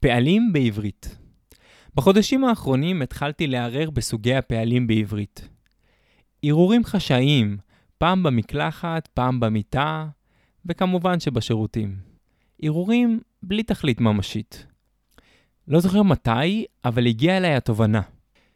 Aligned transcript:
פעלים 0.00 0.52
בעברית. 0.52 1.16
בחודשים 1.94 2.44
האחרונים 2.44 3.02
התחלתי 3.02 3.46
לערער 3.46 3.90
בסוגי 3.90 4.34
הפעלים 4.34 4.86
בעברית. 4.86 5.48
ערעורים 6.42 6.84
חשאיים, 6.84 7.58
פעם 7.98 8.22
במקלחת, 8.22 9.06
פעם 9.14 9.40
במיטה, 9.40 10.06
וכמובן 10.66 11.20
שבשירותים. 11.20 11.96
ערעורים 12.62 13.20
בלי 13.42 13.62
תכלית 13.62 14.00
ממשית. 14.00 14.66
לא 15.68 15.80
זוכר 15.80 16.02
מתי, 16.02 16.64
אבל 16.84 17.06
הגיעה 17.06 17.36
אליי 17.36 17.54
התובנה, 17.54 18.00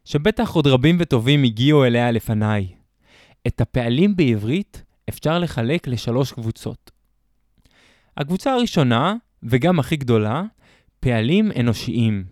שבטח 0.05 0.51
עוד 0.51 0.67
רבים 0.67 0.97
וטובים 1.01 1.45
הגיעו 1.45 1.85
אליה 1.85 2.11
לפניי. 2.11 2.69
את 3.47 3.61
הפעלים 3.61 4.17
בעברית 4.17 4.83
אפשר 5.09 5.39
לחלק 5.39 5.87
לשלוש 5.87 6.33
קבוצות. 6.33 6.91
הקבוצה 8.17 8.53
הראשונה, 8.53 9.15
וגם 9.43 9.79
הכי 9.79 9.97
גדולה, 9.97 10.43
פעלים 11.05 11.53
אנושיים. 11.61 12.25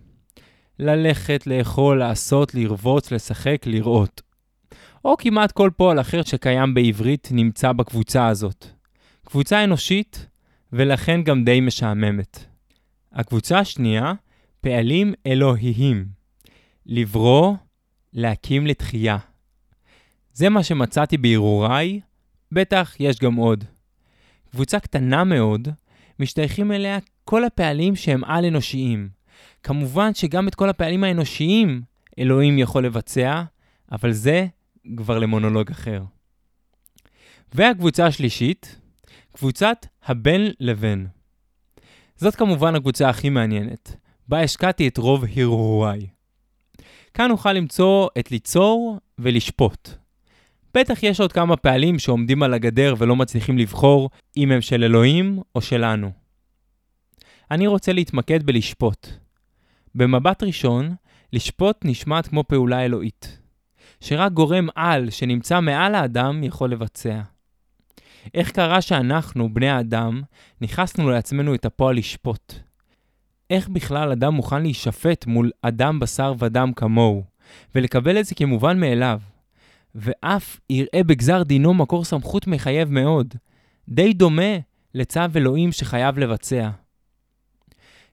ללכת, 0.78 1.46
לאכול, 1.46 1.98
לעשות, 1.98 2.54
לרבוץ, 2.54 3.12
לשחק, 3.12 3.62
לראות. 3.66 4.22
או 5.04 5.16
כמעט 5.16 5.52
כל 5.52 5.70
פועל 5.76 6.00
אחר 6.00 6.22
שקיים 6.22 6.74
בעברית 6.74 7.28
נמצא 7.30 7.72
בקבוצה 7.72 8.26
הזאת. 8.26 8.66
קבוצה 9.24 9.64
אנושית, 9.64 10.26
ולכן 10.72 11.22
גם 11.22 11.44
די 11.44 11.60
משעממת. 11.60 12.44
הקבוצה 13.12 13.58
השנייה, 13.58 14.12
פעלים 14.60 15.14
אלוהיים. 15.26 16.06
לברוא, 16.86 17.54
להקים 18.12 18.66
לתחייה. 18.66 19.18
זה 20.32 20.48
מה 20.48 20.62
שמצאתי 20.62 21.16
בהרהוריי, 21.16 22.00
בטח 22.52 22.94
יש 23.00 23.18
גם 23.18 23.34
עוד. 23.34 23.64
קבוצה 24.50 24.80
קטנה 24.80 25.24
מאוד, 25.24 25.68
משתייכים 26.18 26.72
אליה 26.72 26.98
כל 27.24 27.44
הפעלים 27.44 27.96
שהם 27.96 28.24
על-אנושיים. 28.24 29.08
כמובן 29.62 30.14
שגם 30.14 30.48
את 30.48 30.54
כל 30.54 30.68
הפעלים 30.68 31.04
האנושיים 31.04 31.82
אלוהים 32.18 32.58
יכול 32.58 32.86
לבצע, 32.86 33.42
אבל 33.92 34.12
זה 34.12 34.46
כבר 34.96 35.18
למונולוג 35.18 35.70
אחר. 35.70 36.02
והקבוצה 37.54 38.06
השלישית, 38.06 38.80
קבוצת 39.32 39.86
הבין 40.04 40.50
לבין. 40.60 41.06
זאת 42.16 42.34
כמובן 42.34 42.74
הקבוצה 42.74 43.08
הכי 43.08 43.30
מעניינת, 43.30 43.96
בה 44.28 44.42
השקעתי 44.42 44.88
את 44.88 44.98
רוב 44.98 45.24
הרהוריי. 45.36 46.06
כאן 47.14 47.28
נוכל 47.28 47.52
למצוא 47.52 48.08
את 48.18 48.30
ליצור 48.30 48.98
ולשפוט. 49.18 49.88
בטח 50.74 51.02
יש 51.02 51.20
עוד 51.20 51.32
כמה 51.32 51.56
פעלים 51.56 51.98
שעומדים 51.98 52.42
על 52.42 52.54
הגדר 52.54 52.94
ולא 52.98 53.16
מצליחים 53.16 53.58
לבחור 53.58 54.10
אם 54.36 54.52
הם 54.52 54.60
של 54.60 54.84
אלוהים 54.84 55.38
או 55.54 55.60
שלנו. 55.60 56.21
אני 57.52 57.66
רוצה 57.66 57.92
להתמקד 57.92 58.42
בלשפוט. 58.42 59.08
במבט 59.94 60.42
ראשון, 60.42 60.94
לשפוט 61.32 61.76
נשמעת 61.84 62.26
כמו 62.26 62.44
פעולה 62.44 62.84
אלוהית, 62.84 63.38
שרק 64.00 64.32
גורם 64.32 64.68
על 64.74 65.10
שנמצא 65.10 65.60
מעל 65.60 65.94
האדם 65.94 66.44
יכול 66.44 66.70
לבצע. 66.70 67.20
איך 68.34 68.50
קרה 68.50 68.80
שאנחנו, 68.80 69.54
בני 69.54 69.68
האדם, 69.68 70.22
נכנסנו 70.60 71.10
לעצמנו 71.10 71.54
את 71.54 71.64
הפועל 71.64 71.96
לשפוט? 71.96 72.54
איך 73.50 73.68
בכלל 73.68 74.12
אדם 74.12 74.34
מוכן 74.34 74.62
להישפט 74.62 75.26
מול 75.26 75.50
אדם 75.62 76.00
בשר 76.00 76.34
ודם 76.38 76.72
כמוהו, 76.76 77.24
ולקבל 77.74 78.20
את 78.20 78.24
זה 78.24 78.34
כמובן 78.34 78.80
מאליו? 78.80 79.20
ואף 79.94 80.60
יראה 80.70 81.04
בגזר 81.06 81.42
דינו 81.42 81.74
מקור 81.74 82.04
סמכות 82.04 82.46
מחייב 82.46 82.90
מאוד, 82.90 83.34
די 83.88 84.12
דומה 84.12 84.56
לצו 84.94 85.20
אלוהים 85.36 85.72
שחייב 85.72 86.18
לבצע. 86.18 86.70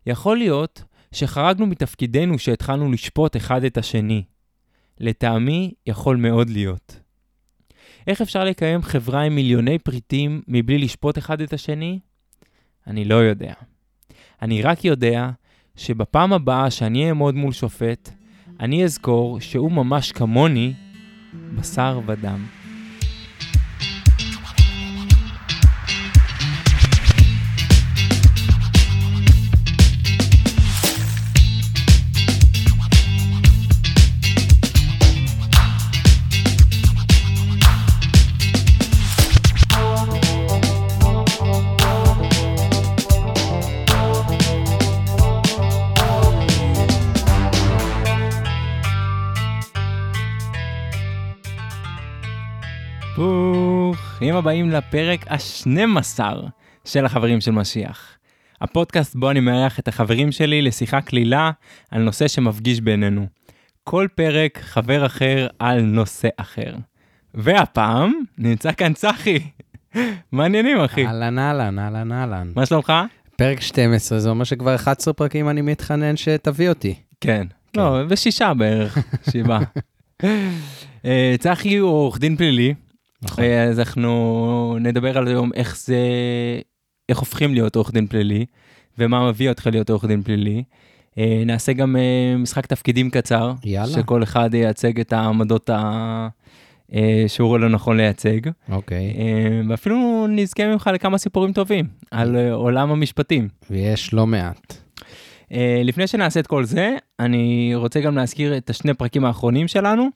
יכול 0.10 0.38
להיות 0.38 0.84
שחרגנו 1.12 1.66
מתפקידנו 1.66 2.40
שהתחלנו 2.40 2.92
לשפוט 2.92 3.36
אחד 3.36 3.64
את 3.64 3.78
השני. 3.78 4.24
לטעמי, 5.00 5.74
יכול 5.88 6.18
מאוד 6.18 6.50
להיות. 6.50 7.00
איך 8.08 8.22
אפשר 8.22 8.44
לקיים 8.44 8.82
חברה 8.82 9.22
עם 9.22 9.36
מיליוני 9.36 9.80
פריטים 9.80 10.42
מבלי 10.48 10.78
לשפוט 10.78 11.18
אחד 11.18 11.42
את 11.42 11.54
השני? 11.54 12.00
אני 12.88 13.06
לא 13.06 13.16
יודע. 13.16 13.54
אני 14.42 14.62
רק 14.62 14.86
יודע 14.86 15.30
שבפעם 15.76 16.34
הבאה 16.34 16.72
שאני 16.72 17.10
אעמוד 17.10 17.36
מול 17.36 17.52
שופט, 17.52 18.10
אני 18.60 18.84
אזכור 18.84 19.40
שהוא 19.40 19.72
ממש 19.72 20.12
כמוני, 20.12 20.74
בשר 21.56 22.02
ודם. 22.06 22.59
ברוכים 54.20 54.36
הבאים 54.36 54.70
לפרק 54.70 55.26
ה-12 55.32 56.20
של 56.86 57.06
החברים 57.06 57.42
של 57.42 57.52
משיח. 57.52 58.18
הפודקאסט 58.62 59.16
בו 59.16 59.32
אני 59.32 59.40
מארח 59.40 59.80
את 59.80 59.88
החברים 59.88 60.32
שלי 60.32 60.62
לשיחה 60.62 61.02
קלילה 61.02 61.52
על 61.92 62.02
נושא 62.02 62.28
שמפגיש 62.28 62.82
בינינו. 62.82 63.28
כל 63.84 64.08
פרק 64.16 64.60
חבר 64.62 65.06
אחר 65.06 65.48
על 65.60 65.82
נושא 65.82 66.28
אחר. 66.38 66.76
והפעם 67.34 68.14
נמצא 68.38 68.72
כאן 68.72 68.94
צחי. 68.94 69.40
מעניינים 70.32 70.80
אחי. 70.80 71.06
אהלן 71.06 71.40
אהלן 71.40 71.80
אהלן 71.80 72.12
אהלן. 72.12 72.52
מה 72.56 72.66
שלומך? 72.66 72.94
פרק 73.36 73.62
12 73.62 74.20
זה 74.20 74.30
אומר 74.30 74.44
שכבר 74.44 74.76
11 74.76 75.14
פרקים 75.14 75.50
אני 75.50 75.62
מתחנן 75.62 76.18
שתביא 76.18 76.70
אותי. 76.70 76.96
כן. 77.22 77.46
כן. 77.74 77.82
לא, 77.82 78.00
ושישה 78.10 78.54
בערך, 78.54 78.98
שבעה. 79.32 79.60
אה, 81.06 81.36
צחי 81.40 81.78
הוא 81.78 81.90
עורך 81.92 82.20
דין 82.20 82.36
פלילי, 82.36 82.74
נכון. 83.22 83.44
אה, 83.44 83.64
אז 83.64 83.80
אנחנו 83.80 84.78
נדבר 84.82 85.18
על 85.18 85.28
היום 85.28 85.52
איך 85.54 85.78
זה, 85.78 85.98
איך 87.10 87.20
הופכים 87.20 87.54
להיות 87.54 87.76
עורך 87.76 87.92
דין 87.92 88.08
פלילי, 88.08 88.46
ומה 88.98 89.30
מביא 89.30 89.50
אותך 89.50 89.68
להיות 89.72 89.90
עורך 89.90 90.06
דין 90.06 90.24
פלילי. 90.24 90.64
אה, 91.18 91.44
נעשה 91.46 91.74
גם 91.74 91.96
אה, 91.96 92.38
משחק 92.38 92.66
תפקידים 92.66 93.10
קצר, 93.10 93.54
יאללה. 93.64 93.94
שכל 93.94 94.24
אחד 94.24 94.54
ייצג 94.54 95.00
את 95.00 95.14
העמדות 95.14 95.70
ה... 95.70 96.28
שהוא 97.28 97.48
רואה 97.48 97.60
לנכון 97.60 97.98
לייצג, 97.98 98.40
אוקיי. 98.72 99.14
ואפילו 99.70 100.28
נזכה 100.30 100.68
ממך 100.68 100.90
לכמה 100.94 101.18
סיפורים 101.18 101.54
טובים 101.54 101.86
על 102.12 102.52
עולם 102.52 102.92
המשפטים. 102.92 103.48
ויש 103.70 104.14
לא 104.14 104.28
מעט. 104.28 104.74
לפני 105.84 106.08
שנעשה 106.08 106.40
את 106.40 106.48
כל 106.48 106.64
זה, 106.64 106.96
אני 107.20 107.72
רוצה 107.76 108.02
גם 108.02 108.16
להזכיר 108.16 108.58
את 108.58 108.70
השני 108.70 108.94
פרקים 108.94 109.26
האחרונים 109.26 109.68
שלנו. 109.68 110.10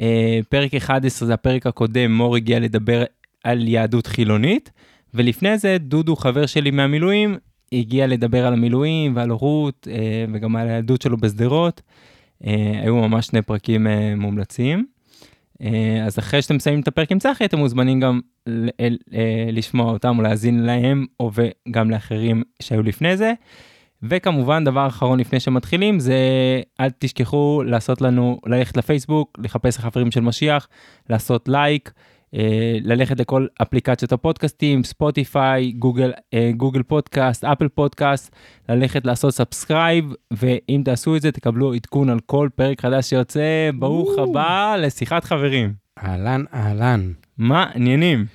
אה, 0.00 0.40
פרק 0.48 0.74
11 0.74 1.26
זה 1.26 1.34
הפרק 1.34 1.66
הקודם, 1.66 2.12
מור 2.12 2.36
הגיע 2.36 2.60
לדבר 2.60 3.04
על 3.44 3.68
יהדות 3.68 4.06
חילונית, 4.06 4.70
ולפני 5.14 5.58
זה 5.58 5.76
דודו, 5.80 6.16
חבר 6.16 6.46
שלי 6.46 6.70
מהמילואים, 6.70 7.36
הגיע 7.72 8.06
לדבר 8.06 8.46
על 8.46 8.52
המילואים 8.52 9.16
ועל 9.16 9.30
הורות, 9.30 9.88
אה, 9.90 10.24
וגם 10.32 10.56
על 10.56 10.68
היהדות 10.68 11.02
שלו 11.02 11.16
בשדרות. 11.16 11.82
אה, 12.46 12.80
היו 12.82 12.96
ממש 12.96 13.26
שני 13.26 13.42
פרקים 13.42 13.86
מומלצים. 14.16 14.86
אז 16.06 16.18
אחרי 16.18 16.42
שאתם 16.42 16.56
מסיימים 16.56 16.80
את 16.80 16.88
הפרק 16.88 17.12
עם 17.12 17.18
צחי, 17.18 17.44
אתם 17.44 17.58
מוזמנים 17.58 18.00
גם 18.00 18.20
לשמוע 19.52 19.92
אותם 19.92 20.18
או 20.18 20.22
להאזין 20.22 20.62
להם, 20.62 21.06
או 21.20 21.30
וגם 21.34 21.90
לאחרים 21.90 22.42
שהיו 22.62 22.82
לפני 22.82 23.16
זה. 23.16 23.32
וכמובן 24.02 24.64
דבר 24.64 24.86
אחרון 24.86 25.20
לפני 25.20 25.40
שמתחילים 25.40 26.00
זה 26.00 26.16
אל 26.80 26.90
תשכחו 26.98 27.62
לעשות 27.66 28.00
לנו 28.00 28.38
ללכת 28.46 28.76
לפייסבוק 28.76 29.38
לחפש 29.42 29.78
החברים 29.78 30.10
של 30.10 30.20
משיח 30.20 30.68
לעשות 31.10 31.48
לייק 31.48 31.92
אה, 32.34 32.78
ללכת 32.82 33.20
לכל 33.20 33.46
אפליקציות 33.62 34.12
הפודקאסטים 34.12 34.84
ספוטיפיי 34.84 35.72
גוגל 35.72 36.12
אה, 36.34 36.50
גוגל 36.56 36.82
פודקאסט 36.82 37.44
אפל 37.44 37.68
פודקאסט 37.68 38.36
ללכת 38.68 39.06
לעשות 39.06 39.34
subscribe 39.34 40.14
ואם 40.30 40.82
תעשו 40.84 41.16
את 41.16 41.22
זה 41.22 41.32
תקבלו 41.32 41.74
עדכון 41.74 42.10
על 42.10 42.20
כל 42.26 42.48
פרק 42.54 42.80
חדש 42.80 43.10
שיוצא 43.10 43.70
ברוך. 43.74 44.18
הבא 44.18 44.76
לשיחת 44.78 45.24
חברים 45.24 45.72
אהלן 45.98 46.44
אהלן. 46.54 47.12
מה 47.38 47.66
עניינים 47.74 48.26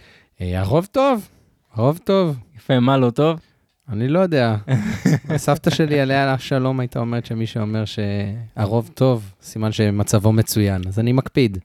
אה, 0.41 0.59
הרוב 0.59 0.85
טוב. 0.85 1.29
הרוב 1.73 1.99
טוב. 2.03 2.37
יפה 2.55 2.79
מה 2.79 2.97
לא 2.97 3.09
טוב 3.09 3.39
אני 3.89 4.07
לא 4.07 4.19
יודע. 4.19 4.55
הסבתא 5.35 5.69
שלי 5.69 5.99
עליה 5.99 6.33
השלום 6.33 6.79
הייתה 6.79 6.99
אומרת 6.99 7.25
שמי 7.25 7.47
שאומר 7.47 7.83
שהרוב 7.85 8.89
טוב, 8.93 9.33
סימן 9.41 9.71
שמצבו 9.71 10.31
מצוין. 10.31 10.81
אז 10.87 10.99
אני 10.99 11.11
מקפיד. 11.11 11.57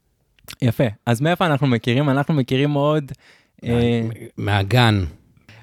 יפה 0.63 0.85
אז 1.07 1.21
מאיפה 1.21 1.47
אנחנו 1.47 1.67
מכירים 1.67 2.11
אנחנו 2.11 2.35
מכירים 2.35 2.73
עוד. 2.73 3.13
אה, 3.65 4.03
מהגן. 4.37 5.05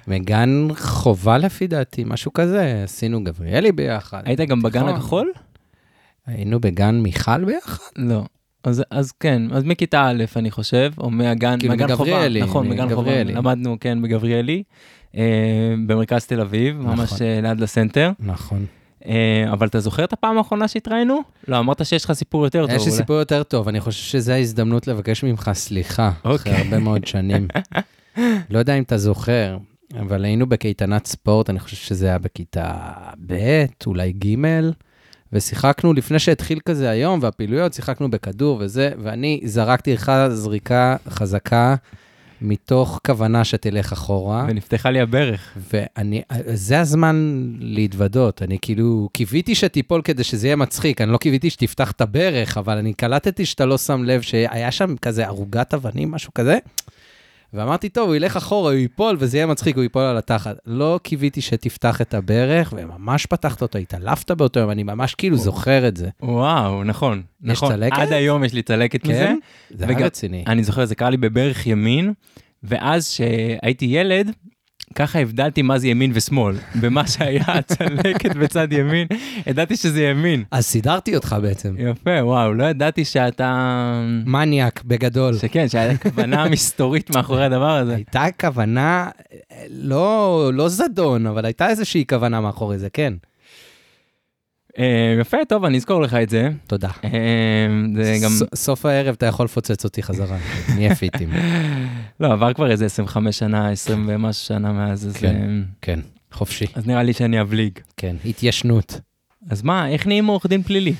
מגן 0.07 0.67
חובה 0.75 1.37
לפי 1.37 1.67
דעתי, 1.67 2.03
משהו 2.07 2.33
כזה, 2.33 2.81
עשינו 2.83 3.23
גבריאלי 3.23 3.71
ביחד. 3.71 4.21
היית 4.25 4.39
גם 4.39 4.61
בגן 4.61 4.79
תיכון. 4.79 4.95
הכחול? 4.95 5.31
היינו 6.25 6.59
בגן 6.59 6.95
מיכל 6.95 7.45
ביחד? 7.45 7.83
לא. 7.95 8.23
אז, 8.63 8.83
אז 8.91 9.11
כן, 9.11 9.41
אז 9.51 9.63
מכיתה 9.63 10.09
א', 10.09 10.23
אני 10.35 10.51
חושב, 10.51 10.91
או 10.97 11.09
מהגן, 11.09 11.59
כאילו 11.59 11.75
מהגן 11.75 11.95
חובה. 11.95 12.29
נכון, 12.29 12.69
מגן 12.69 12.95
חובה. 12.95 13.23
למדנו, 13.23 13.77
כן, 13.79 14.01
בגבריאלי, 14.01 14.63
במרכז 15.87 16.25
תל 16.25 16.41
אביב, 16.41 16.77
ממש 16.77 17.13
נכון. 17.13 17.27
אה, 17.27 17.39
ליד 17.41 17.59
לסנטר. 17.59 18.11
נכון. 18.19 18.65
אה, 19.05 19.45
אבל 19.51 19.67
אתה 19.67 19.79
זוכר 19.79 20.03
את 20.03 20.13
הפעם 20.13 20.37
האחרונה 20.37 20.67
שהתראינו? 20.67 21.19
לא, 21.47 21.59
אמרת 21.59 21.85
שיש 21.85 22.05
לך 22.05 22.11
סיפור 22.11 22.43
יותר 22.43 22.67
טוב. 22.67 22.75
יש 22.75 22.85
לי. 22.85 22.91
סיפור 22.91 23.15
יותר 23.15 23.43
טוב, 23.43 23.67
אני 23.67 23.81
חושב 23.81 24.03
שזו 24.03 24.31
ההזדמנות 24.31 24.87
לבקש 24.87 25.23
ממך 25.23 25.51
סליחה, 25.53 26.11
אחרי 26.19 26.31
אוקיי. 26.31 26.53
הרבה 26.53 26.79
מאוד 26.79 27.05
שנים. 27.07 27.47
לא 28.51 28.59
יודע 28.59 28.73
אם 28.77 28.83
אתה 28.83 28.97
זוכר, 28.97 29.57
אבל 29.99 30.25
היינו 30.25 30.49
בקייטנת 30.49 31.07
ספורט, 31.07 31.49
אני 31.49 31.59
חושב 31.59 31.77
שזה 31.77 32.07
היה 32.07 32.17
בכיתה 32.17 32.91
ב', 33.27 33.65
אולי 33.85 34.11
ג', 34.11 34.35
ושיחקנו, 35.33 35.93
לפני 35.93 36.19
שהתחיל 36.19 36.59
כזה 36.65 36.89
היום, 36.89 37.19
והפעילויות, 37.21 37.73
שיחקנו 37.73 38.11
בכדור 38.11 38.57
וזה, 38.61 38.91
ואני 39.03 39.41
זרקתי 39.45 39.93
לך 39.93 40.11
זריקה 40.29 40.95
חזקה, 41.09 41.75
מתוך 42.41 42.99
כוונה 43.05 43.43
שתלך 43.43 43.91
אחורה. 43.91 44.45
ונפתחה 44.47 44.89
לי 44.89 45.01
הברך. 45.01 45.57
ואני, 45.73 46.21
זה 46.53 46.79
הזמן 46.79 47.43
להתוודות, 47.59 48.41
אני 48.41 48.57
כאילו, 48.61 49.09
קיוויתי 49.13 49.55
שתיפול 49.55 50.01
כדי 50.01 50.23
שזה 50.23 50.47
יהיה 50.47 50.55
מצחיק, 50.55 51.01
אני 51.01 51.11
לא 51.11 51.17
קיוויתי 51.17 51.49
שתפתח 51.49 51.91
את 51.91 52.01
הברך, 52.01 52.57
אבל 52.57 52.77
אני 52.77 52.93
קלטתי 52.93 53.45
שאתה 53.45 53.65
לא 53.65 53.77
שם 53.77 54.03
לב 54.03 54.21
שהיה 54.21 54.71
שם 54.71 54.95
כזה 55.01 55.25
ערוגת 55.25 55.73
אבנים, 55.73 56.11
משהו 56.11 56.33
כזה, 56.33 56.57
ואמרתי, 57.53 57.89
טוב, 57.89 58.07
הוא 58.07 58.15
ילך 58.15 58.37
אחורה, 58.37 58.71
הוא 58.71 58.79
ייפול, 58.79 59.15
וזה 59.19 59.37
יהיה 59.37 59.45
מצחיק, 59.45 59.75
הוא 59.75 59.83
ייפול 59.83 60.01
על 60.01 60.17
התחת. 60.17 60.57
לא 60.65 60.99
קיוויתי 61.03 61.41
שתפתח 61.41 62.01
את 62.01 62.13
הברך, 62.13 62.73
וממש 62.77 63.25
פתחת 63.25 63.61
אותו, 63.61 63.77
התעלפת 63.77 64.31
באותו 64.31 64.59
יום, 64.59 64.71
אני 64.71 64.83
ממש 64.83 65.15
כאילו 65.15 65.37
זוכר 65.37 65.87
את 65.87 65.97
זה. 65.97 66.09
וואו, 66.21 66.83
נכון. 66.83 67.21
יש 67.43 67.51
נכון. 67.51 67.69
צלקת? 67.71 67.97
עד 67.97 68.13
היום 68.13 68.43
יש 68.43 68.53
לי 68.53 68.61
צלקת 68.61 69.03
מזה. 69.03 69.13
כן? 69.13 69.37
זה 69.69 69.85
היה 69.87 70.05
רציני. 70.05 70.43
אני 70.47 70.63
זוכר, 70.63 70.85
זה 70.85 70.95
קרה 70.95 71.09
לי 71.09 71.17
בברך 71.17 71.67
ימין, 71.67 72.13
ואז 72.63 73.07
שהייתי 73.07 73.85
ילד, 73.85 74.31
ככה 74.95 75.19
הבדלתי 75.19 75.61
מה 75.61 75.79
זה 75.79 75.87
ימין 75.87 76.11
ושמאל. 76.13 76.55
במה 76.81 77.07
שהיה 77.07 77.43
הצלקת 77.59 78.35
בצד 78.35 78.73
ימין, 78.73 79.07
ידעתי 79.47 79.75
שזה 79.75 80.03
ימין. 80.03 80.43
אז 80.51 80.65
סידרתי 80.65 81.15
אותך 81.15 81.35
בעצם. 81.41 81.75
יפה, 81.77 82.23
וואו, 82.23 82.53
לא 82.53 82.63
ידעתי 82.63 83.05
שאתה... 83.05 84.01
מניאק, 84.25 84.83
בגדול. 84.85 85.37
שכן, 85.37 85.69
שהייתה 85.69 86.09
כוונה 86.09 86.47
מסתורית 86.51 87.15
מאחורי 87.15 87.45
הדבר 87.45 87.71
הזה. 87.71 87.95
הייתה 87.95 88.25
כוונה, 88.39 89.09
לא, 89.69 90.51
לא 90.53 90.69
זדון, 90.69 91.27
אבל 91.27 91.45
הייתה 91.45 91.69
איזושהי 91.69 92.05
כוונה 92.09 92.41
מאחורי 92.41 92.77
זה, 92.77 92.89
כן. 92.93 93.13
אה, 94.79 95.15
יפה, 95.21 95.37
טוב, 95.49 95.65
אני 95.65 95.77
אזכור 95.77 96.01
לך 96.01 96.13
את 96.13 96.29
זה. 96.29 96.49
תודה. 96.67 96.89
אה, 97.03 97.09
זה 97.95 98.17
גם... 98.23 98.31
סוף 98.55 98.85
הערב 98.85 99.15
אתה 99.17 99.25
יכול 99.25 99.45
לפוצץ 99.45 99.83
אותי 99.83 100.03
חזרה, 100.03 100.37
נהיה 100.75 100.95
פיטים. 100.95 101.29
לא, 102.19 102.33
עבר 102.33 102.53
כבר 102.53 102.71
איזה 102.71 102.85
25 102.85 103.39
שנה, 103.39 103.71
20 103.71 104.05
ומשהו 104.09 104.45
שנה 104.45 104.71
מאז, 104.71 105.07
אז, 105.07 105.17
כן. 105.17 105.35
אה, 105.35 105.61
כן, 105.81 105.99
חופשי. 106.31 106.65
אז 106.75 106.87
נראה 106.87 107.03
לי 107.03 107.13
שאני 107.13 107.41
אבליג. 107.41 107.79
כן, 107.97 108.15
התיישנות. 108.25 108.99
אז 109.49 109.61
מה, 109.61 109.89
איך 109.89 110.07
נהיים 110.07 110.25
עורך 110.25 110.45
דין 110.45 110.63
פלילי? 110.63 110.93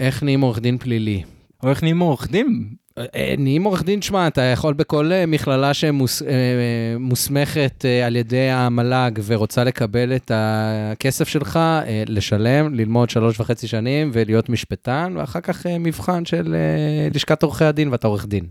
איך 0.00 0.22
נהיים 0.22 0.40
עורך 0.40 0.58
דין 0.58 0.78
פלילי? 0.78 1.22
או 1.62 1.70
איך 1.70 1.82
נהיים 1.82 1.98
עורך 1.98 2.30
דין? 2.30 2.74
אה, 3.14 3.34
נהיים 3.38 3.64
עורך 3.64 3.82
דין, 3.82 4.02
שמע, 4.02 4.26
אתה 4.26 4.42
יכול 4.42 4.74
בכל 4.74 5.12
אה, 5.12 5.26
מכללה 5.26 5.72
שמוסמכת 5.74 7.84
על 8.06 8.16
ידי 8.16 8.50
המל"ג 8.50 9.20
ורוצה 9.24 9.64
לקבל 9.64 10.16
את 10.16 10.30
הכסף 10.34 11.28
שלך, 11.28 11.56
אה, 11.56 12.02
לשלם, 12.06 12.74
ללמוד 12.74 13.10
שלוש 13.10 13.40
וחצי 13.40 13.68
שנים 13.68 14.10
ולהיות 14.12 14.48
משפטן, 14.48 15.14
ואחר 15.16 15.40
כך 15.40 15.66
אה, 15.66 15.78
מבחן 15.78 16.24
של 16.24 16.54
אה, 16.54 17.08
לשכת 17.14 17.42
עורכי 17.42 17.64
הדין 17.64 17.88
ואתה 17.88 18.06
עורך 18.06 18.26
דין. 18.26 18.46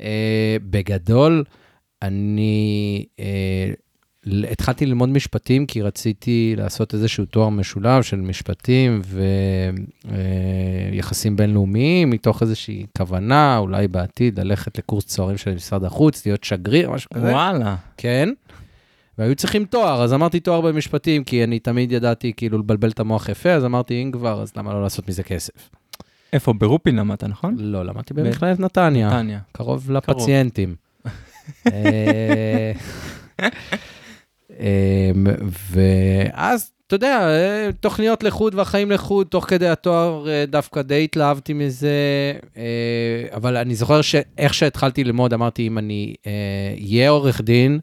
אה, 0.00 0.56
בגדול, 0.62 1.44
אני 2.02 3.04
אה, 3.20 3.70
התחלתי 4.50 4.86
ללמוד 4.86 5.08
משפטים 5.08 5.66
כי 5.66 5.82
רציתי 5.82 6.54
לעשות 6.56 6.94
איזשהו 6.94 7.24
תואר 7.24 7.48
משולב 7.48 8.02
של 8.02 8.16
משפטים 8.16 9.02
ויחסים 10.92 11.36
בינלאומיים, 11.36 12.10
מתוך 12.10 12.42
איזושהי 12.42 12.86
כוונה, 12.98 13.58
אולי 13.58 13.88
בעתיד, 13.88 14.40
ללכת 14.40 14.78
לקורס 14.78 15.06
צוערים 15.06 15.36
של 15.36 15.54
משרד 15.54 15.84
החוץ, 15.84 16.26
להיות 16.26 16.44
שגריר, 16.44 16.90
משהו 16.90 17.10
כזה. 17.14 17.32
וואלה. 17.32 17.76
כן. 17.96 18.28
והיו 19.18 19.34
צריכים 19.34 19.64
תואר, 19.64 20.02
אז 20.02 20.12
אמרתי 20.12 20.40
תואר 20.40 20.60
במשפטים, 20.60 21.24
כי 21.24 21.44
אני 21.44 21.58
תמיד 21.58 21.92
ידעתי 21.92 22.32
כאילו 22.36 22.58
לבלבל 22.58 22.88
את 22.88 23.00
המוח 23.00 23.28
יפה, 23.28 23.52
אז 23.52 23.64
אמרתי, 23.64 24.02
אם 24.02 24.10
כבר, 24.12 24.42
אז 24.42 24.52
למה 24.56 24.72
לא 24.72 24.82
לעשות 24.82 25.08
מזה 25.08 25.22
כסף? 25.22 25.70
איפה? 26.32 26.52
ברופין 26.52 26.96
למדת, 26.96 27.24
נכון? 27.24 27.54
לא, 27.58 27.84
למדתי 27.84 28.14
במכללת 28.14 28.60
נתניה. 28.60 29.08
נתניה. 29.08 29.38
קרוב 29.52 29.90
לפציינטים. 29.90 30.74
אמ, 34.60 35.26
ואז, 35.70 36.70
אתה 36.86 36.94
יודע, 36.94 37.28
אה, 37.28 37.70
תוכניות 37.80 38.22
לחוד 38.22 38.54
והחיים 38.54 38.90
לחוד, 38.90 39.26
תוך 39.26 39.44
כדי 39.44 39.68
התואר 39.68 40.28
אה, 40.28 40.44
דווקא 40.46 40.82
די 40.82 41.04
התלהבתי 41.04 41.52
מזה, 41.52 41.88
אה, 42.56 43.36
אבל 43.36 43.56
אני 43.56 43.74
זוכר 43.74 44.02
שאיך 44.02 44.54
שהתחלתי 44.54 45.04
ללמוד, 45.04 45.32
אמרתי, 45.32 45.66
אם 45.66 45.78
אני 45.78 46.14
אהיה 46.80 47.10
עורך 47.10 47.40
דין, 47.40 47.80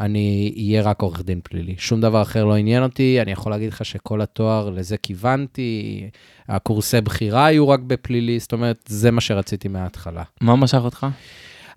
אני 0.00 0.52
אהיה 0.56 0.82
רק 0.82 1.02
עורך 1.02 1.22
דין 1.22 1.40
פלילי. 1.44 1.74
שום 1.78 2.00
דבר 2.00 2.22
אחר 2.22 2.44
לא 2.44 2.54
עניין 2.56 2.82
אותי, 2.82 3.18
אני 3.22 3.32
יכול 3.32 3.52
להגיד 3.52 3.72
לך 3.72 3.84
שכל 3.84 4.20
התואר, 4.20 4.70
לזה 4.70 4.96
כיוונתי, 4.96 6.08
הקורסי 6.48 7.00
בחירה 7.00 7.46
היו 7.46 7.68
רק 7.68 7.80
בפלילי, 7.80 8.38
זאת 8.38 8.52
אומרת, 8.52 8.84
זה 8.88 9.10
מה 9.10 9.20
שרציתי 9.20 9.68
מההתחלה. 9.68 10.22
מה 10.40 10.56
משך 10.56 10.80
אותך? 10.84 11.06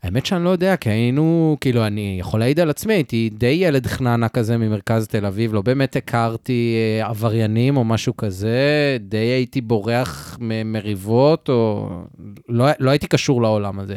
האמת 0.04 0.26
שאני 0.26 0.44
לא 0.44 0.50
יודע, 0.50 0.76
כי 0.76 0.90
היינו, 0.90 1.58
כאילו, 1.62 1.88
אני 1.88 2.18
יכול 2.20 2.40
להעיד 2.40 2.60
על 2.60 2.70
עצמי, 2.70 2.94
הייתי 2.94 3.30
די 3.34 3.48
ילד 3.48 3.88
חננה 3.88 4.30
כזה 4.30 4.58
ממרכז 4.58 5.08
תל 5.08 5.26
אביב, 5.26 5.54
לא 5.54 5.62
באמת 5.62 5.96
הכרתי 5.96 6.76
אה, 7.02 7.08
עבריינים 7.08 7.78
או 7.78 7.84
משהו 7.84 8.18
כזה, 8.18 8.98
די 9.00 9.18
הייתי 9.18 9.62
בורח 9.62 10.38
ממריבות, 10.42 11.50
או... 11.50 11.90
לא, 12.50 12.66
לא 12.80 12.90
הייתי 12.90 13.08
קשור 13.08 13.42
לעולם 13.42 13.80
הזה. 13.80 13.96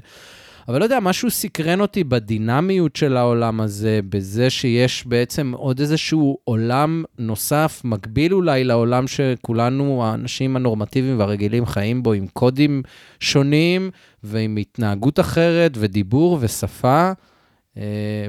אבל 0.68 0.78
לא 0.78 0.84
יודע, 0.84 1.00
משהו 1.00 1.30
סקרן 1.30 1.80
אותי 1.80 2.04
בדינמיות 2.04 2.96
של 2.96 3.16
העולם 3.16 3.60
הזה, 3.60 4.00
בזה 4.08 4.50
שיש 4.50 5.06
בעצם 5.06 5.52
עוד 5.56 5.80
איזשהו 5.80 6.38
עולם 6.44 7.04
נוסף, 7.18 7.80
מקביל 7.84 8.34
אולי 8.34 8.64
לעולם 8.64 9.06
שכולנו, 9.06 10.04
האנשים 10.04 10.56
הנורמטיביים 10.56 11.18
והרגילים, 11.18 11.66
חיים 11.66 12.02
בו, 12.02 12.12
עם 12.12 12.26
קודים 12.26 12.82
שונים 13.20 13.90
ועם 14.22 14.56
התנהגות 14.56 15.20
אחרת 15.20 15.72
ודיבור 15.74 16.38
ושפה, 16.40 17.12
אה, 17.76 17.82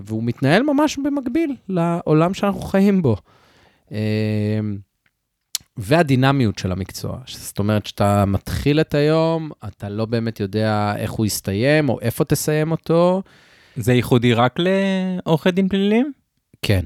והוא 0.03 0.23
מתנהל 0.23 0.63
ממש 0.63 0.97
במקביל 1.03 1.55
לעולם 1.69 2.33
שאנחנו 2.33 2.61
חיים 2.61 3.01
בו. 3.01 3.15
והדינמיות 5.77 6.57
של 6.57 6.71
המקצוע, 6.71 7.17
זאת 7.27 7.59
אומרת 7.59 7.85
שאתה 7.85 8.25
מתחיל 8.25 8.81
את 8.81 8.93
היום, 8.93 9.51
אתה 9.67 9.89
לא 9.89 10.05
באמת 10.05 10.39
יודע 10.39 10.93
איך 10.97 11.11
הוא 11.11 11.25
יסתיים 11.25 11.89
או 11.89 11.99
איפה 12.01 12.25
תסיים 12.25 12.71
אותו. 12.71 13.23
זה 13.75 13.93
ייחודי 13.93 14.33
רק 14.33 14.59
לעורכי 14.59 15.51
דין 15.51 15.69
פליליים? 15.69 16.11
כן, 16.61 16.85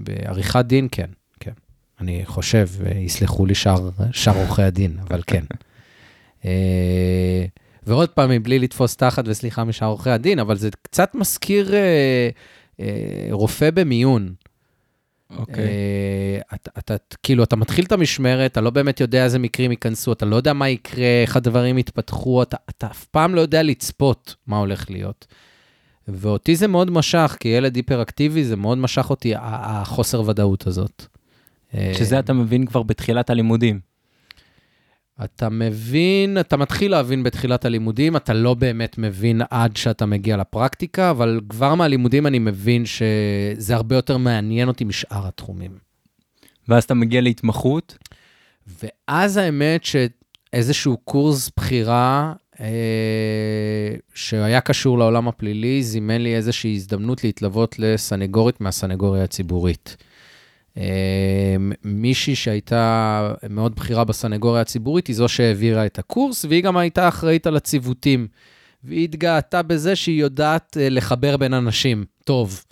בעריכת 0.00 0.64
דין, 0.64 0.88
כן, 0.92 1.10
כן. 1.40 1.52
אני 2.00 2.22
חושב, 2.24 2.68
יסלחו 2.96 3.46
לי 3.46 3.54
שאר 3.54 3.90
שאר 4.12 4.36
עורכי 4.36 4.62
הדין, 4.62 4.96
אבל 5.08 5.22
כן. 5.26 5.44
אה, 6.44 7.44
ועוד 7.86 8.08
פעם, 8.08 8.30
מבלי 8.30 8.58
לתפוס 8.58 8.96
תחת 8.96 9.24
וסליחה 9.28 9.64
משאר 9.64 9.88
עורכי 9.88 10.10
הדין, 10.10 10.38
אבל 10.38 10.56
זה 10.56 10.68
קצת 10.82 11.14
מזכיר 11.14 11.74
אה, 11.74 12.28
אה, 12.80 13.28
רופא 13.30 13.70
במיון. 13.70 14.34
אוקיי. 15.30 15.64
אה, 15.64 16.40
אתה, 16.54 16.70
אתה, 16.78 16.94
כאילו, 17.22 17.44
אתה 17.44 17.56
מתחיל 17.56 17.84
את 17.84 17.92
המשמרת, 17.92 18.52
אתה 18.52 18.60
לא 18.60 18.70
באמת 18.70 19.00
יודע 19.00 19.24
איזה 19.24 19.38
מקרים 19.38 19.70
ייכנסו, 19.70 20.12
אתה 20.12 20.26
לא 20.26 20.36
יודע 20.36 20.52
מה 20.52 20.68
יקרה, 20.68 21.22
איך 21.22 21.36
הדברים 21.36 21.78
יתפתחו, 21.78 22.42
אתה, 22.42 22.56
אתה 22.70 22.86
אף 22.86 23.04
פעם 23.04 23.34
לא 23.34 23.40
יודע 23.40 23.62
לצפות 23.62 24.34
מה 24.46 24.58
הולך 24.58 24.90
להיות. 24.90 25.26
ואותי 26.08 26.56
זה 26.56 26.68
מאוד 26.68 26.90
משך, 26.90 27.36
כי 27.40 27.48
ילד 27.48 27.76
היפראקטיבי, 27.76 28.44
זה 28.44 28.56
מאוד 28.56 28.78
משך 28.78 29.10
אותי, 29.10 29.32
החוסר 29.38 30.28
ודאות 30.28 30.66
הזאת. 30.66 31.04
אה, 31.74 31.92
שזה 31.98 32.18
אתה 32.18 32.32
מבין 32.32 32.66
כבר 32.66 32.82
בתחילת 32.82 33.30
הלימודים. 33.30 33.80
אתה 35.24 35.48
מבין, 35.48 36.40
אתה 36.40 36.56
מתחיל 36.56 36.90
להבין 36.90 37.22
בתחילת 37.22 37.64
הלימודים, 37.64 38.16
אתה 38.16 38.32
לא 38.32 38.54
באמת 38.54 38.98
מבין 38.98 39.40
עד 39.50 39.76
שאתה 39.76 40.06
מגיע 40.06 40.36
לפרקטיקה, 40.36 41.10
אבל 41.10 41.40
כבר 41.48 41.74
מהלימודים 41.74 42.26
אני 42.26 42.38
מבין 42.38 42.84
שזה 42.86 43.74
הרבה 43.74 43.96
יותר 43.96 44.16
מעניין 44.16 44.68
אותי 44.68 44.84
משאר 44.84 45.26
התחומים. 45.26 45.78
ואז 46.68 46.84
אתה 46.84 46.94
מגיע 46.94 47.20
להתמחות, 47.20 47.98
ואז 48.82 49.36
האמת 49.36 49.84
שאיזשהו 49.84 50.96
קורס 50.96 51.50
בחירה 51.56 52.32
שהיה 54.14 54.60
קשור 54.60 54.98
לעולם 54.98 55.28
הפלילי, 55.28 55.82
זימן 55.82 56.20
לי 56.20 56.36
איזושהי 56.36 56.74
הזדמנות 56.74 57.24
להתלוות 57.24 57.78
לסנגורית 57.78 58.60
מהסנגוריה 58.60 59.24
הציבורית. 59.24 59.96
מישהי 61.84 62.34
שהייתה 62.34 63.34
מאוד 63.50 63.76
בכירה 63.76 64.04
בסנגוריה 64.04 64.62
הציבורית, 64.62 65.06
היא 65.06 65.16
זו 65.16 65.28
שהעבירה 65.28 65.86
את 65.86 65.98
הקורס, 65.98 66.44
והיא 66.44 66.62
גם 66.62 66.76
הייתה 66.76 67.08
אחראית 67.08 67.46
על 67.46 67.56
הציוותים. 67.56 68.26
והיא 68.84 69.04
התגאתה 69.04 69.62
בזה 69.62 69.96
שהיא 69.96 70.20
יודעת 70.20 70.76
לחבר 70.80 71.36
בין 71.36 71.54
אנשים 71.54 72.04
טוב. 72.24 72.64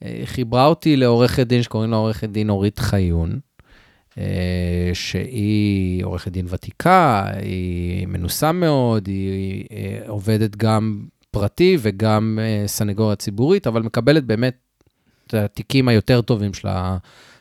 היא 0.00 0.26
חיברה 0.26 0.66
אותי 0.66 0.96
לעורכת 0.96 1.46
דין 1.46 1.62
שקוראים 1.62 1.90
לה 1.90 1.96
עורכת 1.96 2.28
דין 2.28 2.50
אורית 2.50 2.78
חיון, 2.78 3.40
אה, 4.18 4.90
שהיא 4.92 6.04
עורכת 6.04 6.32
דין 6.32 6.46
ותיקה, 6.48 7.30
היא 7.42 8.06
מנוסה 8.06 8.52
מאוד, 8.52 9.06
היא 9.06 9.64
אה, 9.72 10.00
עובדת 10.08 10.56
גם 10.56 11.04
פרטי 11.30 11.76
וגם 11.80 12.38
אה, 12.42 12.68
סנגוריה 12.68 13.16
ציבורית, 13.16 13.66
אבל 13.66 13.82
מקבלת 13.82 14.24
באמת 14.24 14.56
את 15.26 15.34
התיקים 15.34 15.88
היותר 15.88 16.20
טובים 16.20 16.54
של 16.54 16.68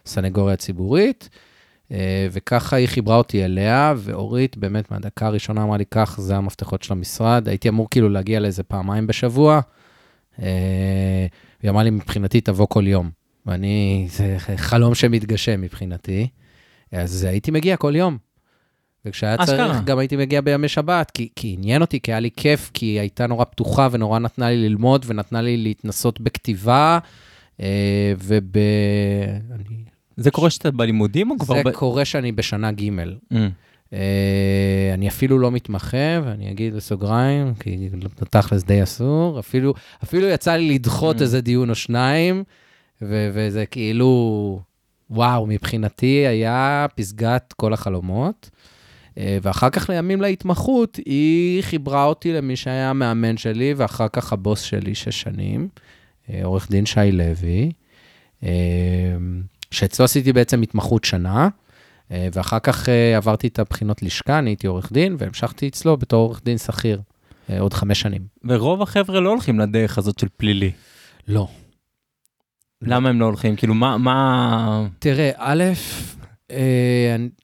הסנגוריה 0.10 0.54
הציבורית. 0.54 1.30
וככה 2.32 2.76
היא 2.76 2.88
חיברה 2.88 3.16
אותי 3.16 3.46
אליה, 3.46 3.94
ואורית 3.98 4.58
באמת 4.58 4.92
מהדקה 4.92 5.28
הראשונה 5.28 5.64
אמרה 5.64 5.78
לי, 5.78 5.86
כך, 5.92 6.18
זה 6.22 6.36
המפתחות 6.36 6.84
של 6.84 6.94
המשרד. 6.94 7.48
הייתי 7.48 7.70
אמור 7.70 7.88
כאילו 7.90 8.10
להגיע 8.10 8.40
לאיזה 8.40 8.64
פעמיים 8.64 9.08
בשבוע. 9.08 9.62
היא 10.38 11.70
אמרה 11.70 11.84
לי, 11.84 11.90
מבחינתי, 11.90 12.42
תבוא 12.42 12.68
כל 12.70 12.88
יום. 12.88 13.10
ואני, 13.46 14.08
זה 14.12 14.36
חלום 14.56 14.96
שמתגשם 14.96 15.62
מבחינתי. 15.62 16.28
אז 16.92 17.24
הייתי 17.24 17.52
מגיע 17.52 17.78
כל 17.78 17.96
יום. 17.96 18.18
וכשהיה 19.06 19.46
צריך, 19.46 19.78
גם 19.86 20.00
הייתי 20.00 20.16
מגיע 20.16 20.42
בימי 20.42 20.68
שבת, 20.68 21.12
כי, 21.12 21.30
כי 21.36 21.56
עניין 21.58 21.82
אותי, 21.82 22.00
כי 22.00 22.12
היה 22.12 22.20
לי 22.20 22.30
כיף, 22.38 22.72
כי 22.74 22.86
היא 22.86 23.00
הייתה 23.00 23.28
נורא 23.28 23.46
פתוחה 23.46 23.88
ונורא 23.92 24.20
נתנה 24.20 24.50
לי 24.50 24.70
ללמוד, 24.70 25.06
ונתנה 25.08 25.42
לי 25.42 25.58
להתנסות 25.58 26.22
בכתיבה, 26.22 27.00
אה, 27.60 28.14
וב... 28.18 28.58
אני... 29.52 29.84
זה 30.20 30.32
קורה 30.32 30.50
שאתה 30.50 30.72
בלימודים 30.72 31.32
או 31.32 31.40
כבר... 31.40 31.56
זה 31.56 31.64
ב... 31.64 31.72
קורה 31.72 32.06
שאני 32.06 32.32
בשנה 32.32 32.72
ג'. 32.72 32.90
Mm. 33.34 33.36
אה, 33.94 34.92
אני 34.94 35.08
אפילו 35.08 35.40
לא 35.40 35.52
מתמחה, 35.52 36.22
ואני 36.24 36.52
אגיד 36.52 36.76
בסוגריים, 36.76 37.54
כי 37.60 37.90
תכלס 38.30 38.64
די 38.64 38.84
אסור, 38.84 39.40
אפילו, 39.40 39.74
אפילו 40.04 40.28
יצא 40.28 40.56
לי 40.56 40.74
לדחות 40.74 41.18
mm. 41.18 41.22
איזה 41.22 41.42
דיון 41.42 41.70
או 41.70 41.76
שניים, 41.76 42.44
ו- 43.02 43.30
וזה 43.34 43.66
כאילו, 43.66 44.60
וואו, 45.10 45.46
מבחינתי 45.46 46.28
היה 46.28 46.86
פסגת 46.96 47.54
כל 47.54 47.74
החלומות. 47.74 48.50
אה, 49.18 49.38
ואחר 49.42 49.70
כך, 49.70 49.90
לימים 49.90 50.22
להתמחות, 50.22 51.00
היא 51.06 51.64
חיברה 51.64 52.04
אותי 52.04 52.34
למי 52.34 52.56
שהיה 52.56 52.90
המאמן 52.90 53.38
שלי, 53.38 53.74
ואחר 53.78 54.08
כך 54.14 54.34
הבוס 54.34 54.62
שלי 54.62 54.96
שש 54.96 55.22
שנים, 55.22 55.68
אה, 56.30 56.40
עורך 56.44 56.72
דין 56.72 56.86
שי 56.86 57.12
לוי, 57.12 57.72
שאצלו 59.72 60.06
עשיתי 60.06 60.34
בעצם 60.34 60.62
התמחות 60.62 61.04
שנה. 61.04 61.50
אה, 62.12 62.28
ואחר 62.34 62.60
כך 62.60 62.90
אה, 62.90 63.18
עברתי 63.18 63.48
את 63.48 63.60
הבחינות 63.60 64.04
לשכה, 64.04 64.40
אני 64.40 64.50
הייתי 64.50 64.68
עורך 64.68 64.92
דין, 64.92 65.16
והמשכתי 65.20 65.68
אצלו 65.68 65.98
בתור 65.98 66.26
עורך 66.26 66.42
דין 66.46 66.58
שכיר 66.58 67.02
אה, 67.50 67.60
עוד 67.60 67.74
חמש 67.74 68.02
שנים. 68.02 68.22
ורוב 68.44 68.82
החבר'ה 68.82 69.20
לא 69.20 69.30
הולכים 69.30 69.60
לדרך 69.60 69.98
הזאת 69.98 70.20
של 70.20 70.28
פלילי. 70.38 70.72
לא. 71.28 71.48
למה 72.82 73.10
הם 73.10 73.20
לא 73.20 73.26
הולכים? 73.26 73.56
כאילו, 73.56 73.74
מה... 73.74 73.98
מה... 73.98 74.88
תראה, 75.00 75.32
א', 75.36 75.64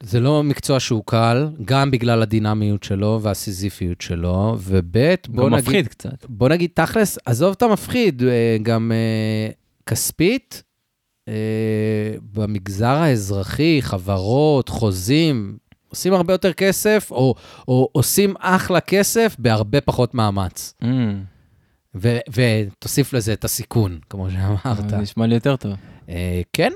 זה 0.03 0.19
לא 0.19 0.43
מקצוע 0.43 0.79
שהוא 0.79 1.03
קל, 1.05 1.47
גם 1.65 1.91
בגלל 1.91 2.21
הדינמיות 2.21 2.83
שלו 2.83 3.19
והסיזיפיות 3.21 4.01
שלו, 4.01 4.55
וב', 4.59 4.97
בוא 5.27 5.49
נגיד... 5.49 5.51
גם 5.51 5.51
מפחיד 5.51 5.87
קצת. 5.87 6.25
בוא 6.29 6.49
נגיד, 6.49 6.69
תכלס, 6.73 7.17
עזוב 7.25 7.53
את 7.57 7.61
המפחיד, 7.61 8.23
גם 8.61 8.91
כספית, 9.85 10.63
במגזר 12.33 12.87
האזרחי, 12.95 13.81
חברות, 13.81 14.69
חוזים, 14.69 15.57
עושים 15.89 16.13
הרבה 16.13 16.33
יותר 16.33 16.53
כסף, 16.53 17.07
או, 17.11 17.35
או 17.67 17.89
עושים 17.91 18.33
אחלה 18.39 18.79
כסף 18.79 19.35
בהרבה 19.39 19.81
פחות 19.81 20.13
מאמץ. 20.13 20.73
Mm. 20.83 20.85
ו- 21.95 22.17
ותוסיף 22.33 23.13
לזה 23.13 23.33
את 23.33 23.43
הסיכון, 23.45 23.99
כמו 24.09 24.27
שאמרת. 24.29 24.89
זה 24.89 24.97
נשמע 24.97 25.27
לי 25.27 25.35
יותר 25.35 25.55
טוב. 25.55 25.73
אה, 26.09 26.41
כן, 26.53 26.71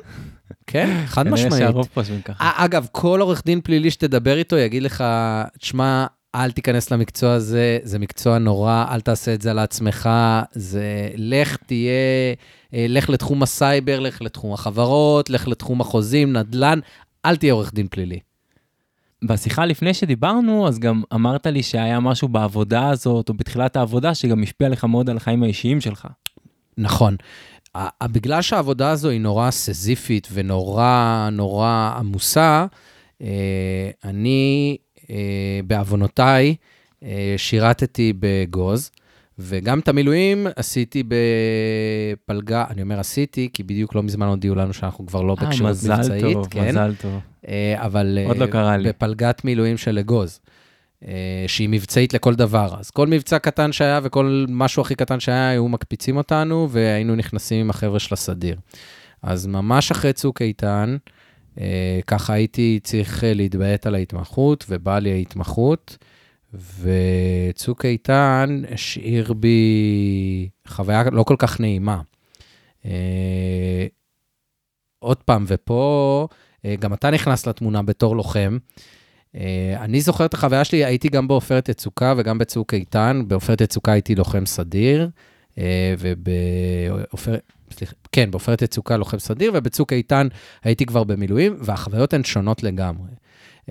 כן, 0.68 1.03
חד 1.06 1.27
משמעית. 1.27 1.53
כנראה 1.53 1.68
שהרוב 1.68 1.88
חושבים 1.94 2.22
ככה. 2.22 2.51
אגב, 2.56 2.88
כל 2.91 3.22
עורך 3.22 3.41
דין 3.46 3.62
פלילי 3.62 3.91
שתדבר 3.91 4.38
איתו 4.38 4.58
יגיד 4.58 4.84
לך, 4.84 5.03
תשמע, 5.60 6.06
אל 6.36 6.51
תיכנס 6.51 6.91
למקצוע 6.91 7.33
הזה, 7.33 7.79
זה 7.83 8.00
מקצוע 8.00 8.38
נורא, 8.38 8.86
אל 8.91 9.01
תעשה 9.01 9.33
את 9.33 9.41
זה 9.41 9.51
על 9.51 9.59
עצמך, 9.59 10.09
זה 10.51 11.09
לך 11.15 11.57
תהיה, 11.65 11.91
אה, 12.74 12.86
לך 12.89 13.09
לתחום 13.09 13.43
הסייבר, 13.43 14.00
לך 14.00 14.21
לתחום 14.21 14.53
החברות, 14.53 15.29
לך 15.29 15.48
לתחום 15.48 15.81
החוזים, 15.81 16.33
נדל"ן, 16.33 16.79
אל 17.25 17.36
תהיה 17.36 17.53
עורך 17.53 17.74
דין 17.74 17.88
פלילי. 17.88 18.19
בשיחה 19.24 19.65
לפני 19.65 19.93
שדיברנו, 19.93 20.67
אז 20.67 20.79
גם 20.79 21.01
אמרת 21.13 21.48
לי 21.48 21.63
שהיה 21.63 22.00
משהו 22.00 22.27
בעבודה 22.27 22.89
הזאת, 22.89 23.29
או 23.29 23.33
בתחילת 23.33 23.75
העבודה, 23.75 24.15
שגם 24.15 24.43
השפיע 24.43 24.69
לך 24.69 24.83
מאוד 24.83 25.09
על 25.09 25.17
החיים 25.17 25.43
האישיים 25.43 25.81
שלך. 25.81 26.07
נכון. 26.77 27.15
בגלל 28.03 28.41
שהעבודה 28.41 28.89
הזו 28.89 29.09
היא 29.09 29.21
נורא 29.21 29.51
סזיפית 29.51 30.27
ונורא 30.33 31.29
נורא 31.31 31.93
עמוסה, 31.98 32.65
אה, 33.21 33.89
אני 34.03 34.77
בעוונותיי, 35.68 36.56
אה, 37.04 37.34
שירתתי 37.38 38.13
בגוז, 38.20 38.92
וגם 39.39 39.80
את 39.80 39.88
המילואים 39.88 40.48
עשיתי 40.56 41.04
בפלגה, 42.28 42.66
אני 42.70 42.82
אומר 42.82 43.00
עשיתי, 43.00 43.50
כי 43.54 43.63
בדיוק 43.63 43.96
לא 43.96 44.04
מזמן 44.04 44.28
הודיעו 44.28 44.56
לנו 44.56 44.74
שאנחנו 44.74 45.06
כבר 45.06 45.22
לא 45.22 45.36
אה, 45.42 45.46
בכשירות 45.46 45.72
מבצעית. 45.72 46.00
מזל 46.00 46.34
טוב, 46.34 46.48
כן? 46.48 46.70
מזל 46.70 46.94
טוב. 47.01 47.20
אבל... 47.75 48.20
עוד 48.28 48.38
לא 48.38 48.46
קרה 48.46 48.78
לי. 48.78 48.89
בפלגת 48.89 49.46
מילואים 49.46 49.78
של 49.78 49.98
אגוז. 49.98 50.39
שהיא 51.48 51.70
מבצעית 51.70 52.13
לכל 52.13 52.36
דבר. 52.36 52.75
אז 52.80 52.92
כל 52.92 53.08
מבצע 53.08 53.39
קטן 53.39 53.72
שהיה 53.72 54.00
וכל 54.04 54.46
משהו 54.50 54.82
הכי 54.82 54.96
קטן 54.96 55.20
שהיה, 55.20 55.50
היו 55.50 55.68
מקפיצים 55.68 56.18
אותנו 56.18 56.68
והיינו 56.72 57.16
נכנסים 57.16 57.60
עם 57.60 57.70
החבר'ה 57.70 58.00
של 58.00 58.13
הסדיר. 58.13 58.58
אז 59.24 59.48
ממש 59.48 59.92
אחרי 59.92 60.13
צוק 60.13 60.42
איתן, 60.42 60.98
אה, 61.00 61.19
ככה 62.08 62.34
הייתי 62.34 62.80
צריך 62.84 63.24
אה, 63.24 63.34
להתביית 63.34 63.86
על 63.86 63.96
ההתמחות, 63.96 64.66
ובאה 64.70 65.00
לי 65.00 65.12
ההתמחות, 65.12 65.98
וצוק 66.54 67.86
איתן 67.86 68.62
השאיר 68.72 69.34
בי 69.34 70.50
חוויה 70.68 71.04
לא 71.12 71.24
כל 71.24 71.36
כך 71.38 71.60
נעימה. 71.60 72.01
אה, 72.86 73.88
עוד 75.00 75.18
פעם, 75.18 75.46
ופה 75.48 76.28
גם 76.80 76.94
אתה 76.94 77.12
נכנס 77.12 77.48
לתמונה 77.48 77.82
בתור 77.82 78.16
לוחם. 78.16 78.58
אני 79.75 80.01
זוכר 80.01 80.25
את 80.25 80.34
החוויה 80.34 80.63
שלי, 80.63 80.86
הייתי 80.86 81.10
גם 81.10 81.28
בעופרת 81.28 81.70
יצוקה 81.70 82.13
וגם 82.18 82.38
בצוק 82.38 82.74
איתן. 82.74 83.22
בעופרת 83.28 83.62
יצוקה 83.62 83.92
הייתי 83.92 84.16
לוחם 84.16 84.46
סדיר, 84.46 85.10
ובעופרת... 86.00 87.42
סליחה, 87.72 87.94
כן, 88.20 88.32
בעופרת 88.32 88.62
יצוקה 88.62 88.98
לוחם 88.98 89.20
סדיר, 89.20 89.52
ובצוק 89.54 89.94
איתן 89.94 90.28
הייתי 90.64 90.86
כבר 90.86 91.04
במילואים, 91.04 91.58
והחוויות 91.60 92.14
הן 92.14 92.24
שונות 92.24 92.64
לגמרי. 92.64 93.10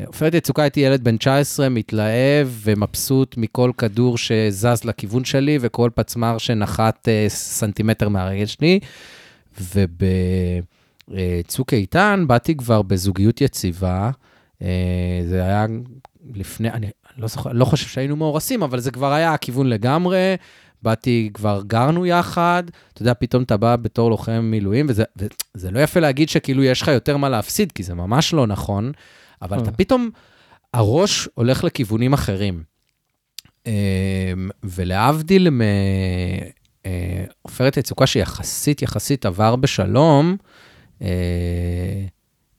עופרת 0.07 0.35
יצוקה 0.35 0.62
הייתי 0.62 0.81
ילד 0.81 1.05
בן 1.05 1.17
19, 1.17 1.69
מתלהב 1.69 2.49
ומבסוט 2.62 3.37
מכל 3.37 3.71
כדור 3.78 4.19
שזז 4.19 4.85
לכיוון 4.85 5.25
שלי, 5.25 5.59
וכל 5.61 5.90
פצמ"ר 5.95 6.38
שנחת 6.38 7.09
אה, 7.09 7.25
סנטימטר 7.28 8.09
מהרגל 8.09 8.47
שלי. 8.47 8.81
ובצוק 11.11 11.73
איתן 11.73 12.25
באתי 12.26 12.57
כבר 12.57 12.83
בזוגיות 12.83 13.40
יציבה. 13.40 14.11
אה, 14.62 14.69
זה 15.28 15.43
היה 15.43 15.67
לפני, 16.35 16.71
אני 16.71 16.87
לא, 17.19 17.28
זוכר, 17.28 17.52
לא 17.52 17.64
חושב 17.64 17.88
שהיינו 17.88 18.17
מאורסים, 18.17 18.62
אבל 18.62 18.81
זה 18.81 18.90
כבר 18.90 19.12
היה 19.12 19.35
הכיוון 19.35 19.67
לגמרי. 19.67 20.35
באתי, 20.82 21.30
כבר 21.35 21.62
גרנו 21.66 22.06
יחד, 22.06 22.62
אתה 22.92 23.02
יודע, 23.02 23.14
פתאום 23.14 23.42
אתה 23.42 23.56
בא 23.56 23.76
בתור 23.76 24.11
לוחם 24.11 24.49
מילואים, 24.50 24.87
וזה, 24.88 25.04
וזה 25.54 25.70
לא 25.70 25.80
יפה 25.80 26.00
להגיד 26.00 26.28
שכאילו 26.28 26.64
יש 26.64 26.82
לך 26.82 26.88
יותר 26.88 27.16
מה 27.16 27.28
להפסיד, 27.28 27.73
כי 27.73 27.82
זה 27.82 27.94
ממש 27.94 28.32
לא 28.32 28.47
נכון, 28.47 28.92
אבל 29.42 29.58
אתה 29.58 29.70
אה. 29.70 29.76
פתאום, 29.76 30.11
הראש 30.75 31.28
הולך 31.35 31.64
לכיוונים 31.64 32.12
אחרים. 32.12 32.62
אמ, 33.66 33.73
ולהבדיל 34.64 35.49
מעופרת 36.85 37.78
אה, 37.78 37.80
יצוקה 37.80 38.06
שיחסית, 38.06 38.82
יחסית 38.82 39.26
עבר 39.26 39.56
בשלום, 39.56 40.37
אה, 41.02 42.04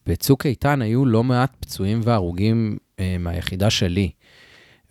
בצוק 0.05 0.45
איתן 0.45 0.81
היו 0.81 1.05
לא 1.05 1.23
מעט 1.23 1.55
פצועים 1.59 2.01
והרוגים 2.03 2.77
מהיחידה 3.19 3.69
שלי. 3.69 4.11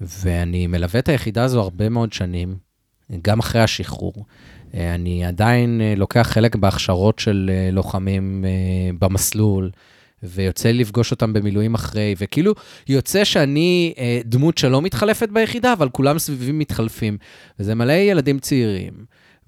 ואני 0.00 0.66
מלווה 0.66 1.00
את 1.00 1.08
היחידה 1.08 1.44
הזו 1.44 1.60
הרבה 1.60 1.88
מאוד 1.88 2.12
שנים, 2.12 2.56
גם 3.22 3.38
אחרי 3.38 3.60
השחרור. 3.60 4.24
אה, 4.74 4.94
אני 4.94 5.24
עדיין 5.24 5.80
אה, 5.80 5.94
לוקח 5.96 6.28
חלק 6.32 6.56
בהכשרות 6.56 7.18
של 7.18 7.50
אה, 7.52 7.70
לוחמים 7.72 8.44
במסלול, 8.98 9.70
ויוצא 10.22 10.70
לפגוש 10.70 11.10
אותם 11.10 11.32
במילואים 11.32 11.74
אחרי, 11.74 12.14
וכאילו 12.18 12.54
יוצא 12.88 13.24
שאני 13.24 13.94
דמות 14.24 14.58
שלא 14.58 14.82
מתחלפת 14.82 15.28
ביחידה, 15.28 15.72
אבל 15.72 15.88
כולם 15.88 16.18
סביבי 16.18 16.52
מתחלפים. 16.52 17.18
וזה 17.58 17.74
מלא 17.74 17.92
ילדים 17.92 18.38
צעירים, 18.38 18.92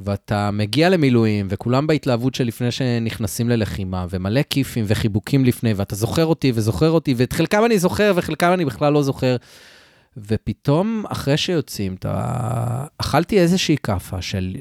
ואתה 0.00 0.50
מגיע 0.50 0.88
למילואים, 0.88 1.46
וכולם 1.50 1.86
בהתלהבות 1.86 2.34
של 2.34 2.44
לפני 2.44 2.70
שנכנסים 2.70 3.48
ללחימה, 3.48 4.06
ומלא 4.10 4.40
כיפים 4.50 4.84
וחיבוקים 4.88 5.44
לפני, 5.44 5.72
ואתה 5.72 5.94
זוכר 5.94 6.26
אותי 6.26 6.52
וזוכר 6.54 6.90
אותי, 6.90 7.14
ואת 7.16 7.32
חלקם 7.32 7.64
אני 7.64 7.78
זוכר 7.78 8.12
וחלקם 8.16 8.52
אני 8.52 8.64
בכלל 8.64 8.92
לא 8.92 9.02
זוכר. 9.02 9.36
ופתאום, 10.16 11.04
אחרי 11.08 11.36
שיוצאים, 11.36 11.94
אתה... 11.94 12.86
אכלתי 12.98 13.40
איזושהי 13.40 13.76
כאפה 13.82 14.22
של 14.22 14.56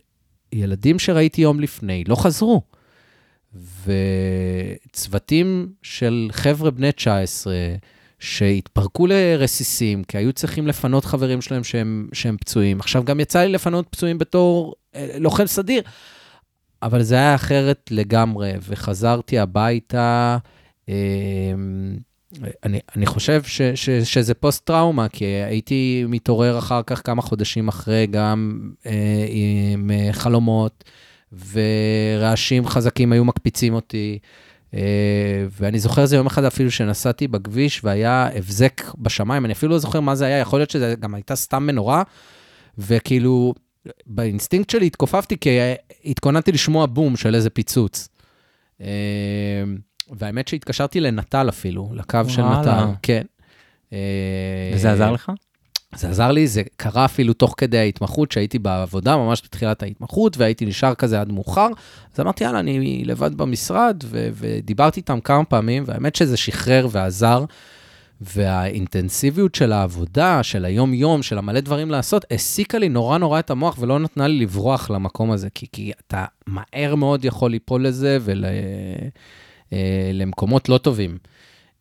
ילדים 0.53 0.99
שראיתי 0.99 1.41
יום 1.41 1.59
לפני, 1.59 2.03
לא 2.07 2.15
חזרו. 2.15 2.61
וצוותים 3.85 5.73
של 5.81 6.29
חבר'ה 6.31 6.71
בני 6.71 6.91
19, 6.91 7.53
שהתפרקו 8.19 9.07
לרסיסים, 9.07 10.03
כי 10.03 10.17
היו 10.17 10.33
צריכים 10.33 10.67
לפנות 10.67 11.05
חברים 11.05 11.41
שלהם 11.41 11.63
שהם, 11.63 12.09
שהם 12.13 12.37
פצועים. 12.37 12.79
עכשיו, 12.79 13.03
גם 13.03 13.19
יצא 13.19 13.39
לי 13.39 13.51
לפנות 13.51 13.87
פצועים 13.89 14.17
בתור 14.17 14.75
אה, 14.95 15.15
לוחם 15.19 15.47
סדיר, 15.47 15.81
אבל 16.83 17.03
זה 17.03 17.15
היה 17.15 17.35
אחרת 17.35 17.89
לגמרי, 17.91 18.51
וחזרתי 18.61 19.39
הביתה. 19.39 20.37
אה, 20.89 20.95
אני, 22.63 22.79
אני 22.95 23.05
חושב 23.05 23.43
ש, 23.43 23.61
ש, 23.61 23.89
שזה 23.89 24.33
פוסט-טראומה, 24.33 25.09
כי 25.09 25.25
הייתי 25.25 26.05
מתעורר 26.07 26.57
אחר 26.57 26.81
כך 26.83 27.01
כמה 27.05 27.21
חודשים 27.21 27.67
אחרי, 27.67 28.07
גם 28.07 28.71
אה, 28.85 29.25
עם 29.29 29.91
אה, 29.91 30.13
חלומות, 30.13 30.83
ורעשים 31.51 32.67
חזקים 32.67 33.11
היו 33.11 33.25
מקפיצים 33.25 33.73
אותי. 33.73 34.19
אה, 34.73 35.45
ואני 35.59 35.79
זוכר 35.79 36.01
איזה 36.01 36.15
יום 36.15 36.27
אחד 36.27 36.43
אפילו 36.43 36.71
שנסעתי 36.71 37.27
בכביש 37.27 37.83
והיה 37.83 38.29
הבזק 38.35 38.81
בשמיים, 38.97 39.45
אני 39.45 39.53
אפילו 39.53 39.71
לא 39.71 39.79
זוכר 39.79 39.99
מה 39.99 40.15
זה 40.15 40.25
היה, 40.25 40.37
יכול 40.37 40.59
להיות 40.59 40.69
שזה 40.69 40.95
גם 40.99 41.15
הייתה 41.15 41.35
סתם 41.35 41.63
מנורה, 41.63 42.03
וכאילו, 42.77 43.53
באינסטינקט 44.05 44.69
שלי 44.69 44.85
התכופפתי, 44.85 45.37
כי 45.37 45.49
התכוננתי 46.05 46.51
לשמוע 46.51 46.85
בום 46.85 47.17
של 47.17 47.35
איזה 47.35 47.49
פיצוץ. 47.49 48.09
אה, 48.81 48.87
והאמת 50.17 50.47
שהתקשרתי 50.47 50.99
לנטל 50.99 51.49
אפילו, 51.49 51.89
לקו 51.93 52.19
של 52.27 52.41
נטל, 52.41 52.85
כן. 53.01 53.23
אה, 53.93 54.71
וזה 54.75 54.91
עזר 54.91 55.11
לך? 55.11 55.31
זה 55.95 56.09
עזר 56.09 56.31
לי, 56.31 56.47
זה 56.47 56.61
קרה 56.75 57.05
אפילו 57.05 57.33
תוך 57.33 57.53
כדי 57.57 57.77
ההתמחות, 57.77 58.31
שהייתי 58.31 58.59
בעבודה, 58.59 59.17
ממש 59.17 59.41
בתחילת 59.45 59.83
ההתמחות, 59.83 60.37
והייתי 60.37 60.65
נשאר 60.65 60.95
כזה 60.95 61.21
עד 61.21 61.31
מאוחר. 61.31 61.67
אז 62.13 62.19
אמרתי, 62.19 62.43
יאללה, 62.43 62.59
אני 62.59 63.03
לבד 63.05 63.35
במשרד, 63.35 64.03
ו- 64.05 64.29
ודיברתי 64.33 64.99
איתם 64.99 65.19
כמה 65.19 65.45
פעמים, 65.45 65.83
והאמת 65.85 66.15
שזה 66.15 66.37
שחרר 66.37 66.87
ועזר. 66.91 67.45
והאינטנסיביות 68.21 69.55
של 69.55 69.71
העבודה, 69.71 70.43
של 70.43 70.65
היום-יום, 70.65 71.23
של 71.23 71.37
המלא 71.37 71.59
דברים 71.59 71.91
לעשות, 71.91 72.25
העסיקה 72.31 72.77
לי 72.77 72.89
נורא 72.89 73.17
נורא 73.17 73.39
את 73.39 73.49
המוח 73.49 73.77
ולא 73.79 73.99
נתנה 73.99 74.27
לי 74.27 74.39
לברוח 74.39 74.89
למקום 74.89 75.31
הזה, 75.31 75.49
כי, 75.55 75.65
כי 75.71 75.91
אתה 76.07 76.25
מהר 76.47 76.95
מאוד 76.95 77.25
יכול 77.25 77.51
ליפול 77.51 77.87
לזה 77.87 78.17
ול, 78.21 78.45
אה, 79.73 80.11
לא 80.69 80.77
טובים. 80.77 81.17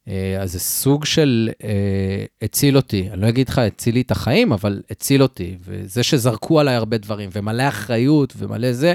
אה, 0.09 0.37
אז 0.41 0.53
זה 0.53 0.61
סוג 0.61 1.05
של 1.05 1.51
אה, 1.65 2.25
הציל 2.43 2.77
אותי. 2.77 3.09
אני 3.13 3.21
לא 3.21 3.29
אגיד 3.29 3.49
לך, 3.49 3.59
הציל 3.59 3.95
לי 3.95 4.01
את 4.01 4.11
החיים, 4.11 4.53
אבל 4.53 4.83
הציל 4.91 5.23
אותי. 5.23 5.57
וזה 5.61 6.03
שזרקו 6.03 6.61
עליי 6.61 6.75
הרבה 6.75 6.99
דברים, 6.99 7.31
ומלא 7.33 7.69
אחריות 7.69 8.35
ומלא 8.37 8.73
זה, 8.73 8.95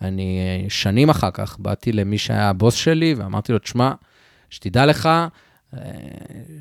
אני 0.00 0.40
שנים 0.68 1.10
אחר 1.10 1.30
כך 1.30 1.58
באתי 1.58 1.92
למי 1.92 2.18
שהיה 2.18 2.48
הבוס 2.48 2.74
שלי, 2.74 3.14
ואמרתי 3.14 3.52
לו, 3.52 3.58
תשמע, 3.58 3.92
שתדע 4.50 4.86
לך 4.86 5.06
אה, 5.06 5.80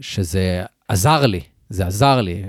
שזה 0.01 0.63
עזר 0.87 1.25
לי, 1.25 1.41
זה 1.69 1.87
עזר 1.87 2.21
לי. 2.21 2.43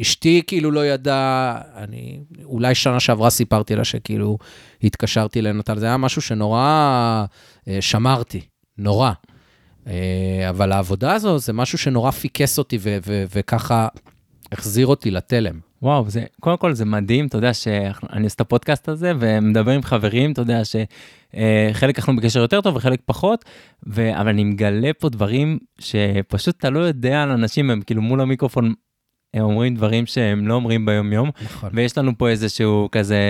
אשתי 0.00 0.42
כאילו 0.46 0.70
לא 0.70 0.86
ידעה, 0.86 1.60
אני 1.76 2.20
אולי 2.44 2.74
שנה 2.74 3.00
שעברה 3.00 3.30
סיפרתי 3.30 3.76
לה 3.76 3.84
שכאילו 3.84 4.38
התקשרתי 4.82 5.42
לנטל, 5.42 5.78
זה 5.78 5.86
היה 5.86 5.96
משהו 5.96 6.22
שנורא 6.22 7.24
שמרתי, 7.80 8.40
נורא. 8.78 9.12
אה, 9.86 10.46
אבל 10.48 10.72
העבודה 10.72 11.12
הזו 11.12 11.38
זה 11.38 11.52
משהו 11.52 11.78
שנורא 11.78 12.10
פיקס 12.10 12.58
אותי 12.58 12.78
וככה 13.06 13.88
החזיר 14.52 14.86
אותי 14.86 15.10
לתלם. 15.10 15.60
וואו, 15.82 16.10
זה, 16.10 16.24
קודם 16.40 16.56
כל 16.56 16.72
זה 16.72 16.84
מדהים, 16.84 17.26
אתה 17.26 17.38
יודע 17.38 17.54
שאני 17.54 18.24
עושה 18.24 18.34
את 18.34 18.40
הפודקאסט 18.40 18.88
הזה 18.88 19.12
ומדבר 19.18 19.70
עם 19.70 19.82
חברים, 19.82 20.32
אתה 20.32 20.42
יודע 20.42 20.62
שחלק 20.64 21.98
אנחנו 21.98 22.16
בקשר 22.16 22.40
יותר 22.40 22.60
טוב 22.60 22.76
וחלק 22.76 23.00
פחות, 23.04 23.44
ו, 23.86 24.20
אבל 24.20 24.28
אני 24.28 24.44
מגלה 24.44 24.90
פה 24.98 25.08
דברים 25.08 25.58
שפשוט 25.78 26.56
אתה 26.58 26.70
לא 26.70 26.80
יודע 26.80 27.22
על 27.22 27.30
אנשים, 27.30 27.70
הם 27.70 27.80
כאילו 27.80 28.02
מול 28.02 28.20
המיקרופון, 28.20 28.74
הם 29.34 29.42
אומרים 29.42 29.74
דברים 29.74 30.06
שהם 30.06 30.48
לא 30.48 30.54
אומרים 30.54 30.86
ביום 30.86 31.12
יום, 31.12 31.30
נכון. 31.44 31.70
ויש 31.72 31.98
לנו 31.98 32.18
פה 32.18 32.28
איזשהו 32.28 32.88
כזה 32.92 33.20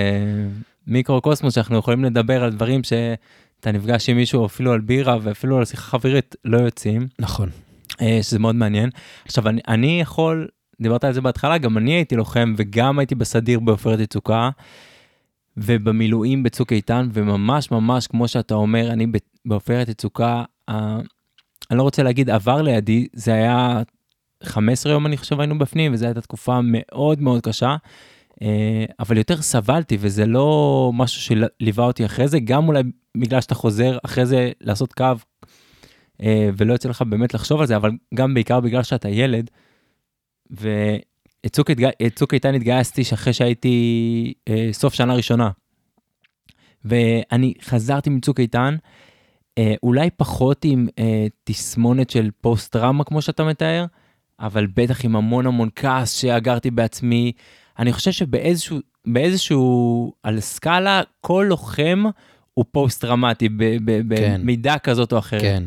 מיקרו-קוסמוס 0.87 1.55
שאנחנו 1.55 1.79
יכולים 1.79 2.05
לדבר 2.05 2.45
על 2.45 2.51
דברים 2.51 2.85
ש... 2.85 2.93
אתה 3.61 3.73
נפגש 3.73 4.09
עם 4.09 4.17
מישהו 4.17 4.47
אפילו 4.47 4.73
על 4.73 4.81
בירה 4.81 5.19
ואפילו 5.23 5.59
על 5.59 5.65
שיחה 5.65 5.83
חברית 5.83 6.37
לא 6.45 6.59
יוצאים. 6.59 7.09
נכון. 7.19 7.49
אה, 8.01 8.19
שזה 8.23 8.39
מאוד 8.39 8.55
מעניין. 8.55 8.91
עכשיו 9.25 9.49
אני, 9.49 9.61
אני 9.69 10.01
יכול, 10.01 10.49
דיברת 10.81 11.05
על 11.05 11.13
זה 11.13 11.21
בהתחלה, 11.21 11.59
גם 11.59 11.79
אני 11.79 11.93
הייתי 11.93 12.17
לוחם 12.17 12.55
וגם 12.57 12.99
הייתי 12.99 13.15
בסדיר 13.15 13.61
בעופרת 13.61 14.01
יצוקה 14.01 14.51
ובמילואים 15.57 16.43
בצוק 16.43 16.73
איתן 16.73 17.09
וממש 17.13 17.71
ממש 17.71 18.07
כמו 18.07 18.29
שאתה 18.29 18.55
אומר, 18.55 18.93
אני 18.93 19.07
בעופרת 19.45 19.89
יצוקה, 19.89 20.45
אה, 20.69 20.99
אני 21.71 21.79
לא 21.79 21.83
רוצה 21.83 22.03
להגיד 22.03 22.31
עבר 22.31 22.63
לידי, 22.63 23.07
זה 23.13 23.33
היה 23.33 23.83
15 24.43 24.93
יום 24.93 25.07
אני 25.07 25.17
חושב 25.17 25.41
היינו 25.41 25.59
בפנים 25.59 25.93
וזו 25.95 26.07
הייתה 26.07 26.21
תקופה 26.21 26.61
מאוד 26.63 27.21
מאוד 27.21 27.41
קשה. 27.41 27.77
אה, 28.43 28.85
אבל 29.01 29.17
יותר 29.17 29.43
סבלתי 29.43 29.97
וזה 30.01 30.27
לא 30.27 30.91
משהו 30.95 31.23
שליווה 31.23 31.85
אותי 31.85 32.05
אחרי 32.05 32.29
זה, 32.29 32.41
גם 32.41 32.69
אולי 32.69 32.83
בגלל 33.17 33.41
שאתה 33.41 33.55
חוזר 33.55 33.99
אחרי 34.05 34.27
זה 34.27 34.51
לעשות 34.61 34.93
קו 34.93 35.05
אה, 36.23 36.51
ולא 36.57 36.73
יוצא 36.73 36.89
לך 36.89 37.03
באמת 37.03 37.35
לחשוב 37.35 37.61
על 37.61 37.67
זה, 37.67 37.77
אבל 37.77 37.91
גם 38.15 38.35
בעיקר 38.35 38.61
בגלל 38.61 38.83
שאתה 38.83 39.09
ילד. 39.09 39.51
ואת 40.51 41.59
צוק 42.15 42.35
איתן 42.35 42.55
התגייסתי 42.55 43.03
אחרי 43.13 43.33
שהייתי 43.33 44.35
אה, 44.49 44.69
סוף 44.73 44.95
שנה 44.95 45.15
ראשונה. 45.15 45.51
ואני 46.85 47.55
חזרתי 47.63 48.11
מצוק 48.11 48.41
איתן, 48.41 48.77
אולי 49.83 50.11
פחות 50.11 50.65
עם 50.65 50.89
תסמונת 51.45 52.11
של 52.11 52.31
פוסט 52.41 52.73
טראומה 52.73 53.05
כמו 53.05 53.23
שאתה 53.23 53.45
מתאר, 53.45 53.87
אבל 54.41 54.67
בטח 54.75 55.05
עם 55.05 55.17
המון 55.17 55.47
המון 55.47 55.69
כעס 55.77 56.13
שאגרתי 56.13 56.71
בעצמי, 56.71 57.33
אני 57.79 57.93
חושב 57.93 58.11
שבאיזשהו, 58.11 58.79
באיזשהו, 59.07 60.13
על 60.23 60.41
סקאלה, 60.41 61.03
כל 61.21 61.47
לוחם 61.49 62.05
הוא 62.55 62.65
פוסט-טראומטי 62.73 63.49
כן. 63.49 64.41
במידה 64.41 64.79
כזאת 64.79 65.13
או 65.13 65.19
אחרת. 65.19 65.41
כן. 65.41 65.63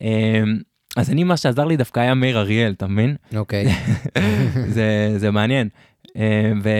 אמ, 0.00 0.58
אז 0.96 1.10
אני, 1.10 1.24
מה 1.24 1.36
שעזר 1.36 1.64
לי 1.64 1.76
דווקא 1.76 2.00
היה 2.00 2.14
מאיר 2.14 2.38
אריאל, 2.38 2.72
אתה 2.72 2.86
מבין? 2.86 3.16
אוקיי. 3.36 3.66
זה, 4.74 5.14
זה 5.16 5.30
מעניין. 5.30 5.68
אמ, 6.16 6.60
ו... 6.62 6.70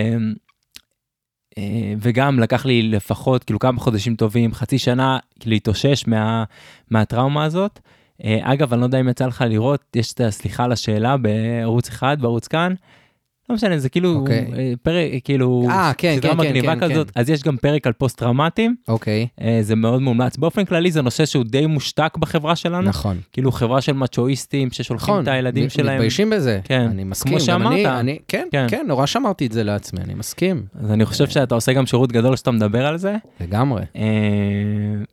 אה, 1.58 1.94
וגם 2.00 2.40
לקח 2.40 2.66
לי 2.66 2.82
לפחות 2.82 3.44
כאילו 3.44 3.58
כמה 3.58 3.80
חודשים 3.80 4.16
טובים, 4.16 4.54
חצי 4.54 4.78
שנה 4.78 5.18
להתאושש 5.44 6.06
מה, 6.06 6.44
מהטראומה 6.90 7.44
הזאת. 7.44 7.80
אה, 8.24 8.38
אגב, 8.42 8.72
אני 8.72 8.80
לא 8.80 8.86
יודע 8.86 9.00
אם 9.00 9.08
יצא 9.08 9.26
לך 9.26 9.44
לראות, 9.48 9.96
יש 9.96 10.12
את 10.12 10.20
הסליחה 10.20 10.64
על 10.64 10.72
השאלה 10.72 11.16
בערוץ 11.16 11.88
אחד, 11.88 12.16
בערוץ 12.20 12.48
כאן. 12.48 12.74
לא 13.48 13.54
משנה, 13.54 13.78
זה 13.78 13.88
כאילו 13.88 14.14
אוקיי. 14.14 14.46
אה, 14.56 14.72
פרק, 14.82 15.10
כאילו, 15.24 15.66
אה, 15.70 15.92
כן, 15.98 16.16
כן, 16.22 16.36
כן, 16.42 16.62
כן, 16.62 16.80
כזאת, 16.80 17.10
כן. 17.10 17.20
אז 17.20 17.30
יש 17.30 17.42
גם 17.42 17.56
פרק 17.56 17.86
על 17.86 17.92
פוסט 17.92 18.18
טראומטיים. 18.18 18.74
אוקיי. 18.88 19.26
אה, 19.40 19.58
זה 19.62 19.76
מאוד 19.76 20.02
מומלץ. 20.02 20.36
באופן 20.36 20.64
כללי 20.64 20.90
זה 20.90 21.02
נושא 21.02 21.26
שהוא 21.26 21.44
די 21.44 21.66
מושתק 21.66 22.16
בחברה 22.18 22.56
שלנו. 22.56 22.88
נכון. 22.88 23.20
כאילו 23.32 23.52
חברה 23.52 23.80
של 23.80 23.92
מצ'ואיסטים 23.92 24.70
ששולחים 24.70 25.14
נכון, 25.14 25.22
את 25.22 25.28
הילדים 25.28 25.68
שלהם. 25.68 25.94
מתביישים 25.94 26.30
בזה. 26.30 26.60
כן. 26.64 26.80
אני 26.90 27.04
מסכים. 27.04 27.32
כמו 27.32 27.40
שאמרת. 27.40 27.72
אני, 27.72 28.00
אני, 28.00 28.18
כן, 28.28 28.48
כן, 28.52 28.66
כן, 28.68 28.84
נורא 28.88 29.06
שמרתי 29.06 29.46
את 29.46 29.52
זה 29.52 29.64
לעצמי, 29.64 30.00
אני 30.04 30.14
מסכים. 30.14 30.62
אז 30.80 30.90
אני 30.90 31.04
חושב 31.04 31.28
שאתה 31.28 31.54
עושה 31.54 31.72
גם 31.72 31.86
שירות 31.86 32.12
גדול 32.12 32.36
שאתה 32.36 32.50
מדבר 32.50 32.86
על 32.86 32.98
זה. 32.98 33.16
לגמרי. 33.40 33.82
אה, 33.96 34.02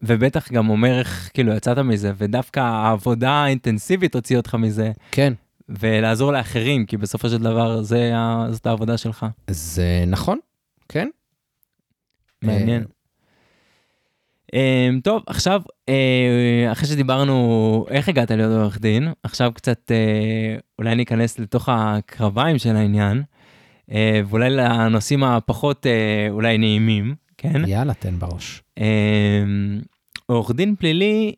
ובטח 0.04 0.52
גם 0.52 0.70
אומר 0.70 1.00
איך 1.00 1.30
כאילו 1.34 1.54
יצאת 1.54 1.78
מזה, 1.78 2.12
ודווקא 2.18 2.60
העבודה 2.60 3.32
האינטנסיבית 3.32 4.15
הוציאה 4.15 4.39
אותך 4.39 4.56
מזה. 4.56 4.92
כן. 5.12 5.34
ולעזור 5.69 6.32
לאחרים, 6.32 6.86
כי 6.86 6.97
בסופו 6.97 7.29
של 7.29 7.38
דבר 7.38 7.82
זה, 7.82 8.12
זאת 8.51 8.65
העבודה 8.65 8.97
שלך. 8.97 9.25
זה 9.49 10.03
נכון, 10.08 10.39
כן. 10.89 11.10
מעניין. 12.41 12.84
Um, 14.47 15.01
טוב, 15.03 15.23
עכשיו, 15.27 15.62
uh, 15.89 16.71
אחרי 16.71 16.88
שדיברנו 16.88 17.86
איך 17.89 18.10
הגעת 18.10 18.32
להיות 18.32 18.62
עורך 18.62 18.79
דין, 18.79 19.08
עכשיו 19.23 19.51
קצת 19.55 19.91
uh, 19.91 20.62
אולי 20.79 20.95
ניכנס 20.95 21.39
לתוך 21.39 21.69
הקרביים 21.71 22.58
של 22.58 22.75
העניין, 22.75 23.23
uh, 23.89 23.93
ואולי 24.27 24.49
לנושאים 24.49 25.23
הפחות 25.23 25.86
uh, 25.86 26.32
אולי 26.32 26.58
נעימים, 26.58 27.15
כן? 27.38 27.62
יאללה, 27.67 27.93
תן 27.93 28.19
בראש. 28.19 28.63
עורך 30.25 30.51
דין 30.51 30.75
פלילי 30.75 31.34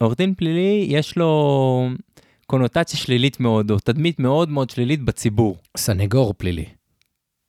עורך 0.00 0.16
דין 0.16 0.34
פלילי, 0.34 0.86
יש 0.88 1.16
לו 1.16 1.88
קונוטציה 2.50 2.98
שלילית 2.98 3.40
מאוד, 3.40 3.70
או 3.70 3.78
תדמית 3.78 4.18
מאוד 4.20 4.48
מאוד 4.50 4.70
שלילית 4.70 5.02
בציבור. 5.02 5.56
סנגור 5.76 6.34
פלילי. 6.38 6.64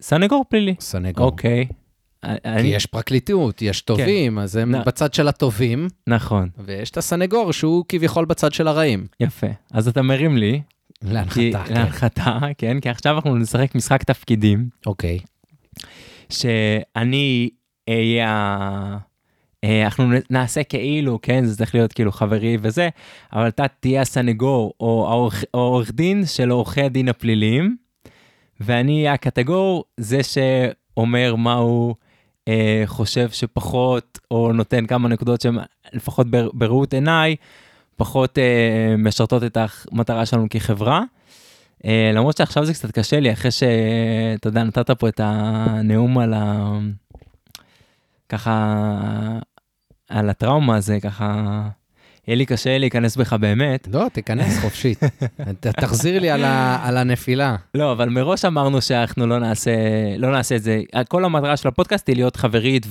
סנגור 0.02 0.46
פלילי. 0.50 0.76
סנגור. 0.80 1.26
אוקיי. 1.26 1.66
כי 1.66 2.28
אני, 2.46 2.68
יש 2.68 2.86
פרקליטות, 2.86 3.62
יש 3.62 3.82
טובים, 3.82 4.40
אז 4.40 4.56
הם 4.56 4.76
נ- 4.76 4.84
בצד 4.86 5.14
של 5.14 5.28
הטובים, 5.28 5.88
נכון, 6.08 6.50
ויש 6.66 6.90
את 6.92 6.98
הסנגור 6.98 7.54
שהוא 7.54 7.86
כביכול 7.90 8.26
בצד 8.26 8.54
של 8.54 8.68
הרעים. 8.68 9.08
יפה. 9.20 9.48
אז 9.72 9.88
אתה 9.88 10.02
מרים 10.02 10.38
לי, 10.38 10.62
כי, 11.02 11.08
להנחתה, 11.14 11.64
כן. 11.68 11.74
להנחתה, 11.74 12.40
כן, 12.58 12.80
כי 12.80 12.90
עכשיו 12.90 13.16
אנחנו 13.16 13.36
נשחק 13.36 13.76
משחק 13.76 14.04
תפקידים, 14.04 14.70
אוקיי. 14.86 15.20
שאני 16.30 17.50
אהיה, 17.90 18.28
אה, 18.28 18.98
אנחנו 19.66 20.12
נ- 20.14 20.22
נעשה 20.30 20.64
כאילו, 20.64 21.20
כן, 21.22 21.46
זה 21.46 21.58
צריך 21.58 21.76
להיות 21.76 21.94
כאילו 21.94 22.12
חברי 22.12 22.58
וזה, 22.62 22.90
אבל 23.34 23.48
אתה 23.48 23.64
תהיה 23.80 24.02
הסנגור 24.02 24.74
או 24.80 25.08
העורך- 25.54 25.92
דין 25.92 26.26
של 26.26 26.50
עורכי 26.50 26.82
הדין 26.82 27.10
הפליליים, 27.10 27.76
ואני 28.60 29.10
הקטגור, 29.10 29.84
זה 29.98 30.20
שאומר 30.24 31.36
מה 31.36 31.54
הוא 31.54 31.96
אה, 32.48 32.84
חושב 32.86 33.30
שפחות, 33.30 34.20
או 34.32 34.54
נותן 34.54 34.86
כמה 34.86 35.10
נקודות 35.10 35.42
שהן 35.42 35.58
לפחות 35.94 36.28
בר- 36.32 36.50
בראות 36.54 36.94
עיניי, 36.94 37.36
פחות 37.96 38.38
אה, 38.38 38.96
משרתות 38.98 39.44
את 39.44 39.58
המטרה 39.92 40.26
שלנו 40.26 40.48
כחברה. 40.50 41.04
אה, 41.86 42.12
למרות 42.14 42.38
שעכשיו 42.38 42.66
זה 42.66 42.74
קצת 42.74 42.92
קשה 42.92 43.20
לי, 43.20 43.34
אחרי 43.34 43.52
שאתה 43.52 44.48
יודע, 44.48 44.64
נתת 44.64 44.92
פה 44.92 45.08
את 45.10 45.20
הנאום 45.24 46.18
על 46.18 46.34
ה... 46.34 46.72
ככה, 48.30 48.76
על 50.12 50.30
הטראומה 50.30 50.76
הזה, 50.76 51.00
ככה, 51.00 51.62
יהיה 52.28 52.36
לי 52.38 52.46
קשה 52.46 52.78
להיכנס 52.78 53.18
בך 53.18 53.34
באמת. 53.34 53.88
לא, 53.92 54.06
תיכנס 54.14 54.60
חופשית. 54.62 55.00
תחזיר 55.62 56.20
לי 56.20 56.30
על 56.30 56.44
ה- 56.44 56.80
על 56.84 56.98
הנפילה. 56.98 57.56
לא, 57.76 57.92
אבל 57.92 58.10
מראש 58.10 58.46
אמרנו 58.46 58.82
שאנחנו 58.82 59.28
לא 59.28 59.40
נעשה, 59.40 59.72
לא 60.18 60.32
נעשה 60.32 60.56
את 60.56 60.64
זה. 60.64 60.82
כל 61.10 61.26
המטרה 61.26 61.58
של 61.58 61.68
הפודקאסט 61.68 62.08
היא 62.08 62.16
להיות 62.16 62.36
חברית, 62.36 62.86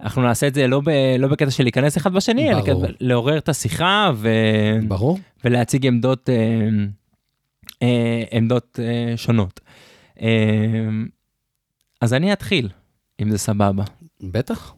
ואנחנו 0.00 0.22
נעשה 0.22 0.46
את 0.46 0.54
זה 0.54 0.66
לא, 0.66 0.80
ב, 0.84 0.88
לא 1.18 1.28
בקטע 1.28 1.50
של 1.50 1.62
להיכנס 1.62 1.96
אחד 1.96 2.12
בשני, 2.12 2.50
אלא. 2.52 2.62
כדי 2.62 2.72
לעורר 3.00 3.38
את 3.38 3.48
השיחה 3.48 4.10
ו, 4.14 4.28
ברור. 4.88 5.18
ולהציג 5.44 5.86
עמדות, 5.86 6.28
אה, 6.30 6.34
אה, 7.82 8.22
עמדות 8.32 8.78
אה, 8.82 9.16
שונות. 9.16 9.60
אז 12.00 12.14
אני 12.14 12.32
אתחיל, 12.32 12.68
אם 13.22 13.30
זה 13.30 13.38
סבבה. 13.38 13.84
בטח. 14.20 14.74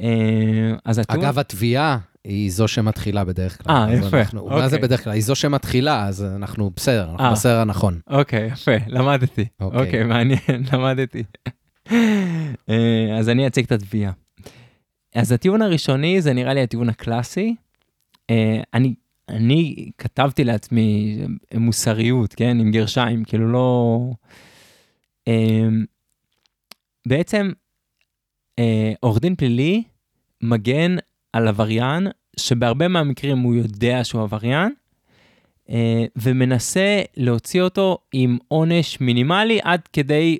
אה, 0.00 0.72
אז 0.84 0.98
הטיעון... 0.98 1.24
אגב, 1.24 1.38
התביעה 1.38 1.98
היא 2.24 2.50
זו 2.50 2.68
שמתחילה 2.68 3.24
בדרך 3.24 3.62
כלל. 3.62 3.76
אה, 3.76 3.94
יפה, 3.94 4.20
אנחנו- 4.20 4.46
מה 4.46 4.68
זה 4.68 4.76
אוקיי. 4.76 4.78
בדרך 4.88 5.04
כלל? 5.04 5.12
היא 5.12 5.22
זו 5.22 5.34
שמתחילה, 5.34 6.06
אז 6.06 6.24
אנחנו 6.24 6.70
בסדר, 6.76 7.10
אנחנו 7.10 7.24
אה. 7.24 7.32
בסדר 7.32 7.60
הנכון. 7.60 8.00
אוקיי, 8.10 8.46
יפה, 8.46 8.72
למדתי. 8.86 9.44
אוקיי. 9.60 9.80
אוקיי, 9.80 10.04
מעניין, 10.04 10.38
למדתי. 10.72 11.22
אה, 12.68 13.16
אז 13.18 13.28
אני 13.28 13.46
אציג 13.46 13.64
את 13.64 13.72
התביעה. 13.72 14.12
אז 15.14 15.32
הטיעון 15.32 15.62
הראשוני 15.62 16.20
זה 16.22 16.32
נראה 16.32 16.54
לי 16.54 16.62
הטיעון 16.62 16.88
הקלאסי. 16.88 17.54
אני, 18.74 18.94
אני 19.28 19.90
כתבתי 19.98 20.44
לעצמי 20.44 21.18
מוסריות, 21.54 22.34
כן, 22.34 22.60
עם 22.60 22.70
גרשיים, 22.70 23.24
כאילו 23.24 23.52
לא... 23.52 23.98
בעצם 27.08 27.50
עורך 29.00 29.20
דין 29.20 29.36
פלילי 29.36 29.82
מגן 30.42 30.96
על 31.32 31.48
עבריין 31.48 32.06
שבהרבה 32.36 32.88
מהמקרים 32.88 33.38
הוא 33.38 33.54
יודע 33.54 34.04
שהוא 34.04 34.22
עבריין, 34.22 34.72
אה, 35.70 36.04
ומנסה 36.16 37.02
להוציא 37.16 37.62
אותו 37.62 37.98
עם 38.12 38.38
עונש 38.48 39.00
מינימלי 39.00 39.58
עד 39.62 39.80
כדי, 39.92 40.38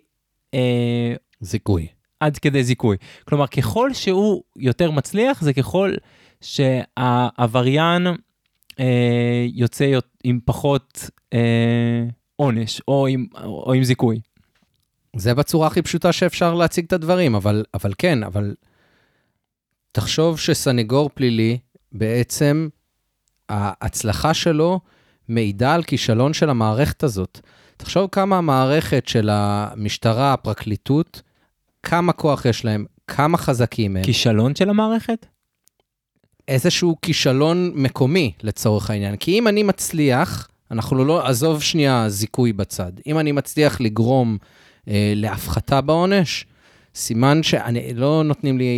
אה, 0.54 1.14
זיכוי. 1.40 1.86
עד 2.20 2.38
כדי 2.38 2.64
זיכוי. 2.64 2.96
כלומר, 3.24 3.46
ככל 3.46 3.92
שהוא 3.92 4.42
יותר 4.56 4.90
מצליח, 4.90 5.42
זה 5.42 5.52
ככל 5.52 5.94
שהעבריין 6.40 8.06
אה, 8.80 9.46
יוצא 9.52 9.98
עם 10.24 10.40
פחות 10.44 11.10
אה, 11.34 12.04
עונש 12.36 12.82
או 12.88 13.06
עם, 13.06 13.26
או 13.44 13.72
עם 13.72 13.84
זיכוי. 13.84 14.20
זה 15.18 15.34
בצורה 15.34 15.66
הכי 15.66 15.82
פשוטה 15.82 16.12
שאפשר 16.12 16.54
להציג 16.54 16.84
את 16.84 16.92
הדברים, 16.92 17.34
אבל, 17.34 17.64
אבל 17.74 17.92
כן, 17.98 18.22
אבל 18.22 18.54
תחשוב 19.92 20.38
שסנגור 20.38 21.10
פלילי, 21.14 21.58
בעצם 21.92 22.68
ההצלחה 23.48 24.34
שלו 24.34 24.80
מעידה 25.28 25.74
על 25.74 25.82
כישלון 25.82 26.32
של 26.32 26.50
המערכת 26.50 27.02
הזאת. 27.02 27.40
תחשוב 27.76 28.08
כמה 28.12 28.38
המערכת 28.38 29.08
של 29.08 29.28
המשטרה, 29.32 30.32
הפרקליטות, 30.32 31.22
כמה 31.82 32.12
כוח 32.12 32.44
יש 32.44 32.64
להם, 32.64 32.84
כמה 33.06 33.38
חזקים 33.38 33.96
הם. 33.96 34.04
כישלון 34.04 34.54
של 34.54 34.70
המערכת? 34.70 35.26
איזשהו 36.48 36.96
כישלון 37.02 37.72
מקומי 37.74 38.32
לצורך 38.42 38.90
העניין. 38.90 39.16
כי 39.16 39.38
אם 39.38 39.48
אני 39.48 39.62
מצליח, 39.62 40.48
אנחנו 40.70 41.04
לא, 41.04 41.26
עזוב 41.26 41.62
שנייה 41.62 42.08
זיכוי 42.08 42.52
בצד, 42.52 42.92
אם 43.06 43.18
אני 43.18 43.32
מצליח 43.32 43.80
לגרום 43.80 44.38
להפחתה 45.14 45.80
בעונש, 45.80 46.46
סימן 46.94 47.42
שאני, 47.42 47.94
לא 47.94 48.22
נותנים 48.24 48.58
לי 48.58 48.74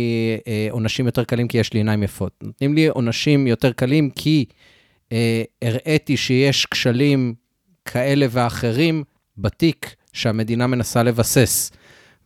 אה, 0.47 0.67
עונשים 0.71 1.05
יותר 1.05 1.23
קלים 1.23 1.47
כי 1.47 1.57
יש 1.57 1.73
לי 1.73 1.79
עיניים 1.79 2.03
יפות, 2.03 2.31
נותנים 2.43 2.75
לי 2.75 2.87
עונשים 2.87 3.47
יותר 3.47 3.71
קלים 3.71 4.09
כי 4.09 4.45
אה, 5.11 5.43
הראיתי 5.61 6.17
שיש 6.17 6.65
כשלים 6.65 7.33
כאלה 7.85 8.25
ואחרים 8.29 9.03
בתיק 9.37 9.95
שהמדינה 10.13 10.67
מנסה 10.67 11.03
לבסס. 11.03 11.71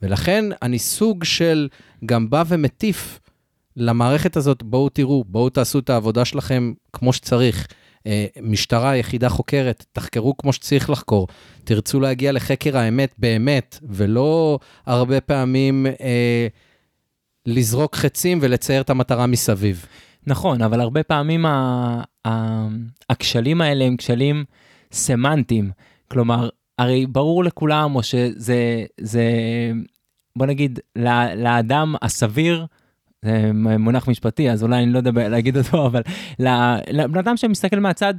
ולכן 0.01 0.45
אני 0.61 0.79
סוג 0.79 1.23
של 1.23 1.67
גם 2.05 2.29
בא 2.29 2.43
ומטיף 2.47 3.19
למערכת 3.77 4.37
הזאת, 4.37 4.63
בואו 4.63 4.89
תראו, 4.89 5.23
בואו 5.27 5.49
תעשו 5.49 5.79
את 5.79 5.89
העבודה 5.89 6.25
שלכם 6.25 6.73
כמו 6.93 7.13
שצריך. 7.13 7.67
אה, 8.05 8.25
משטרה, 8.41 8.95
יחידה 8.97 9.29
חוקרת, 9.29 9.85
תחקרו 9.93 10.37
כמו 10.37 10.53
שצריך 10.53 10.89
לחקור. 10.89 11.27
תרצו 11.63 11.99
להגיע 11.99 12.31
לחקר 12.31 12.77
האמת 12.77 13.13
באמת, 13.17 13.79
ולא 13.83 14.59
הרבה 14.85 15.21
פעמים 15.21 15.85
אה, 16.01 16.47
לזרוק 17.45 17.95
חצים 17.95 18.39
ולצייר 18.41 18.81
את 18.81 18.89
המטרה 18.89 19.27
מסביב. 19.27 19.85
נכון, 20.27 20.61
אבל 20.61 20.81
הרבה 20.81 21.03
פעמים 21.03 21.45
ה- 21.45 22.01
ה- 22.27 22.67
הכשלים 23.09 23.61
האלה 23.61 23.85
הם 23.85 23.97
כשלים 23.97 24.45
סמנטיים. 24.91 25.71
כלומר, 26.07 26.49
הרי 26.79 27.05
ברור 27.05 27.43
לכולם, 27.43 27.95
או 27.95 28.03
שזה, 28.03 28.83
זה, 29.01 29.23
בוא 30.35 30.45
נגיד, 30.45 30.79
לאדם 31.35 31.95
הסביר, 32.01 32.65
זה 33.25 33.51
מונח 33.79 34.07
משפטי, 34.07 34.51
אז 34.51 34.63
אולי 34.63 34.83
אני 34.83 34.91
לא 34.91 34.97
יודע 34.97 35.29
להגיד 35.29 35.57
אותו, 35.57 35.85
אבל 35.85 36.01
לבן 36.89 37.17
אדם 37.17 37.37
שמסתכל 37.37 37.79
מהצד, 37.79 38.13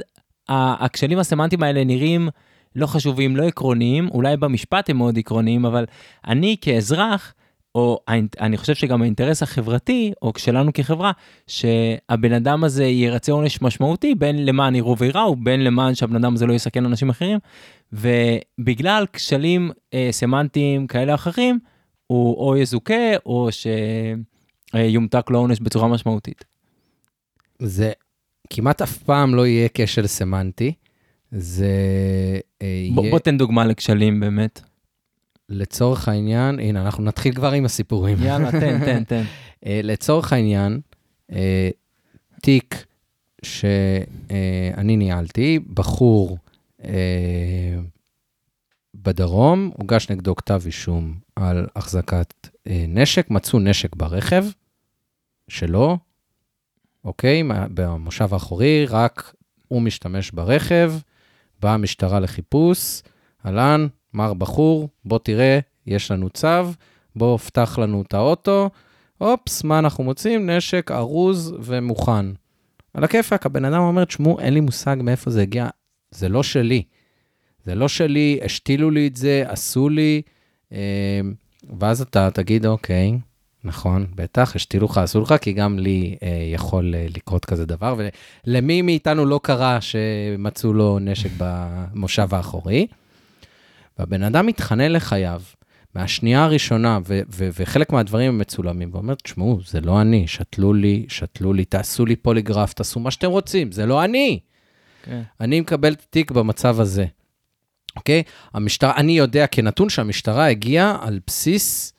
הכשלים 0.49 1.19
הסמנטיים 1.19 1.62
האלה 1.62 1.85
נראים 1.85 2.29
לא 2.77 2.87
חשובים, 2.87 3.37
לא 3.37 3.42
עקרוניים, 3.45 4.09
אולי 4.09 4.37
במשפט 4.37 4.90
הם 4.90 4.97
מאוד 4.97 5.19
עקרוניים, 5.19 5.64
אבל 5.64 5.85
אני 6.27 6.57
כאזרח, 6.61 7.35
או 7.75 7.99
אני 8.40 8.57
חושב 8.57 8.75
שגם 8.75 9.03
האינטרס 9.03 9.42
החברתי, 9.42 10.12
או 10.23 10.33
שלנו 10.37 10.73
כחברה, 10.73 11.12
שהבן 11.47 12.33
אדם 12.33 12.64
הזה 12.64 12.85
ירצה 12.85 13.33
עונש 13.33 13.62
משמעותי, 13.62 14.14
בין 14.14 14.47
למען 14.47 14.75
יראו 14.75 14.99
וייראו, 14.99 15.37
בין 15.37 15.64
למען 15.64 15.95
שהבן 15.95 16.16
אדם 16.16 16.35
הזה 16.35 16.47
לא 16.47 16.53
יסכן 16.53 16.85
אנשים 16.85 17.11
אחרים, 17.11 17.38
ובגלל 17.92 19.07
כשלים 19.12 19.71
אה, 19.95 20.09
סמנטיים 20.11 20.87
כאלה 20.87 21.12
או 21.12 21.14
אחרים, 21.14 21.59
הוא 22.07 22.37
או 22.37 22.57
יזוכה, 22.57 23.16
או 23.27 23.49
שיומתק 24.76 25.30
לו 25.30 25.38
עונש 25.38 25.60
בצורה 25.60 25.88
משמעותית. 25.88 26.44
זה 27.58 27.92
כמעט 28.50 28.82
אף 28.82 28.98
פעם 28.98 29.34
לא 29.34 29.46
יהיה 29.46 29.68
כשל 29.74 30.06
סמנטי. 30.06 30.72
זה 31.30 31.66
אה, 32.62 32.88
בוא, 32.94 33.02
יהיה, 33.02 33.10
בוא 33.10 33.18
תן 33.18 33.38
דוגמה 33.38 33.64
לכשלים 33.64 34.20
באמת. 34.20 34.60
לצורך 35.48 36.08
העניין, 36.08 36.58
הנה, 36.58 36.82
אנחנו 36.82 37.04
נתחיל 37.04 37.34
כבר 37.34 37.52
עם 37.52 37.64
הסיפורים. 37.64 38.18
יאללה, 38.22 38.50
תן, 38.50 38.78
תן, 38.86 39.04
תן. 39.04 39.22
אה, 39.66 39.80
לצורך 39.82 40.32
העניין, 40.32 40.80
אה, 41.32 41.70
תיק 42.42 42.84
שאני 43.42 44.96
ניהלתי, 44.96 45.58
בחור 45.74 46.38
אה, 46.84 47.78
בדרום, 48.94 49.70
הוגש 49.74 50.10
נגדו 50.10 50.36
כתב 50.36 50.60
אישום 50.66 51.14
על 51.36 51.66
החזקת 51.76 52.48
אה, 52.66 52.84
נשק, 52.88 53.30
מצאו 53.30 53.58
נשק 53.58 53.96
ברכב 53.96 54.44
שלו, 55.48 55.98
אוקיי, 57.04 57.42
במושב 57.74 58.35
האחורי, 58.35 58.87
רק 58.87 59.35
הוא 59.68 59.82
משתמש 59.82 60.30
ברכב, 60.30 60.92
באה 61.61 61.74
המשטרה 61.74 62.20
לחיפוש, 62.20 63.02
אהלן, 63.46 63.87
מר 64.14 64.35
בחור, 64.35 64.88
בוא 65.04 65.18
תראה, 65.18 65.59
יש 65.87 66.11
לנו 66.11 66.30
צו, 66.30 66.72
בוא 67.16 67.38
פתח 67.38 67.78
לנו 67.78 68.02
את 68.02 68.14
האוטו, 68.14 68.70
אופס, 69.20 69.64
מה 69.64 69.78
אנחנו 69.78 70.04
מוצאים? 70.04 70.50
נשק 70.50 70.90
ארוז 70.90 71.54
ומוכן. 71.61 72.26
על 72.94 73.04
הכיפאק, 73.04 73.46
הבן 73.46 73.64
אדם 73.64 73.80
אומר, 73.80 74.04
תשמעו, 74.04 74.40
אין 74.40 74.54
לי 74.54 74.61
מושג 74.61 74.96
מאיפה 75.00 75.30
זה 75.30 75.42
הגיע, 75.42 75.68
זה 76.11 76.28
לא 76.28 76.42
שלי. 76.42 76.82
זה 77.64 77.74
לא 77.74 77.88
שלי, 77.88 78.38
השתילו 78.44 78.90
לי 78.90 79.06
את 79.06 79.16
זה, 79.16 79.44
עשו 79.46 79.88
לי, 79.88 80.22
אה, 80.72 81.20
ואז 81.78 82.00
אתה 82.00 82.30
תגיד, 82.30 82.66
אוקיי, 82.66 83.18
נכון, 83.66 84.07
בטח, 84.14 84.57
השתילו 84.57 84.87
לך, 84.87 84.98
עשו 84.98 85.20
לך, 85.20 85.35
כי 85.40 85.52
גם 85.52 85.79
לי 85.79 86.16
אה, 86.22 86.29
יכול 86.55 86.94
אה, 86.94 87.07
לקרות 87.16 87.44
כזה 87.44 87.66
דבר, 87.66 87.96
ולמי 88.46 88.83
מאיתנו 88.83 89.26
לא 89.26 89.40
קרה 89.42 89.81
שמצאו 89.81 90.72
לו 90.72 90.98
נשק 90.98 91.31
במושב 91.40 92.35
האחורי? 92.35 92.87
והבן 93.98 94.22
אדם 94.22 94.46
מתחנן 94.46 94.92
לחייו, 94.92 95.42
מהשנייה 95.94 96.44
הראשונה, 96.44 96.98
ו- 97.07 97.20
ו- 97.35 97.48
וחלק 97.59 97.92
מהדברים 97.92 98.29
הם 98.29 98.38
מצולמים, 98.38 98.90
ואומר, 98.92 99.14
תשמעו, 99.14 99.61
זה 99.66 99.81
לא 99.81 100.00
אני, 100.00 100.26
שתלו 100.26 100.74
לי, 100.74 101.07
שתלו 101.09 101.52
לי, 101.52 101.64
תעשו 101.64 102.07
לי 102.07 102.16
פוליגרף, 102.16 102.72
תעשו 102.72 103.00
מה 103.00 103.11
שאתם 103.11 103.31
רוצים, 103.31 103.72
זה 103.72 103.87
לא 103.87 104.05
אני. 104.05 104.38
כן. 105.02 105.22
אני 105.40 105.61
מקבל 105.61 105.92
את 105.92 106.02
התיק 106.09 106.31
במצב 106.31 106.81
הזה. 106.81 107.07
אוקיי? 107.96 108.22
המשטרה, 108.55 108.96
אני 108.96 109.12
יודע 109.18 109.46
כנתון 109.46 109.88
שהמשטרה 109.88 110.46
הגיעה 110.46 110.98
על 111.00 111.20
בסיס 111.26 111.95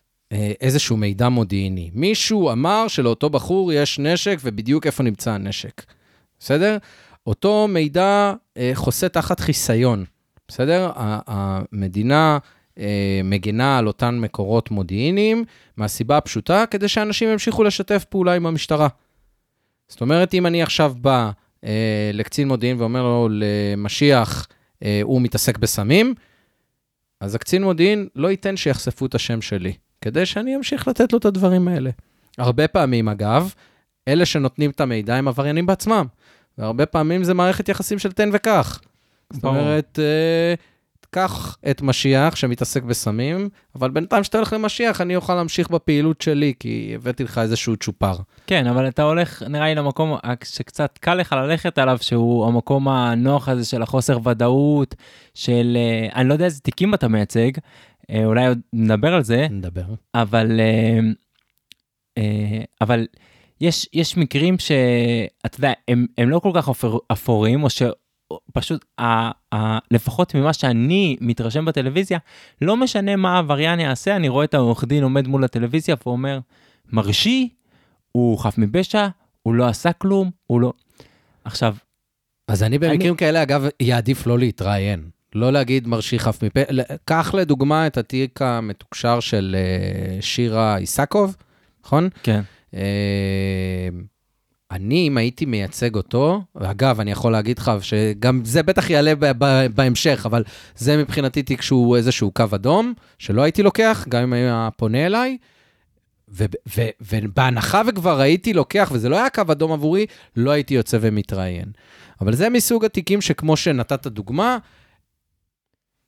איזשהו 0.61 0.97
מידע 0.97 1.29
מודיעיני. 1.29 1.91
מישהו 1.93 2.51
אמר 2.51 2.87
שלאותו 2.87 3.29
בחור 3.29 3.73
יש 3.73 3.99
נשק 3.99 4.37
ובדיוק 4.43 4.85
איפה 4.85 5.03
נמצא 5.03 5.31
הנשק. 5.31 5.83
בסדר? 6.39 6.77
אותו 7.27 7.67
מידע 7.67 8.33
אה, 8.57 8.71
חוסה 8.73 9.09
תחת 9.09 9.39
חיסיון. 9.39 10.05
בסדר? 10.47 10.91
המדינה 10.95 12.37
אה, 12.79 13.21
מגינה 13.23 13.77
על 13.77 13.87
אותן 13.87 14.19
מקורות 14.19 14.71
מודיעיניים 14.71 15.43
מהסיבה 15.77 16.17
הפשוטה, 16.17 16.65
כדי 16.71 16.87
שאנשים 16.87 17.29
ימשיכו 17.29 17.63
לשתף 17.63 18.05
פעולה 18.09 18.33
עם 18.33 18.45
המשטרה. 18.45 18.87
זאת 19.87 20.01
אומרת, 20.01 20.33
אם 20.33 20.45
אני 20.45 20.63
עכשיו 20.63 20.93
בא 21.01 21.31
אה, 21.63 22.11
לקצין 22.13 22.47
מודיעין 22.47 22.81
ואומר 22.81 23.03
לו, 23.03 23.29
למשיח, 23.31 24.47
אה, 24.83 24.99
הוא 25.03 25.21
מתעסק 25.21 25.57
בסמים, 25.57 26.13
אז 27.21 27.35
הקצין 27.35 27.63
מודיעין 27.63 28.07
לא 28.15 28.31
ייתן 28.31 28.57
שיחשפו 28.57 29.05
את 29.05 29.15
השם 29.15 29.41
שלי, 29.41 29.73
כדי 30.01 30.25
שאני 30.25 30.55
אמשיך 30.55 30.87
לתת 30.87 31.13
לו 31.13 31.19
את 31.19 31.25
הדברים 31.25 31.67
האלה. 31.67 31.89
הרבה 32.37 32.67
פעמים, 32.67 33.09
אגב, 33.09 33.53
אלה 34.07 34.25
שנותנים 34.25 34.69
את 34.69 34.81
המידע 34.81 35.15
הם 35.15 35.27
עבריינים 35.27 35.65
בעצמם, 35.65 36.05
והרבה 36.57 36.85
פעמים 36.85 37.23
זה 37.23 37.33
מערכת 37.33 37.69
יחסים 37.69 37.99
של 37.99 38.11
תן 38.11 38.29
וקח. 38.33 38.81
זאת. 39.33 39.45
אומרת, 39.45 39.99
אה, 40.01 40.53
קח 41.09 41.57
את 41.71 41.81
משיח 41.81 42.35
שמתעסק 42.35 42.83
בסמים, 42.83 43.49
אבל 43.75 43.89
בינתיים 43.89 44.23
כשאתה 44.23 44.37
הולך 44.37 44.53
למשיח, 44.53 45.01
אני 45.01 45.15
אוכל 45.15 45.35
להמשיך 45.35 45.69
בפעילות 45.69 46.21
שלי, 46.21 46.53
כי 46.59 46.91
הבאתי 46.95 47.23
לך 47.23 47.37
איזשהו 47.37 47.75
צ'ופר. 47.77 48.15
כן, 48.47 48.67
אבל 48.67 48.87
אתה 48.87 49.03
הולך, 49.03 49.43
נראה 49.43 49.65
לי, 49.65 49.75
למקום 49.75 50.17
שקצת 50.43 50.97
קל 50.97 51.13
לך 51.13 51.33
ללכת 51.33 51.77
עליו, 51.77 51.97
שהוא 52.01 52.47
המקום 52.47 52.87
הנוח 52.87 53.49
הזה 53.49 53.65
של 53.65 53.81
החוסר 53.81 54.19
ודאות, 54.23 54.95
של, 55.33 55.77
אה, 55.79 56.19
אני 56.19 56.29
לא 56.29 56.33
יודע 56.33 56.45
איזה 56.45 56.61
תיקים 56.61 56.93
אתה 56.93 57.07
מייצג, 57.07 57.51
אולי 58.25 58.47
עוד 58.47 58.59
נדבר 58.73 59.13
על 59.13 59.23
זה, 59.23 59.47
נדבר. 59.49 59.83
אבל, 60.15 60.59
אה, 60.59 60.99
אה, 62.17 62.61
אבל 62.81 63.07
יש, 63.61 63.89
יש 63.93 64.17
מקרים 64.17 64.59
שאתה 64.59 65.57
יודע, 65.57 65.73
הם, 65.87 66.05
הם 66.17 66.29
לא 66.29 66.39
כל 66.39 66.51
כך 66.55 66.69
אפור, 66.69 67.01
אפורים, 67.11 67.63
או 67.63 67.67
שפשוט, 67.69 68.85
ה, 68.99 69.03
ה, 69.55 69.77
לפחות 69.91 70.35
ממה 70.35 70.53
שאני 70.53 71.17
מתרשם 71.21 71.65
בטלוויזיה, 71.65 72.17
לא 72.61 72.77
משנה 72.77 73.15
מה 73.15 73.35
העבריין 73.35 73.79
יעשה, 73.79 74.15
אני 74.15 74.29
רואה 74.29 74.45
את 74.45 74.53
העורך 74.53 74.83
דין 74.83 75.03
עומד 75.03 75.27
מול 75.27 75.43
הטלוויזיה 75.43 75.95
ואומר, 76.05 76.39
מרשי, 76.91 77.49
הוא 78.11 78.39
חף 78.39 78.57
מפשע, 78.57 79.07
הוא 79.43 79.53
לא 79.53 79.67
עשה 79.67 79.93
כלום, 79.93 80.31
הוא 80.47 80.61
לא... 80.61 80.73
עכשיו, 81.43 81.75
אז 82.47 82.63
אני 82.63 82.77
במקרים 82.79 83.01
אני- 83.11 83.17
כאלה, 83.17 83.43
אגב, 83.43 83.65
יעדיף 83.79 84.27
לא 84.27 84.39
להתראיין. 84.39 85.09
לא 85.35 85.51
להגיד 85.51 85.87
מרשי 85.87 86.19
חף 86.19 86.43
מפה. 86.43 86.59
קח 87.05 87.33
לדוגמה 87.33 87.87
את 87.87 87.97
התיק 87.97 88.41
המתוקשר 88.41 89.19
של 89.19 89.55
אה, 89.59 90.21
שירה 90.21 90.77
איסקוב, 90.77 91.35
נכון? 91.85 92.09
כן, 92.23 92.41
אה, 92.73 93.89
אני, 94.71 95.07
אם 95.07 95.17
הייתי 95.17 95.45
מייצג 95.45 95.95
אותו, 95.95 96.41
ואגב, 96.55 96.99
אני 96.99 97.11
יכול 97.11 97.31
להגיד 97.31 97.59
לך 97.59 97.71
שגם 97.81 98.41
זה 98.45 98.63
בטח 98.63 98.89
יעלה 98.89 99.13
בהמשך, 99.75 100.21
אבל 100.25 100.43
זה 100.75 100.97
מבחינתי 100.97 101.43
תיק 101.43 101.61
שהוא 101.61 101.97
איזשהו 101.97 102.31
קו 102.31 102.45
אדום, 102.55 102.93
שלא 103.19 103.41
הייתי 103.41 103.63
לוקח, 103.63 104.05
גם 104.09 104.21
אם 104.21 104.33
היה 104.33 104.69
פונה 104.77 105.05
אליי. 105.05 105.37
ובהנחה 107.01 107.81
וכבר 107.87 108.19
הייתי 108.19 108.53
לוקח, 108.53 108.89
וזה 108.93 109.09
לא 109.09 109.15
היה 109.15 109.29
קו 109.29 109.41
אדום 109.51 109.71
עבורי, 109.71 110.05
לא 110.35 110.51
הייתי 110.51 110.73
יוצא 110.73 110.97
ומתראיין. 111.01 111.71
אבל 112.21 112.35
זה 112.35 112.49
מסוג 112.49 112.85
התיקים 112.85 113.21
שכמו 113.21 113.57
שנתת 113.57 114.07
דוגמה, 114.07 114.57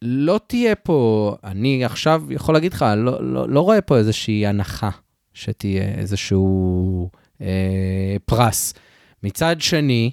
לא 0.02 0.40
תהיה 0.48 0.76
פה, 0.76 1.36
אני 1.44 1.86
עכשיו 1.86 2.24
יכול 2.30 2.56
להגיד 2.56 2.74
לך, 2.74 2.86
לא, 2.98 3.24
לא, 3.24 3.50
לא 3.50 3.60
רואה 3.60 3.82
פה 3.82 3.98
איזושהי 3.98 4.48
הנחה 4.48 4.90
שתהיה 5.34 5.84
איזשהו 5.84 7.10
אה, 7.42 8.16
פרס. 8.26 8.74
מצד 9.24 9.56
שני, 9.60 10.12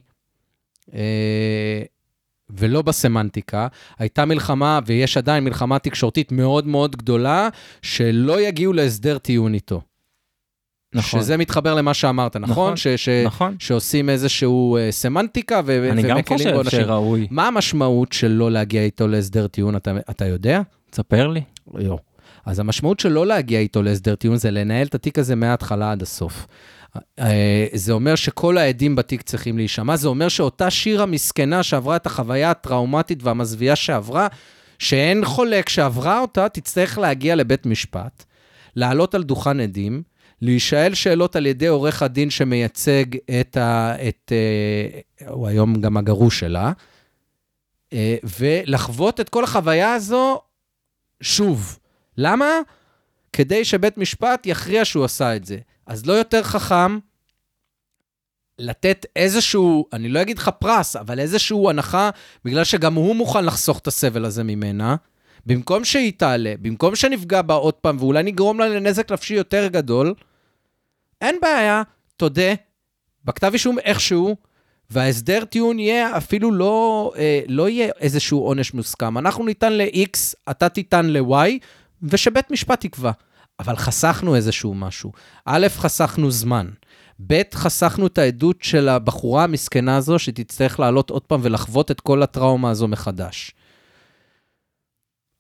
אה, 0.95 1.83
ולא 2.51 2.83
בסמנטיקה, 2.83 3.69
הייתה 3.99 4.25
מלחמה, 4.25 4.81
ויש 4.87 5.17
עדיין 5.17 5.45
מלחמה 5.45 5.79
תקשורתית 5.79 6.33
מאוד 6.33 6.67
מאוד 6.67 6.97
גדולה, 6.97 7.49
שלא 7.83 8.41
יגיעו 8.41 8.73
להסדר 8.73 9.19
טיעון 9.19 9.55
איתו. 9.55 9.81
נכון. 10.95 11.21
שזה 11.21 11.37
מתחבר 11.37 11.75
למה 11.75 11.95
שאמרת, 11.95 12.37
נכון? 12.37 12.51
נכון, 12.51 12.77
ש, 12.77 12.89
ש, 12.89 13.09
נכון. 13.09 13.57
שעושים 13.59 14.11
איזשהו 14.11 14.77
אה, 14.77 14.93
סמנטיקה 14.93 15.61
ו- 15.65 15.89
אני 15.93 16.03
גם 16.03 16.17
ומקלים 16.17 16.65
חושב. 16.65 16.71
שראוי. 16.83 17.27
מה 17.31 17.47
המשמעות 17.47 18.13
של 18.13 18.29
לא 18.29 18.51
להגיע 18.51 18.83
איתו 18.83 19.09
להסדר 19.09 19.47
טיעון, 19.47 19.77
אתה, 19.77 19.93
אתה 20.11 20.27
יודע? 20.27 20.61
תספר 20.91 21.29
לי. 21.29 21.41
לא. 21.75 21.99
אז 22.47 22.59
המשמעות 22.59 23.01
של 23.01 23.09
לא 23.09 23.27
להגיע 23.27 23.61
איתו 23.61 23.83
להסדר 23.83 24.15
טיעון 24.15 24.37
זה 24.37 24.51
לנהל 24.51 24.87
את 24.87 24.95
התיק 24.95 25.19
הזה 25.19 25.35
מההתחלה 25.35 25.93
עד 25.93 26.03
הסוף. 26.03 26.47
אה, 27.19 27.67
זה 27.73 27.93
אומר 27.93 28.15
שכל 28.15 28.59
העדים 28.59 28.97
בתיק 28.97 29.23
צריכים 29.23 29.57
להישמע, 29.57 29.97
זה 29.97 30.09
אומר 30.09 30.29
שאותה 30.29 30.71
שירה 30.71 31.07
מסכנה 31.07 31.63
שעברה 31.63 31.97
את 31.97 32.07
החוויה 32.07 32.51
הטראומטית 32.51 33.23
והמזוויעה 33.23 33.77
שעברה, 33.77 34.27
שאין 34.79 35.25
חולק 35.25 35.69
שעברה 35.69 36.21
אותה, 36.21 36.49
תצטרך 36.49 36.99
להגיע 36.99 37.35
לבית 37.35 37.67
משפט, 37.67 38.25
לעלות 38.77 39.15
על 39.15 39.23
דוכן 39.23 39.61
עדים, 39.61 40.03
להישאל 40.43 40.95
שאלות 40.95 41.37
על 41.37 41.47
ידי 41.47 41.67
עורך 41.67 42.03
הדין 42.03 42.31
שמייצג 42.31 43.05
את 43.41 43.57
ה... 43.57 43.95
את, 44.09 44.33
אה, 44.33 45.29
הוא 45.29 45.49
היום 45.49 45.81
גם 45.81 45.97
הגרוש 45.97 46.41
שלה, 46.41 46.73
אה, 47.93 48.17
ולחוות 48.39 49.21
את 49.21 49.29
כל 49.29 49.45
החוויה 49.45 49.95
הזו 49.95 50.41
שוב. 51.21 51.79
למה? 52.19 52.47
כדי 53.33 53.65
שבית 53.65 53.99
משפט 53.99 54.47
יכריע 54.47 54.85
שהוא 54.85 55.05
עשה 55.05 55.37
את 55.37 55.45
זה. 55.45 55.59
אז 55.87 56.07
לא 56.07 56.13
יותר 56.13 56.43
חכם 56.43 56.99
לתת 58.59 59.07
איזשהו, 59.17 59.87
אני 59.93 60.09
לא 60.09 60.23
אגיד 60.23 60.39
לך 60.39 60.49
פרס, 60.49 60.97
אבל 60.97 61.21
איזשהו 61.21 61.71
הנחה, 61.71 62.11
בגלל 62.45 62.65
שגם 62.65 62.95
הוא 62.95 63.17
מוכן 63.17 63.45
לחסוך 63.45 63.79
את 63.79 63.87
הסבל 63.87 64.25
הזה 64.25 64.45
ממנה, 64.45 64.97
במקום 65.47 65.85
שהיא 65.85 66.13
תעלה, 66.17 66.55
במקום 66.61 66.97
שנפגע 66.97 67.43
בה 67.43 67.55
עוד 67.55 67.75
פעם, 67.75 67.97
ואולי 68.01 68.23
נגרום 68.23 68.59
לה 68.59 68.69
לנזק 68.69 69.13
נפשי 69.13 69.35
יותר 69.35 69.67
גדול, 69.67 70.15
אין 71.21 71.37
בעיה, 71.43 71.83
תודה, 72.17 72.55
בכתב 73.25 73.51
אישום 73.53 73.79
איכשהו, 73.79 74.37
וההסדר 74.91 75.45
טיעון 75.45 75.79
יהיה 75.79 76.17
אפילו 76.17 76.53
לא, 76.53 77.13
אה, 77.17 77.41
לא 77.49 77.69
יהיה 77.69 77.93
איזשהו 78.01 78.39
עונש 78.39 78.75
מוסכם. 78.75 79.19
אנחנו 79.19 79.45
ניתן 79.45 79.73
ל-X, 79.73 80.19
אתה 80.51 80.69
תיתן 80.69 81.07
ל-Y, 81.07 81.51
ושבית 82.03 82.51
משפט 82.51 82.85
יקבע. 82.85 83.11
אבל 83.59 83.77
חסכנו 83.77 84.37
איזשהו 84.37 84.75
משהו. 84.75 85.13
א', 85.45 85.67
חסכנו 85.71 86.31
זמן. 86.31 86.71
ב', 87.27 87.43
חסכנו 87.55 88.07
את 88.07 88.19
העדות 88.19 88.63
של 88.63 88.89
הבחורה 88.89 89.45
המסכנה 89.45 89.97
הזו, 89.97 90.19
שתצטרך 90.19 90.81
לעלות 90.81 91.11
עוד 91.11 91.23
פעם 91.23 91.41
ולחוות 91.43 91.91
את 91.91 92.01
כל 92.01 92.23
הטראומה 92.23 92.71
הזו 92.71 92.89
מחדש. 92.89 93.55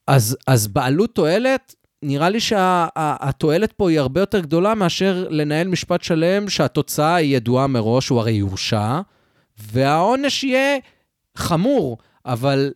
אז, 0.07 0.37
אז 0.47 0.69
בעלות 0.69 1.15
תועלת, 1.15 1.75
נראה 2.03 2.29
לי 2.29 2.41
שהתועלת 2.41 3.73
פה 3.73 3.91
היא 3.91 4.01
הרבה 4.01 4.21
יותר 4.21 4.41
גדולה 4.41 4.75
מאשר 4.75 5.27
לנהל 5.31 5.69
משפט 5.69 6.03
שלם 6.03 6.49
שהתוצאה 6.49 7.15
היא 7.15 7.37
ידועה 7.37 7.67
מראש, 7.67 8.09
הוא 8.09 8.21
הרי 8.21 8.33
יורשע, 8.33 9.01
והעונש 9.73 10.45
יהיה 10.45 10.79
חמור, 11.37 11.99
אבל 12.27 12.73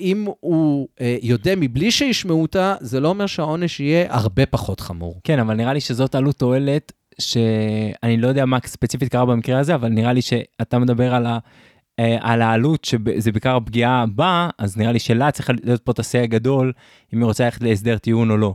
אם 0.00 0.26
הוא 0.40 0.88
אה, 1.00 1.16
יודע 1.22 1.54
מבלי 1.56 1.90
שישמעו 1.90 2.42
אותה, 2.42 2.74
זה 2.80 3.00
לא 3.00 3.08
אומר 3.08 3.26
שהעונש 3.26 3.80
יהיה 3.80 4.06
הרבה 4.14 4.46
פחות 4.46 4.80
חמור. 4.80 5.20
כן, 5.24 5.38
אבל 5.38 5.54
נראה 5.54 5.72
לי 5.72 5.80
שזאת 5.80 6.14
עלות 6.14 6.36
תועלת, 6.36 6.92
שאני 7.18 8.16
לא 8.16 8.28
יודע 8.28 8.44
מה 8.44 8.58
ספציפית 8.66 9.08
קרה 9.08 9.24
במקרה 9.24 9.58
הזה, 9.58 9.74
אבל 9.74 9.88
נראה 9.88 10.12
לי 10.12 10.22
שאתה 10.22 10.78
מדבר 10.78 11.14
על, 11.14 11.26
ה, 11.26 11.38
על 12.20 12.42
העלות, 12.42 12.84
שזה 12.84 13.32
בעיקר 13.32 13.56
הפגיעה 13.56 14.02
הבאה, 14.02 14.50
אז 14.58 14.76
נראה 14.76 14.92
לי 14.92 14.98
שלה 14.98 15.30
צריך 15.30 15.50
להיות 15.64 15.80
פה 15.80 15.92
את 15.92 15.98
ה-say 15.98 16.18
הגדול, 16.22 16.72
אם 17.14 17.18
היא 17.18 17.26
רוצה 17.26 17.44
ללכת 17.44 17.62
להסדר 17.62 17.98
טיעון 17.98 18.30
או 18.30 18.36
לא. 18.36 18.54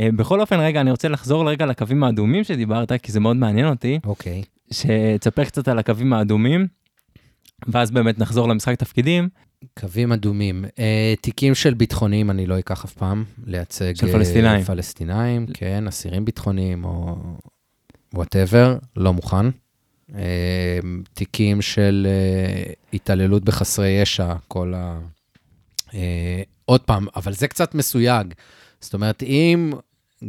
אה, 0.00 0.08
בכל 0.16 0.40
אופן, 0.40 0.60
רגע, 0.60 0.80
אני 0.80 0.90
רוצה 0.90 1.08
לחזור 1.08 1.50
רגע 1.50 1.66
לקווים 1.66 2.04
האדומים 2.04 2.44
שדיברת, 2.44 2.92
כי 3.02 3.12
זה 3.12 3.20
מאוד 3.20 3.36
מעניין 3.36 3.68
אותי, 3.68 3.98
אוקיי. 4.06 4.42
שתספר 4.70 5.44
קצת 5.44 5.68
על 5.68 5.78
הקווים 5.78 6.12
האדומים, 6.12 6.66
ואז 7.68 7.90
באמת 7.90 8.18
נחזור 8.18 8.48
למשחק 8.48 8.74
תפקידים. 8.74 9.28
קווים 9.78 10.12
אדומים. 10.12 10.64
אה, 10.78 11.14
תיקים 11.20 11.54
של 11.54 11.74
ביטחוניים 11.74 12.30
אני 12.30 12.46
לא 12.46 12.58
אקח 12.58 12.84
אף 12.84 12.92
פעם, 12.92 13.24
לייצג... 13.46 13.96
של 13.96 14.12
פלסטינאים. 14.12 14.60
אה, 14.60 14.64
פלסטינאים, 14.64 15.46
כן, 15.54 15.86
אסירים 15.86 16.24
ביטחוניים 16.24 16.84
או 16.84 17.16
whatever, 18.14 18.78
לא 18.96 19.12
מוכן. 19.12 19.46
אה, 20.14 20.78
תיקים 21.14 21.62
של 21.62 22.06
אה, 22.10 22.72
התעללות 22.92 23.44
בחסרי 23.44 23.88
ישע, 23.88 24.34
כל 24.48 24.72
ה... 24.76 24.98
אה, 25.94 26.42
עוד 26.64 26.80
פעם, 26.80 27.06
אבל 27.16 27.32
זה 27.32 27.48
קצת 27.48 27.74
מסויג. 27.74 28.34
זאת 28.80 28.94
אומרת, 28.94 29.22
אם 29.22 29.72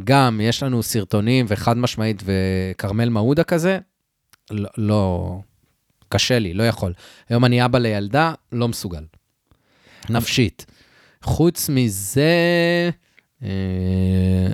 גם 0.04 0.42
יש 0.44 0.64
לנו 0.64 0.84
סרטונים 0.84 1.46
וחד 1.50 1.78
משמעית 1.78 2.24
וכרמל 2.26 3.10
מעודה 3.10 3.44
כזה, 3.44 3.80
לא, 4.52 4.70
לא, 4.78 5.40
קשה 6.10 6.40
לי, 6.40 6.54
לא 6.54 6.64
יכול. 6.64 6.94
היום 7.30 7.46
אני 7.46 7.66
אבא 7.66 7.80
לילדה, 7.80 8.34
לא 8.52 8.68
מסוגל. 8.68 9.04
נפשית. 10.10 10.66
חוץ 11.22 11.70
מזה, 11.70 12.32
אה, 13.44 13.50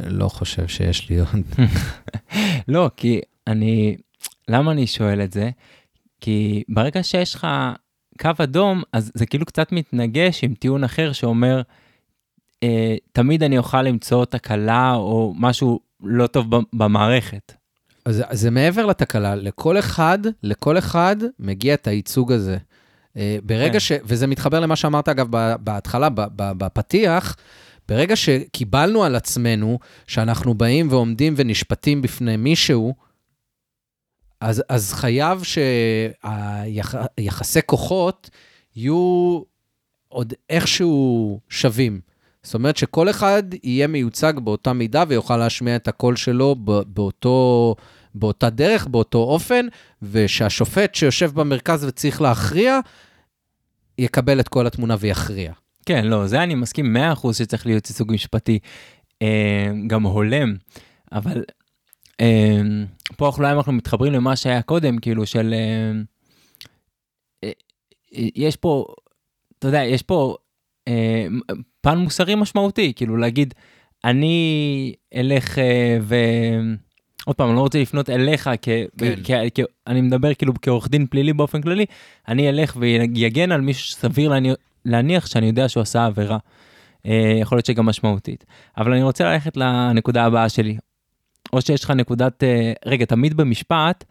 לא 0.08 0.30
חושב 0.30 0.68
שיש 0.68 1.10
לי 1.10 1.20
עוד. 1.20 1.68
לא, 2.68 2.90
כי 2.98 3.22
אני, 3.48 3.98
למה 4.48 4.72
אני 4.72 4.88
שואל 4.88 5.22
את 5.22 5.34
זה? 5.34 5.50
כי 6.22 6.64
ברגע 6.70 7.04
שיש 7.04 7.36
לך 7.36 7.48
קו 8.22 8.30
אדום, 8.44 8.84
אז 8.94 9.12
זה 9.16 9.26
כאילו 9.26 9.46
קצת 9.46 9.72
מתנגש 9.72 10.44
עם 10.44 10.54
טיעון 10.54 10.84
אחר 10.84 11.12
שאומר, 11.12 11.62
אה, 12.64 12.96
תמיד 13.12 13.44
אני 13.44 13.58
אוכל 13.58 13.82
למצוא 13.82 14.26
תקלה 14.26 14.94
או 14.94 15.34
משהו 15.38 15.80
לא 16.04 16.28
טוב 16.28 16.48
במערכת. 16.74 17.54
אז 18.06 18.24
אז 18.28 18.42
זה 18.42 18.52
מעבר 18.52 18.86
לתקלה, 18.86 19.36
לכל 19.36 19.80
אחד, 19.80 20.20
לכל 20.44 20.78
אחד 20.78 21.16
מגיע 21.40 21.74
את 21.74 21.88
הייצוג 21.88 22.32
הזה. 22.32 22.58
אה, 23.18 23.38
ברגע 23.44 23.74
כן. 23.74 23.80
ש... 23.80 23.92
וזה 24.04 24.28
מתחבר 24.28 24.60
למה 24.60 24.76
שאמרת, 24.76 25.10
אגב, 25.10 25.28
בהתחלה, 25.60 26.08
בפתיח, 26.36 27.36
ברגע 27.90 28.16
שקיבלנו 28.16 29.04
על 29.04 29.16
עצמנו 29.16 29.80
שאנחנו 30.08 30.54
באים 30.54 30.88
ועומדים 30.92 31.34
ונשפטים 31.38 32.02
בפני 32.02 32.38
מישהו, 32.38 32.94
אז, 34.42 34.64
אז 34.70 34.94
חייב 34.94 35.44
שהיחסי 36.24 37.60
כוחות 37.66 38.30
יהיו 38.76 39.42
עוד 40.08 40.34
איכשהו 40.50 41.40
שווים. 41.50 42.00
זאת 42.44 42.54
אומרת 42.54 42.78
שכל 42.78 43.10
אחד 43.10 43.44
יהיה 43.64 43.88
מיוצג 43.88 44.34
באותה 44.44 44.74
מידה 44.74 45.04
ויוכל 45.08 45.38
להשמיע 45.38 45.76
את 45.76 45.88
הקול 45.88 46.16
שלו 46.16 46.56
באותו, 46.88 47.76
באותה 48.16 48.50
דרך, 48.50 48.88
באותו 48.88 49.18
אופן, 49.18 49.66
ושהשופט 50.02 50.96
שיושב 50.96 51.32
במרכז 51.34 51.86
וצריך 51.86 52.22
להכריע, 52.22 52.80
יקבל 53.98 54.40
את 54.40 54.48
כל 54.48 54.68
התמונה 54.68 54.96
ויכריע. 55.00 55.54
כן, 55.86 56.06
לא, 56.06 56.28
זה 56.28 56.44
אני 56.44 56.56
מסכים 56.56 56.98
100% 57.16 57.34
שצריך 57.34 57.66
להיות 57.66 57.90
ייצוג 57.90 58.12
משפטי, 58.12 58.60
אה, 59.22 59.72
גם 59.88 60.04
הולם, 60.04 60.56
אבל 61.12 61.44
פה 63.18 63.26
אנחנו 63.26 63.44
אולי 63.44 63.54
אנחנו 63.54 63.72
מתחברים 63.72 64.14
למה 64.14 64.36
שהיה 64.36 64.62
קודם, 64.62 64.98
כאילו 64.98 65.26
של... 65.26 65.54
אה, 65.54 65.92
אה, 67.44 67.52
יש 68.36 68.56
פה, 68.56 68.86
אתה 69.60 69.68
יודע, 69.68 69.84
יש 69.84 70.02
פה 70.02 70.36
אה, 70.88 71.26
פן 71.82 71.98
מוסרי 71.98 72.36
משמעותי, 72.36 72.94
כאילו 72.96 73.18
להגיד, 73.18 73.54
אני 74.04 74.94
אלך 75.16 75.58
ו... 76.02 76.16
עוד 77.26 77.36
פעם, 77.36 77.48
אני 77.48 77.56
לא 77.56 77.62
רוצה 77.62 77.82
לפנות 77.82 78.10
אליך, 78.10 78.50
כ... 78.62 78.70
כן. 78.98 79.16
כ... 79.24 79.32
כ... 79.56 79.60
אני 79.88 80.02
מדבר 80.02 80.34
כאילו 80.34 80.54
כעורך 80.62 80.90
דין 80.90 81.08
פלילי 81.08 81.34
באופן 81.34 81.62
כללי, 81.62 81.86
אני 82.28 82.50
אלך 82.50 82.78
ויגן 82.80 83.52
על 83.52 83.62
מישהו 83.62 83.84
שסביר 83.86 84.30
להניח, 84.30 84.56
להניח 84.86 85.26
שאני 85.26 85.46
יודע 85.46 85.70
שהוא 85.70 85.82
עשה 85.82 86.06
עבירה. 86.06 86.38
יכול 87.42 87.56
להיות 87.56 87.66
שגם 87.66 87.86
משמעותית. 87.86 88.46
אבל 88.78 88.94
אני 88.94 89.04
רוצה 89.04 89.24
ללכת 89.24 89.58
לנקודה 89.58 90.26
הבאה 90.26 90.50
שלי. 90.50 90.78
או 91.54 91.62
שיש 91.62 91.84
לך 91.84 91.92
נקודת, 91.92 92.44
אה, 92.44 92.74
רגע, 92.86 93.06
תמיד 93.06 93.34
במשפט, 93.38 94.04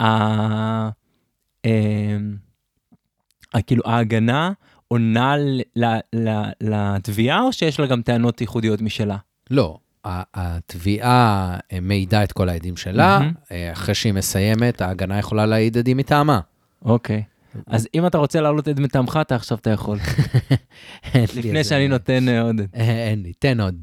ה... 0.00 0.04
ה- 3.54 3.62
כאילו 3.66 3.82
ההגנה 3.86 4.52
עונה 4.88 5.34
לתביעה, 6.60 7.40
או 7.42 7.52
שיש 7.52 7.80
לה 7.80 7.86
גם 7.86 8.02
טענות 8.02 8.40
ייחודיות 8.40 8.80
משלה? 8.80 9.16
לא, 9.50 9.78
התביעה 10.04 11.58
אה, 11.72 11.80
מעידה 11.80 12.24
את 12.24 12.32
כל 12.32 12.48
העדים 12.48 12.76
שלה. 12.76 13.20
אה, 13.52 13.72
אחרי 13.72 13.94
שהיא 13.94 14.12
מסיימת, 14.12 14.80
ההגנה 14.80 15.18
יכולה 15.18 15.46
להעיד 15.46 15.78
עדים 15.78 15.96
מטעמה. 15.96 16.40
אוקיי. 16.84 17.22
אז 17.66 17.88
אם 17.94 18.06
אתה 18.06 18.18
רוצה 18.18 18.40
להעלות 18.40 18.68
את 18.68 18.78
מטעמך, 18.78 19.18
אתה 19.20 19.34
עכשיו 19.34 19.58
אתה 19.58 19.70
יכול. 19.70 19.98
לפני 21.36 21.64
שאני 21.64 21.88
נותן 21.88 22.28
עוד. 22.28 22.60
אין 22.74 23.22
לי, 23.22 23.32
תן 23.32 23.60
עוד. 23.60 23.82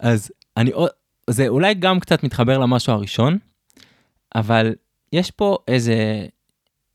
אז 0.00 0.30
אני 0.56 0.70
עוד, 0.70 0.90
זה 1.30 1.48
אולי 1.48 1.74
גם 1.74 2.00
קצת 2.00 2.22
מתחבר 2.22 2.58
למשהו 2.58 2.92
הראשון, 2.92 3.38
אבל 4.34 4.74
יש 5.12 5.30
פה 5.30 5.58
איזה, 5.68 6.26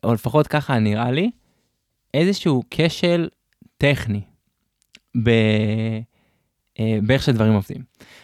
או 0.03 0.13
לפחות 0.13 0.47
ככה 0.47 0.79
נראה 0.79 1.11
לי, 1.11 1.31
איזשהו 2.13 2.63
כשל 2.71 3.29
טכני 3.77 4.21
ב... 5.23 5.29
אה, 6.79 6.99
באיך 7.03 7.23
שדברים 7.23 7.53
עובדים. 7.53 7.83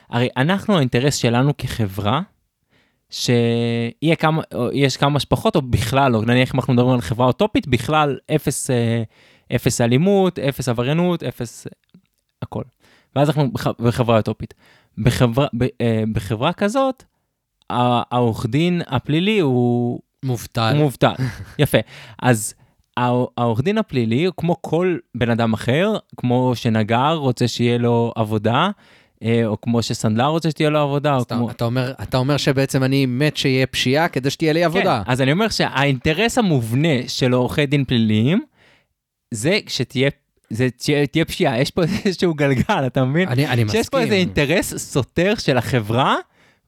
הרי 0.10 0.30
אנחנו, 0.38 0.78
האינטרס 0.78 1.16
שלנו 1.16 1.58
כחברה, 1.58 2.22
שיהיה 3.10 4.16
כמה, 4.20 4.42
כמה 5.00 5.20
שפחות, 5.20 5.56
או 5.56 5.62
בכלל, 5.62 6.16
או 6.16 6.22
נניח 6.22 6.54
אם 6.54 6.60
אנחנו 6.60 6.74
מדברים 6.74 6.94
על 6.94 7.02
חברה 7.02 7.28
אוטופית, 7.28 7.68
בכלל 7.68 8.18
אפס, 8.36 8.70
אה, 8.70 9.04
אפס 9.56 9.82
אלימות, 9.82 10.40
אפס 10.40 10.70
עבריינות, 10.70 11.24
אפס 11.24 11.68
הכל. 12.42 12.64
ואז 13.16 13.30
אנחנו 13.30 13.52
בח- 13.52 13.80
בחברה 13.82 14.18
אוטופית. 14.18 14.54
בחברה, 14.98 15.48
ב, 15.58 15.64
אה, 15.82 16.04
בחברה 16.12 16.54
כזאת, 16.54 17.04
העורך 17.70 18.46
דין 18.46 18.82
הפלילי 18.88 19.40
הוא, 19.40 20.00
מובטל. 20.26 20.72
הוא 20.76 20.84
מובטל. 20.84 21.14
יפה. 21.60 21.78
אז 22.22 22.54
הע- 22.98 23.26
העורך 23.38 23.62
דין 23.62 23.78
הפלילי, 23.78 24.28
כמו 24.38 24.56
כל 24.62 24.98
בן 25.16 25.30
אדם 25.30 25.54
אחר, 25.54 25.98
כמו 26.18 26.52
שנגר 26.56 27.14
רוצה 27.14 27.48
שיהיה 27.48 27.78
לו 27.78 28.12
עבודה, 28.16 28.70
אה, 29.24 29.46
או 29.46 29.62
כמו 29.62 29.84
שסנדלר 29.84 30.26
רוצה 30.26 30.50
שתהיה 30.50 30.70
לו 30.70 30.80
עבודה, 30.80 31.16
או 31.18 31.28
כמו... 31.28 31.50
אתה, 31.52 31.66
אומר, 31.66 31.94
אתה 32.04 32.18
אומר 32.18 32.38
שבעצם 32.38 32.84
אני 32.84 33.06
מת 33.06 33.38
שיהיה 33.38 33.68
פשיעה 33.68 34.08
כדי 34.08 34.30
שתהיה 34.30 34.54
לי 34.54 34.64
עבודה. 34.64 35.02
כן, 35.06 35.12
אז 35.12 35.22
אני 35.22 35.32
אומר 35.32 35.50
שהאינטרס 35.50 36.38
המובנה 36.38 37.08
של 37.08 37.34
עורכי 37.34 37.66
דין 37.66 37.86
פליליים, 37.86 38.42
זה 39.34 39.60
שתהיה... 39.68 40.10
זה 40.50 40.70
תהיה, 40.70 41.08
תהיה 41.08 41.26
פשיעה, 41.26 41.62
יש 41.62 41.72
פה 41.72 41.82
איזשהו 42.06 42.34
גלגל, 42.34 42.88
אתה 42.88 43.06
מבין? 43.06 43.30
אני, 43.30 43.48
אני 43.48 43.64
מסכים. 43.64 43.82
שיש 43.82 43.90
פה 43.90 44.00
איזה 44.00 44.16
אינטרס 44.16 44.78
סותר 44.78 45.34
של 45.36 45.58
החברה 45.58 46.16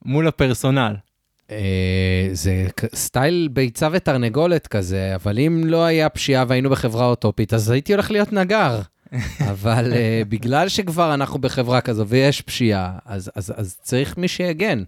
מול 0.04 0.28
הפרסונל. 0.28 0.94
אה, 1.50 2.28
זה 2.32 2.66
סטייל 2.94 3.48
ביצה 3.52 3.88
ותרנגולת 3.92 4.66
כזה, 4.66 5.14
אבל 5.14 5.38
אם 5.38 5.62
לא 5.66 5.84
היה 5.84 6.08
פשיעה 6.08 6.44
והיינו 6.48 6.70
בחברה 6.70 7.06
אוטופית, 7.06 7.54
אז 7.54 7.70
הייתי 7.70 7.92
הולך 7.92 8.10
להיות 8.10 8.32
נגר. 8.32 8.80
אבל 9.50 9.92
אה, 9.92 10.22
בגלל 10.28 10.68
שכבר 10.68 11.14
אנחנו 11.14 11.38
בחברה 11.38 11.80
כזו 11.80 12.06
ויש 12.06 12.42
פשיעה, 12.42 12.98
אז, 13.04 13.30
אז, 13.34 13.52
אז 13.56 13.78
צריך 13.82 14.18
מי 14.18 14.28
שיגן. 14.28 14.82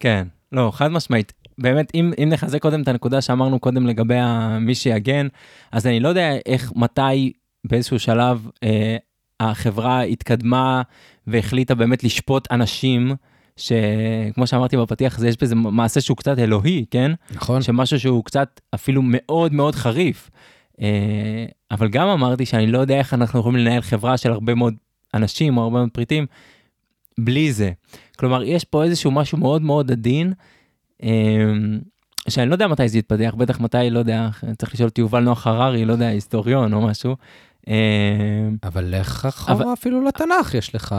כן, 0.00 0.26
לא, 0.52 0.70
חד 0.74 0.88
משמעית. 0.88 1.32
באמת, 1.58 1.92
אם, 1.94 2.12
אם 2.22 2.28
נחזק 2.32 2.62
קודם 2.62 2.82
את 2.82 2.88
הנקודה 2.88 3.20
שאמרנו 3.20 3.60
קודם 3.60 3.86
לגבי 3.86 4.18
מי 4.60 4.74
שיגן, 4.74 5.28
אז 5.72 5.86
אני 5.86 6.00
לא 6.00 6.08
יודע 6.08 6.30
איך, 6.46 6.72
מתי, 6.76 7.32
באיזשהו 7.68 7.98
שלב, 7.98 8.48
אה, 8.62 8.96
החברה 9.40 10.02
התקדמה 10.02 10.82
והחליטה 11.26 11.74
באמת 11.74 12.04
לשפוט 12.04 12.52
אנשים, 12.52 13.12
שכמו 13.56 14.46
שאמרתי 14.46 14.76
בפתיח, 14.76 15.18
זה 15.18 15.28
יש 15.28 15.36
בזה 15.42 15.54
מעשה 15.54 16.00
שהוא 16.00 16.16
קצת 16.16 16.38
אלוהי, 16.38 16.84
כן? 16.90 17.12
נכון? 17.30 17.62
שמשהו 17.62 18.00
שהוא 18.00 18.24
קצת 18.24 18.60
אפילו 18.74 19.02
מאוד 19.04 19.52
מאוד 19.52 19.74
חריף. 19.74 20.30
אה, 20.80 21.46
אבל 21.70 21.88
גם 21.88 22.08
אמרתי 22.08 22.46
שאני 22.46 22.66
לא 22.66 22.78
יודע 22.78 22.98
איך 22.98 23.14
אנחנו 23.14 23.40
יכולים 23.40 23.58
לנהל 23.58 23.80
חברה 23.80 24.16
של 24.16 24.32
הרבה 24.32 24.54
מאוד 24.54 24.74
אנשים 25.14 25.56
או 25.56 25.62
הרבה 25.62 25.78
מאוד 25.78 25.90
פריטים 25.92 26.26
בלי 27.18 27.52
זה. 27.52 27.70
כלומר, 28.16 28.42
יש 28.42 28.64
פה 28.64 28.84
איזשהו 28.84 29.10
משהו 29.10 29.38
מאוד 29.38 29.62
מאוד 29.62 29.90
עדין, 29.90 30.32
אה, 31.02 31.08
שאני 32.28 32.48
לא 32.48 32.54
יודע 32.54 32.66
מתי 32.66 32.88
זה 32.88 32.98
יתפתח, 32.98 33.34
בטח 33.38 33.60
מתי, 33.60 33.90
לא 33.90 33.98
יודע, 33.98 34.28
צריך 34.58 34.74
לשאול 34.74 34.88
את 34.88 34.98
יובל 34.98 35.20
נוח 35.20 35.46
הררי, 35.46 35.84
לא 35.84 35.92
יודע, 35.92 36.06
היסטוריון 36.06 36.72
או 36.72 36.80
משהו. 36.80 37.16
אה, 37.68 37.74
אבל 38.62 38.84
לך 39.00 39.26
אחורה 39.28 39.52
אבל- 39.64 39.72
אפילו 39.72 40.04
לתנ"ך 40.04 40.54
יש 40.54 40.74
לך, 40.74 40.94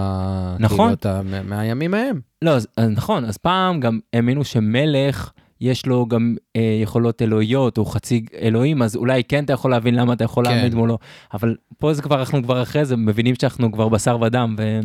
נכון. 0.60 0.96
כאילו, 0.96 1.16
מה- 1.24 1.44
מהימים 1.44 1.94
ההם. 1.94 2.20
לא, 2.42 2.52
אז, 2.52 2.68
אז 2.78 2.90
נכון, 2.90 3.26
אז 3.26 3.38
פעם 3.38 3.80
גם 3.80 4.00
האמינו 4.14 4.44
שמלך, 4.44 5.32
יש 5.62 5.86
לו 5.86 6.06
גם 6.06 6.36
אה, 6.56 6.80
יכולות 6.84 7.22
אלוהיות, 7.22 7.78
הוא 7.78 7.86
חצי 7.88 8.26
אלוהים, 8.42 8.82
אז 8.82 8.96
אולי 8.96 9.24
כן 9.24 9.44
אתה 9.44 9.54
יכול 9.54 9.72
להבין 9.72 9.96
למה 9.96 10.14
אתה 10.14 10.24
יכול 10.24 10.46
כן. 10.46 10.52
להעמיד 10.56 10.76
מולו, 10.76 10.98
אבל 11.34 11.56
פה 11.78 11.94
זה 11.94 12.02
כבר, 12.02 12.20
אנחנו 12.20 12.44
כבר 12.44 12.62
אחרי 12.62 12.86
זה, 12.86 12.96
מבינים 12.98 13.36
שאנחנו 13.42 13.72
כבר 13.72 13.90
בשר 13.90 14.18
ודם, 14.22 14.56
ו... 14.58 14.80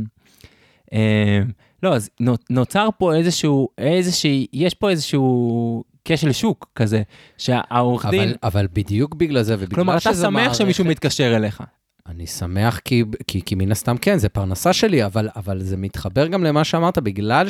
אה, 0.93 1.41
לא, 1.83 1.95
אז 1.95 2.11
נו- 2.21 2.35
נוצר 2.51 2.89
פה 2.99 3.15
איזשהו, 3.15 3.69
איזושהי, 3.79 4.47
יש 4.53 4.75
פה 4.75 4.91
איזשהו 4.91 5.85
כשל 6.05 6.33
שוק 6.33 6.69
כזה, 6.75 7.03
שהעורך 7.39 8.07
דין... 8.07 8.21
אבל, 8.23 8.35
אבל 8.43 8.67
בדיוק 8.73 9.15
בגלל 9.15 9.43
זה, 9.43 9.55
ובגלל 9.55 9.75
כלומר, 9.75 9.97
אתה 9.97 10.15
שמח 10.15 10.31
מערכת- 10.31 10.55
שמישהו 10.55 10.85
מתקשר 10.85 11.37
אליך. 11.37 11.63
אני 12.09 12.27
שמח 12.27 12.79
כי, 12.79 13.05
כי, 13.27 13.43
כי 13.47 13.55
מן 13.55 13.73
הסתם 13.73 13.97
כן, 13.97 14.19
זה 14.19 14.29
פרנסה 14.29 14.73
שלי, 14.73 15.05
אבל, 15.05 15.29
אבל 15.37 15.61
זה 15.63 15.77
מתחבר 15.77 16.27
גם 16.27 16.45
למה 16.45 16.65
שאמרת, 16.65 16.99
בגלל 16.99 17.47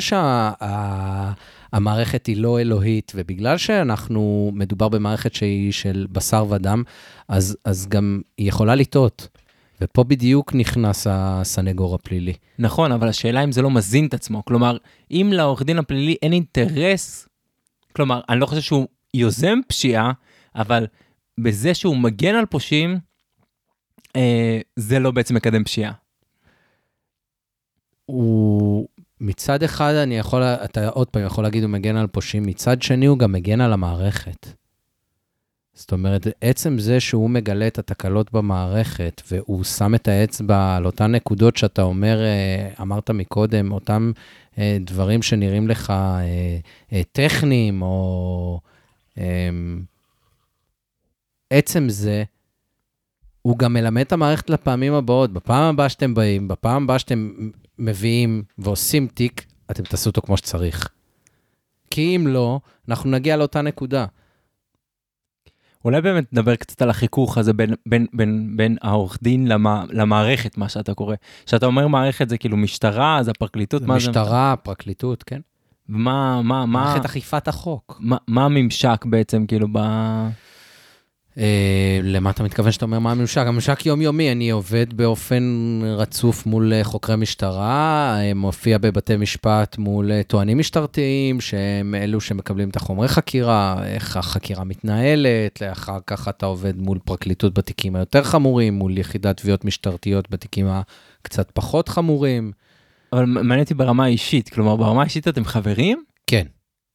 שהמערכת 1.73 2.25
היא 2.25 2.37
לא 2.37 2.59
אלוהית, 2.59 3.11
ובגלל 3.15 3.57
שאנחנו, 3.57 4.51
מדובר 4.53 4.89
במערכת 4.89 5.33
שהיא 5.33 5.71
של 5.71 6.07
בשר 6.11 6.45
ודם, 6.49 6.83
אז, 7.27 7.57
אז 7.65 7.87
גם 7.87 8.21
היא 8.37 8.47
יכולה 8.49 8.75
לטעות. 8.75 9.27
ופה 9.81 10.03
בדיוק 10.03 10.53
נכנס 10.55 11.07
הסנגור 11.09 11.95
הפלילי. 11.95 12.33
נכון, 12.59 12.91
אבל 12.91 13.07
השאלה 13.07 13.43
אם 13.43 13.51
זה 13.51 13.61
לא 13.61 13.71
מזין 13.71 14.05
את 14.05 14.13
עצמו. 14.13 14.45
כלומר, 14.45 14.77
אם 15.11 15.29
לעורך 15.33 15.63
דין 15.63 15.77
הפלילי 15.79 16.15
אין 16.21 16.33
אינטרס, 16.33 17.27
כלומר, 17.95 18.21
אני 18.29 18.39
לא 18.39 18.45
חושב 18.45 18.61
שהוא 18.61 18.87
יוזם 19.13 19.59
פשיעה, 19.67 20.11
אבל 20.55 20.87
בזה 21.39 21.73
שהוא 21.73 21.97
מגן 21.97 22.35
על 22.35 22.45
פושעים, 22.45 22.99
אה, 24.15 24.59
זה 24.75 24.99
לא 24.99 25.11
בעצם 25.11 25.35
מקדם 25.35 25.63
פשיעה. 25.63 25.91
הוא, 28.05 28.87
מצד 29.21 29.63
אחד 29.63 29.93
אני 29.93 30.17
יכול, 30.17 30.41
אתה 30.43 30.89
עוד 30.89 31.07
פעם 31.07 31.25
יכול 31.25 31.43
להגיד 31.43 31.63
הוא 31.63 31.71
מגן 31.71 31.95
על 31.95 32.07
פושעים, 32.07 32.43
מצד 32.43 32.81
שני 32.81 33.05
הוא 33.05 33.19
גם 33.19 33.31
מגן 33.31 33.61
על 33.61 33.73
המערכת. 33.73 34.47
זאת 35.75 35.91
אומרת, 35.91 36.27
עצם 36.41 36.79
זה 36.79 36.99
שהוא 36.99 37.29
מגלה 37.29 37.67
את 37.67 37.79
התקלות 37.79 38.33
במערכת, 38.33 39.21
והוא 39.31 39.63
שם 39.63 39.95
את 39.95 40.07
האצבע 40.07 40.75
על 40.75 40.85
אותן 40.85 41.11
נקודות 41.11 41.57
שאתה 41.57 41.81
אומר, 41.81 42.19
אה, 42.23 42.69
אמרת 42.81 43.09
מקודם, 43.09 43.71
אותם 43.71 44.11
אה, 44.57 44.77
דברים 44.81 45.21
שנראים 45.21 45.67
לך 45.67 45.93
אה, 46.93 47.01
טכניים, 47.11 47.81
או 47.81 48.59
אה, 49.17 49.49
עצם 51.49 51.89
זה, 51.89 52.23
הוא 53.41 53.57
גם 53.57 53.73
מלמד 53.73 54.01
את 54.01 54.13
המערכת 54.13 54.49
לפעמים 54.49 54.93
הבאות. 54.93 55.33
בפעם 55.33 55.63
הבאה 55.63 55.89
שאתם 55.89 56.13
באים, 56.13 56.47
בפעם 56.47 56.83
הבאה 56.83 56.99
שאתם 56.99 57.31
מביאים 57.79 58.43
ועושים 58.57 59.07
תיק, 59.07 59.45
אתם 59.71 59.83
תעשו 59.83 60.09
אותו 60.09 60.21
כמו 60.21 60.37
שצריך. 60.37 60.89
כי 61.91 62.15
אם 62.15 62.27
לא, 62.27 62.59
אנחנו 62.89 63.09
נגיע 63.09 63.37
לאותה 63.37 63.61
נקודה. 63.61 64.05
אולי 65.85 66.01
באמת 66.01 66.33
נדבר 66.33 66.55
קצת 66.55 66.81
על 66.81 66.89
החיכוך 66.89 67.37
הזה 67.37 67.53
בין, 67.53 67.73
בין, 67.85 68.07
בין, 68.13 68.53
בין 68.57 68.77
העורך 68.81 69.17
דין 69.21 69.47
למה, 69.47 69.83
למערכת, 69.89 70.57
מה 70.57 70.69
שאתה 70.69 70.93
קורא. 70.93 71.15
כשאתה 71.45 71.65
אומר 71.65 71.87
מערכת 71.87 72.29
זה 72.29 72.37
כאילו 72.37 72.57
משטרה, 72.57 73.19
אז 73.19 73.27
הפרקליטות, 73.27 73.81
מה 73.81 73.99
זה? 73.99 74.09
משטרה, 74.09 74.55
פרקליטות, 74.63 75.23
כן? 75.23 75.39
מה, 75.87 76.41
מה, 76.41 76.41
מה, 76.41 76.65
מערכת 76.65 77.05
אכיפת 77.05 77.47
החוק. 77.47 77.97
מה, 77.99 78.17
מה 78.27 78.45
הממשק 78.45 79.05
בעצם, 79.05 79.45
כאילו, 79.45 79.67
ב... 79.71 79.79
אה, 81.37 81.99
למה 82.03 82.29
אתה 82.29 82.43
מתכוון 82.43 82.71
שאתה 82.71 82.85
אומר 82.85 82.99
מה 82.99 83.11
הממשק? 83.11 83.43
הממשק 83.47 83.85
יומיומי, 83.85 84.31
אני 84.31 84.49
עובד 84.49 84.93
באופן 84.93 85.43
רצוף 85.83 86.45
מול 86.45 86.73
אה, 86.73 86.83
חוקרי 86.83 87.15
משטרה, 87.15 88.17
אה, 88.19 88.33
מופיע 88.33 88.77
בבתי 88.77 89.17
משפט 89.17 89.77
מול 89.77 90.21
טוענים 90.23 90.57
משטרתיים, 90.57 91.41
שהם 91.41 91.95
אלו 91.95 92.21
שמקבלים 92.21 92.69
את 92.69 92.75
החומרי 92.75 93.07
חקירה, 93.07 93.85
איך 93.85 94.17
החקירה 94.17 94.63
מתנהלת, 94.63 95.61
אחר 95.71 95.99
כך 96.07 96.27
אתה 96.27 96.45
עובד 96.45 96.77
מול 96.77 96.99
פרקליטות 97.05 97.53
בתיקים 97.53 97.95
היותר 97.95 98.23
חמורים, 98.23 98.73
מול 98.73 98.97
יחידת 98.97 99.37
תביעות 99.37 99.65
משטרתיות 99.65 100.31
בתיקים 100.31 100.67
הקצת 100.69 101.51
פחות 101.53 101.89
חמורים. 101.89 102.51
אבל 103.13 103.25
מעניין 103.25 103.59
אותי 103.59 103.73
ברמה 103.73 104.03
האישית, 104.03 104.49
כלומר, 104.49 104.75
ברמה 104.75 105.01
האישית 105.01 105.27
אתם 105.27 105.45
חברים? 105.45 106.03
כן. 106.27 106.45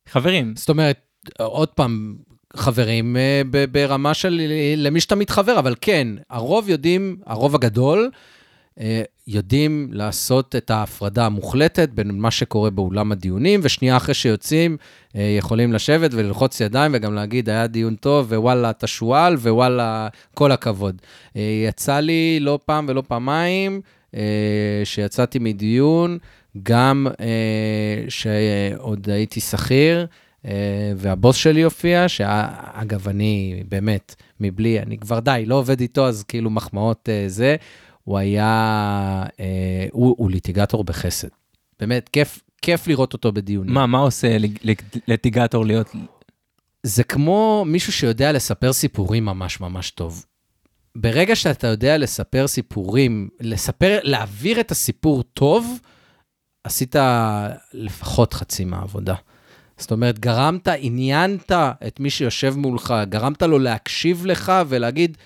חברים. 0.09 0.53
זאת 0.57 0.68
אומרת, 0.68 1.01
עוד 1.38 1.68
פעם, 1.68 2.16
חברים 2.57 3.16
אה, 3.16 3.42
ברמה 3.72 4.14
של 4.14 4.40
למי 4.76 5.01
שאתה 5.01 5.14
מתחבר, 5.14 5.59
אבל 5.59 5.74
כן, 5.80 6.09
הרוב 6.30 6.68
יודעים, 6.68 7.16
הרוב 7.26 7.55
הגדול, 7.55 8.11
אה, 8.80 9.03
יודעים 9.26 9.88
לעשות 9.92 10.57
את 10.57 10.70
ההפרדה 10.70 11.26
המוחלטת 11.26 11.88
בין 11.88 12.18
מה 12.18 12.30
שקורה 12.30 12.70
באולם 12.70 13.12
הדיונים, 13.12 13.61
ושנייה 13.62 13.96
אחרי 13.96 14.14
שיוצאים, 14.14 14.76
אה, 15.16 15.34
יכולים 15.38 15.72
לשבת 15.72 16.11
וללחוץ 16.14 16.61
ידיים 16.61 16.92
וגם 16.94 17.14
להגיד, 17.14 17.48
היה 17.48 17.66
דיון 17.66 17.94
טוב, 17.94 18.32
ווואלה, 18.32 18.70
אתה 18.70 18.86
שועל, 18.86 19.34
ווואלה, 19.34 20.09
כל 20.34 20.53
הכבוד. 20.53 21.03
אה, 21.36 21.64
יצא 21.68 22.01
לי 22.01 22.40
לא 22.40 22.59
פעם 22.64 22.86
ולא 22.88 23.03
פעמיים, 23.09 23.80
אה, 24.14 24.20
שיצאתי 24.84 25.38
מדיון, 25.38 26.18
גם 26.62 27.07
אה, 27.20 28.05
שעוד 28.09 29.11
הייתי 29.11 29.40
שכיר, 29.40 30.01
אה, 30.01 30.07
והבוס 30.97 31.36
שלי 31.36 31.62
הופיע, 31.62 32.09
שאגב, 32.09 33.09
אני 33.09 33.62
באמת, 33.68 34.14
מבלי, 34.41 34.80
אני 34.80 34.99
כבר 34.99 35.20
די, 35.20 35.45
לא 35.47 35.55
עובד 35.55 35.80
איתו, 35.80 36.09
אז 36.09 36.22
כאילו 36.22 36.51
מחמאות 36.51 37.09
אה, 37.09 37.24
זה, 37.26 37.57
הוא 38.05 38.18
היה, 38.18 39.24
אה, 39.41 39.86
הוא, 39.93 40.14
הוא 40.18 40.30
ליטיגטור 40.30 40.84
בחסד. 40.84 41.28
באמת, 41.80 42.09
כיף, 42.09 42.41
כיף 42.62 42.86
לראות 42.86 43.12
אותו 43.12 43.32
בדיונים. 43.32 43.74
מה, 43.74 43.86
מה 43.86 43.99
עושה 43.99 44.36
לטיגטור 45.09 45.66
להיות... 45.66 45.91
זה 46.82 47.05
כמו 47.05 47.64
מישהו 47.66 47.93
שיודע 47.93 48.32
לספר 48.32 48.72
סיפורים 48.72 49.24
ממש 49.24 49.61
ממש 49.61 49.91
טוב. 49.91 50.24
ברגע 50.97 51.36
שאתה 51.36 51.66
יודע 51.66 51.99
לספר 51.99 52.47
סיפורים, 52.47 53.28
לספר, 53.41 53.99
להעביר 54.03 54.61
את 54.61 54.70
הסיפור 54.70 55.22
טוב, 55.22 55.78
עשית 56.64 56.97
לפחות 57.72 58.34
חצי 58.34 58.64
מהעבודה. 58.64 59.14
זאת 59.81 59.91
אומרת, 59.91 60.18
גרמת, 60.18 60.68
עניינת 60.78 61.53
את 61.87 62.01
מי 62.01 62.11
שיושב 62.11 62.55
מולך, 62.57 62.95
גרמת 63.09 63.43
לו 63.43 63.59
להקשיב 63.59 64.26
לך 64.26 64.53
ולהגיד, 64.68 65.16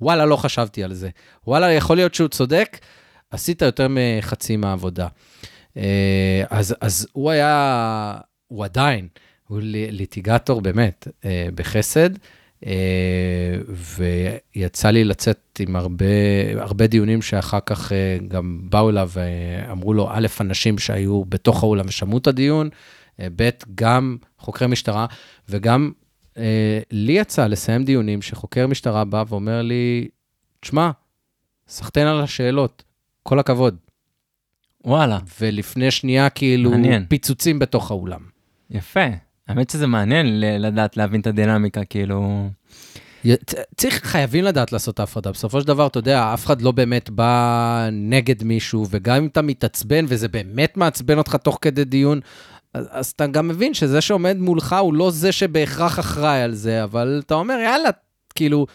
וואלה, 0.00 0.26
לא 0.26 0.36
חשבתי 0.36 0.84
על 0.84 0.94
זה. 0.94 1.08
וואלה, 1.46 1.72
יכול 1.72 1.96
להיות 1.96 2.14
שהוא 2.14 2.28
צודק, 2.28 2.78
עשית 3.30 3.62
יותר 3.62 3.86
מחצי 3.90 4.56
מהעבודה. 4.56 5.08
אה, 5.76 6.44
אז, 6.50 6.74
אז 6.80 7.06
הוא 7.12 7.30
היה, 7.30 8.14
הוא 8.46 8.64
עדיין, 8.64 9.08
הוא 9.48 9.60
לי- 9.60 9.90
ליטיגטור 9.90 10.60
באמת, 10.60 11.08
אה, 11.24 11.48
בחסד, 11.54 12.10
אה, 12.66 13.54
ויצא 14.56 14.90
לי 14.90 15.04
לצאת 15.04 15.60
עם 15.60 15.76
הרבה, 15.76 16.06
הרבה 16.56 16.86
דיונים 16.86 17.22
שאחר 17.22 17.58
כך 17.66 17.92
גם 18.28 18.60
באו 18.70 18.90
אליו 18.90 19.10
ואמרו 19.12 19.94
לו, 19.94 20.08
א', 20.12 20.26
אנשים 20.40 20.78
שהיו 20.78 21.24
בתוך 21.24 21.62
האולם 21.62 21.84
ושמעו 21.88 22.18
את 22.18 22.26
הדיון, 22.26 22.70
ב', 23.20 23.50
גם 23.74 24.16
חוקרי 24.38 24.68
משטרה, 24.68 25.06
וגם 25.48 25.92
אה, 26.38 26.80
לי 26.90 27.12
יצא 27.12 27.46
לסיים 27.46 27.84
דיונים 27.84 28.22
שחוקר 28.22 28.66
משטרה 28.66 29.04
בא 29.04 29.24
ואומר 29.28 29.62
לי, 29.62 30.08
תשמע, 30.60 30.90
סחטיין 31.68 32.06
על 32.06 32.20
השאלות, 32.20 32.82
כל 33.22 33.38
הכבוד. 33.38 33.76
וואלה, 34.84 35.18
ולפני 35.40 35.90
שנייה, 35.90 36.30
כאילו, 36.30 36.70
מעניין. 36.70 37.06
פיצוצים 37.08 37.58
בתוך 37.58 37.90
האולם. 37.90 38.20
יפה. 38.70 39.06
האמת 39.48 39.70
שזה 39.70 39.86
מעניין 39.86 40.40
לדעת 40.40 40.96
להבין 40.96 41.20
את 41.20 41.26
הדינמיקה, 41.26 41.84
כאילו... 41.84 42.48
צריך, 43.76 44.06
חייבים 44.06 44.44
לדעת 44.44 44.72
לעשות 44.72 44.94
את 44.94 45.00
ההפרדה. 45.00 45.30
בסופו 45.30 45.60
של 45.60 45.66
דבר, 45.66 45.86
אתה 45.86 45.98
יודע, 45.98 46.34
אף 46.34 46.46
אחד 46.46 46.62
לא 46.62 46.72
באמת 46.72 47.10
בא 47.10 47.88
נגד 47.92 48.42
מישהו, 48.42 48.86
וגם 48.90 49.16
אם 49.16 49.26
אתה 49.26 49.42
מתעצבן, 49.42 50.04
וזה 50.08 50.28
באמת 50.28 50.76
מעצבן 50.76 51.18
אותך 51.18 51.36
תוך 51.36 51.58
כדי 51.60 51.84
דיון, 51.84 52.20
אז, 52.74 52.88
אז 52.90 53.06
אתה 53.06 53.26
גם 53.26 53.48
מבין 53.48 53.74
שזה 53.74 54.00
שעומד 54.00 54.36
מולך 54.38 54.76
הוא 54.80 54.94
לא 54.94 55.10
זה 55.10 55.32
שבהכרח 55.32 55.98
אחראי 55.98 56.42
על 56.42 56.54
זה, 56.54 56.84
אבל 56.84 57.22
אתה 57.26 57.34
אומר, 57.34 57.58
יאללה, 57.64 57.90
כאילו, 58.34 58.66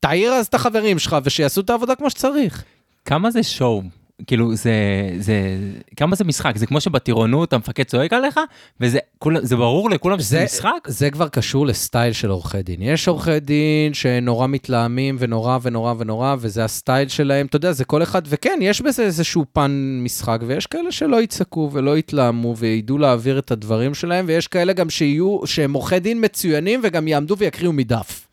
תעיר 0.00 0.32
אז 0.32 0.46
את 0.46 0.54
החברים 0.54 0.98
שלך, 0.98 1.16
ושיעשו 1.24 1.60
את 1.60 1.70
העבודה 1.70 1.94
כמו 1.94 2.10
שצריך. 2.10 2.64
כמה 3.04 3.30
זה 3.30 3.42
שואו? 3.42 3.82
כאילו, 4.26 4.54
זה, 4.54 4.72
זה, 5.18 5.56
כמה 5.96 6.16
זה 6.16 6.24
משחק? 6.24 6.56
זה 6.56 6.66
כמו 6.66 6.80
שבטירונות 6.80 7.52
המפקד 7.52 7.82
צועק 7.82 8.12
עליך, 8.12 8.40
וזה 8.80 8.98
כול, 9.18 9.36
זה 9.42 9.56
ברור 9.56 9.90
לכולם 9.90 10.18
שזה 10.18 10.36
זה- 10.38 10.44
משחק? 10.44 10.78
זה 10.86 11.10
כבר 11.10 11.28
קשור 11.28 11.66
לסטייל 11.66 12.12
של 12.12 12.30
עורכי 12.30 12.62
דין. 12.62 12.82
יש 12.82 13.08
עורכי 13.08 13.40
דין 13.40 13.94
שנורא 13.94 14.46
מתלהמים 14.46 15.16
ונורא 15.18 15.58
ונורא 15.62 15.94
ונורא, 15.98 16.36
וזה 16.38 16.64
הסטייל 16.64 17.08
שלהם. 17.08 17.46
אתה 17.46 17.56
יודע, 17.56 17.72
זה 17.72 17.84
כל 17.84 18.02
אחד, 18.02 18.22
וכן, 18.26 18.58
יש 18.62 18.80
בזה 18.82 19.02
איזשהו 19.02 19.44
פן 19.52 20.00
משחק, 20.02 20.40
ויש 20.46 20.66
כאלה 20.66 20.92
שלא 20.92 21.22
יצעקו 21.22 21.70
ולא 21.72 21.98
יתלהמו 21.98 22.56
וידעו 22.56 22.98
להעביר 22.98 23.38
את 23.38 23.50
הדברים 23.50 23.94
שלהם, 23.94 24.24
ויש 24.28 24.46
כאלה 24.48 24.72
גם 24.72 24.90
שיהיו, 24.90 25.40
שהם 25.46 25.72
עורכי 25.72 25.98
דין 26.00 26.24
מצוינים 26.24 26.80
וגם 26.82 27.08
יעמדו 27.08 27.36
ויקריאו 27.38 27.72
מדף. 27.72 28.26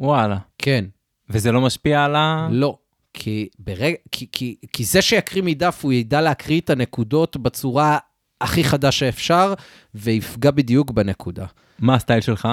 וואלה. 0.00 0.36
כן, 0.58 0.84
וזה 1.30 1.52
לא 1.52 1.60
משפיע 1.60 2.04
על 2.04 2.16
ה... 2.16 2.48
לא. 2.50 2.76
כי, 3.14 3.48
ברג... 3.58 3.94
כי, 4.12 4.26
כי, 4.32 4.56
כי 4.72 4.84
זה 4.84 5.02
שיקריא 5.02 5.42
מדף, 5.42 5.80
הוא 5.82 5.92
ידע 5.92 6.20
להקריא 6.20 6.60
את 6.60 6.70
הנקודות 6.70 7.36
בצורה 7.36 7.98
הכי 8.40 8.64
חדה 8.64 8.92
שאפשר, 8.92 9.54
ויפגע 9.94 10.50
בדיוק 10.50 10.90
בנקודה. 10.90 11.46
מה 11.78 11.94
הסטייל 11.94 12.20
שלך? 12.20 12.48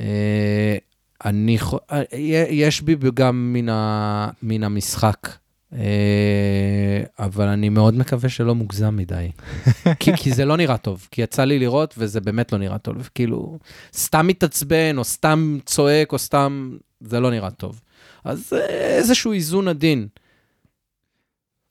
אה, 0.00 0.76
אני, 1.24 1.58
אה, 1.92 2.02
יש 2.50 2.82
בי 2.82 2.96
גם 3.14 3.52
מן, 3.52 3.68
ה, 3.68 4.28
מן 4.42 4.64
המשחק 4.64 5.28
אה, 5.74 7.02
אבל 7.18 7.48
אני 7.48 7.68
מאוד 7.68 7.94
מקווה 7.94 8.28
שלא 8.28 8.54
מוגזם 8.54 8.96
מדי. 8.96 9.30
כי, 10.00 10.16
כי 10.16 10.32
זה 10.32 10.44
לא 10.44 10.56
נראה 10.56 10.76
טוב, 10.76 11.08
כי 11.10 11.22
יצא 11.22 11.44
לי 11.44 11.58
לראות 11.58 11.94
וזה 11.98 12.20
באמת 12.20 12.52
לא 12.52 12.58
נראה 12.58 12.78
טוב. 12.78 13.10
כאילו, 13.14 13.58
סתם 13.94 14.26
מתעצבן, 14.26 14.98
או 14.98 15.04
סתם 15.04 15.58
צועק, 15.66 16.12
או 16.12 16.18
סתם... 16.18 16.76
זה 17.00 17.20
לא 17.20 17.30
נראה 17.30 17.50
טוב. 17.50 17.80
אז 18.24 18.52
אה, 18.52 18.96
איזשהו 18.96 19.32
איזון 19.32 19.68
עדין. 19.68 20.08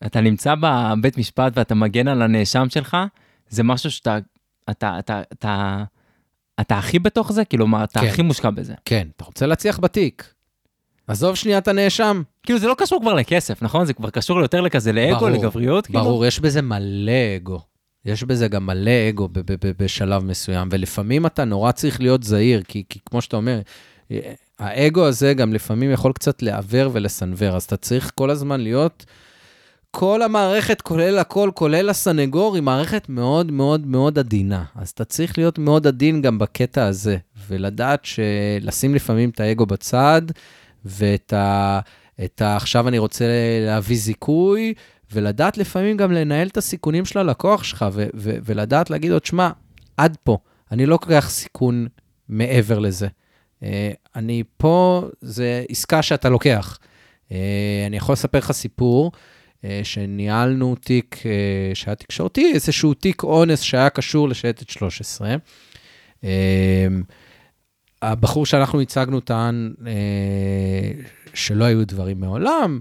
אתה 0.05 0.21
נמצא 0.21 0.53
בבית 0.61 1.17
משפט 1.17 1.53
ואתה 1.55 1.75
מגן 1.75 2.07
על 2.07 2.21
הנאשם 2.21 2.69
שלך, 2.69 2.97
זה 3.49 3.63
משהו 3.63 3.91
שאתה, 3.91 4.17
אתה, 4.69 4.99
אתה, 4.99 5.21
אתה, 5.33 5.83
אתה 6.59 6.77
הכי 6.77 6.99
בתוך 6.99 7.31
זה? 7.31 7.45
כאילו, 7.45 7.67
מה, 7.67 7.83
אתה 7.83 7.99
כן. 7.99 8.07
הכי 8.07 8.21
מושקע 8.21 8.49
בזה. 8.49 8.73
כן, 8.85 9.07
אתה 9.15 9.25
רוצה 9.25 9.45
להצליח 9.45 9.79
בתיק. 9.79 10.33
עזוב 11.07 11.35
שנייה 11.35 11.57
את 11.57 11.67
הנאשם. 11.67 12.21
כאילו, 12.43 12.59
זה 12.59 12.67
לא 12.67 12.75
קשור 12.77 13.01
כבר 13.01 13.13
לכסף, 13.13 13.61
נכון? 13.61 13.85
זה 13.85 13.93
כבר 13.93 14.09
קשור 14.09 14.41
יותר 14.41 14.61
לכזה 14.61 14.91
לאגו, 14.91 15.19
ברור, 15.19 15.29
לגבריות, 15.29 15.85
כאילו? 15.85 15.99
ברור, 15.99 16.25
יש 16.25 16.39
בזה 16.39 16.61
מלא 16.61 17.35
אגו. 17.35 17.61
יש 18.05 18.23
בזה 18.23 18.47
גם 18.47 18.65
מלא 18.65 19.09
אגו 19.09 19.29
בשלב 19.77 20.23
מסוים, 20.23 20.69
ולפעמים 20.71 21.25
אתה 21.25 21.45
נורא 21.45 21.71
צריך 21.71 22.01
להיות 22.01 22.23
זהיר, 22.23 22.63
כי, 22.63 22.83
כי 22.89 22.99
כמו 23.05 23.21
שאתה 23.21 23.35
אומר, 23.35 23.61
האגו 24.61 25.05
הזה 25.05 25.33
גם 25.33 25.53
לפעמים 25.53 25.91
יכול 25.91 26.13
קצת 26.13 26.41
לעוור 26.41 26.89
ולסנוור, 26.93 27.55
אז 27.55 27.63
אתה 27.63 27.77
צריך 27.77 28.11
כל 28.15 28.29
הזמן 28.29 28.61
להיות, 28.61 29.05
כל 29.91 30.21
המערכת, 30.21 30.81
כולל 30.81 31.19
הכל, 31.19 31.49
כולל 31.53 31.89
הסנגור, 31.89 32.55
היא 32.55 32.63
מערכת 32.63 33.09
מאוד 33.09 33.51
מאוד 33.51 33.87
מאוד 33.87 34.19
עדינה. 34.19 34.63
אז 34.75 34.89
אתה 34.89 35.05
צריך 35.05 35.37
להיות 35.37 35.59
מאוד 35.59 35.87
עדין 35.87 36.21
גם 36.21 36.39
בקטע 36.39 36.85
הזה, 36.85 37.17
ולדעת 37.47 38.05
שלשים 38.05 38.95
לפעמים 38.95 39.29
את 39.29 39.39
האגו 39.39 39.65
בצד, 39.65 40.21
ואת 40.85 41.33
ה... 41.33 41.79
את 42.25 42.41
ה... 42.41 42.55
עכשיו 42.55 42.87
אני 42.87 42.97
רוצה 42.97 43.25
להביא 43.65 43.97
זיכוי, 43.97 44.73
ולדעת 45.13 45.57
לפעמים 45.57 45.97
גם 45.97 46.11
לנהל 46.11 46.47
את 46.47 46.57
הסיכונים 46.57 47.05
של 47.05 47.19
הלקוח 47.19 47.63
שלך, 47.63 47.85
ו- 47.93 48.07
ו- 48.15 48.37
ולדעת 48.45 48.89
להגיד 48.89 49.11
לו, 49.11 49.19
תשמע, 49.19 49.49
עד 49.97 50.17
פה, 50.23 50.37
אני 50.71 50.85
לא 50.85 50.91
לוקח 50.91 51.25
סיכון 51.29 51.87
מעבר 52.29 52.79
לזה. 52.79 53.07
Uh, 53.61 53.63
אני 54.15 54.43
פה, 54.57 55.03
זה 55.21 55.63
עסקה 55.69 56.01
שאתה 56.01 56.29
לוקח. 56.29 56.79
Uh, 57.29 57.31
אני 57.87 57.97
יכול 57.97 58.13
לספר 58.13 58.37
לך 58.37 58.51
סיפור, 58.51 59.11
uh, 59.11 59.65
שניהלנו 59.83 60.75
תיק 60.75 61.15
uh, 61.15 61.75
שהיה 61.75 61.95
תקשורתי, 61.95 62.51
איזשהו 62.53 62.93
תיק 62.93 63.23
אונס 63.23 63.61
שהיה 63.61 63.89
קשור 63.89 64.29
לשייטת 64.29 64.69
13. 64.69 65.35
Uh, 66.21 66.25
הבחור 68.01 68.45
שאנחנו 68.45 68.81
הצגנו 68.81 69.19
טען 69.19 69.73
uh, 69.79 69.83
שלא 71.33 71.65
היו 71.65 71.87
דברים 71.87 72.19
מעולם, 72.19 72.79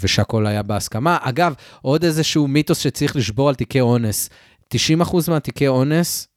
ושהכול 0.00 0.46
היה 0.46 0.62
בהסכמה. 0.62 1.18
אגב, 1.20 1.54
עוד 1.82 2.04
איזשהו 2.04 2.48
מיתוס 2.48 2.78
שצריך 2.78 3.16
לשבור 3.16 3.48
על 3.48 3.54
תיקי 3.54 3.80
אונס. 3.80 4.30
90% 4.74 4.78
מהתיקי 5.28 5.68
אונס, 5.68 6.28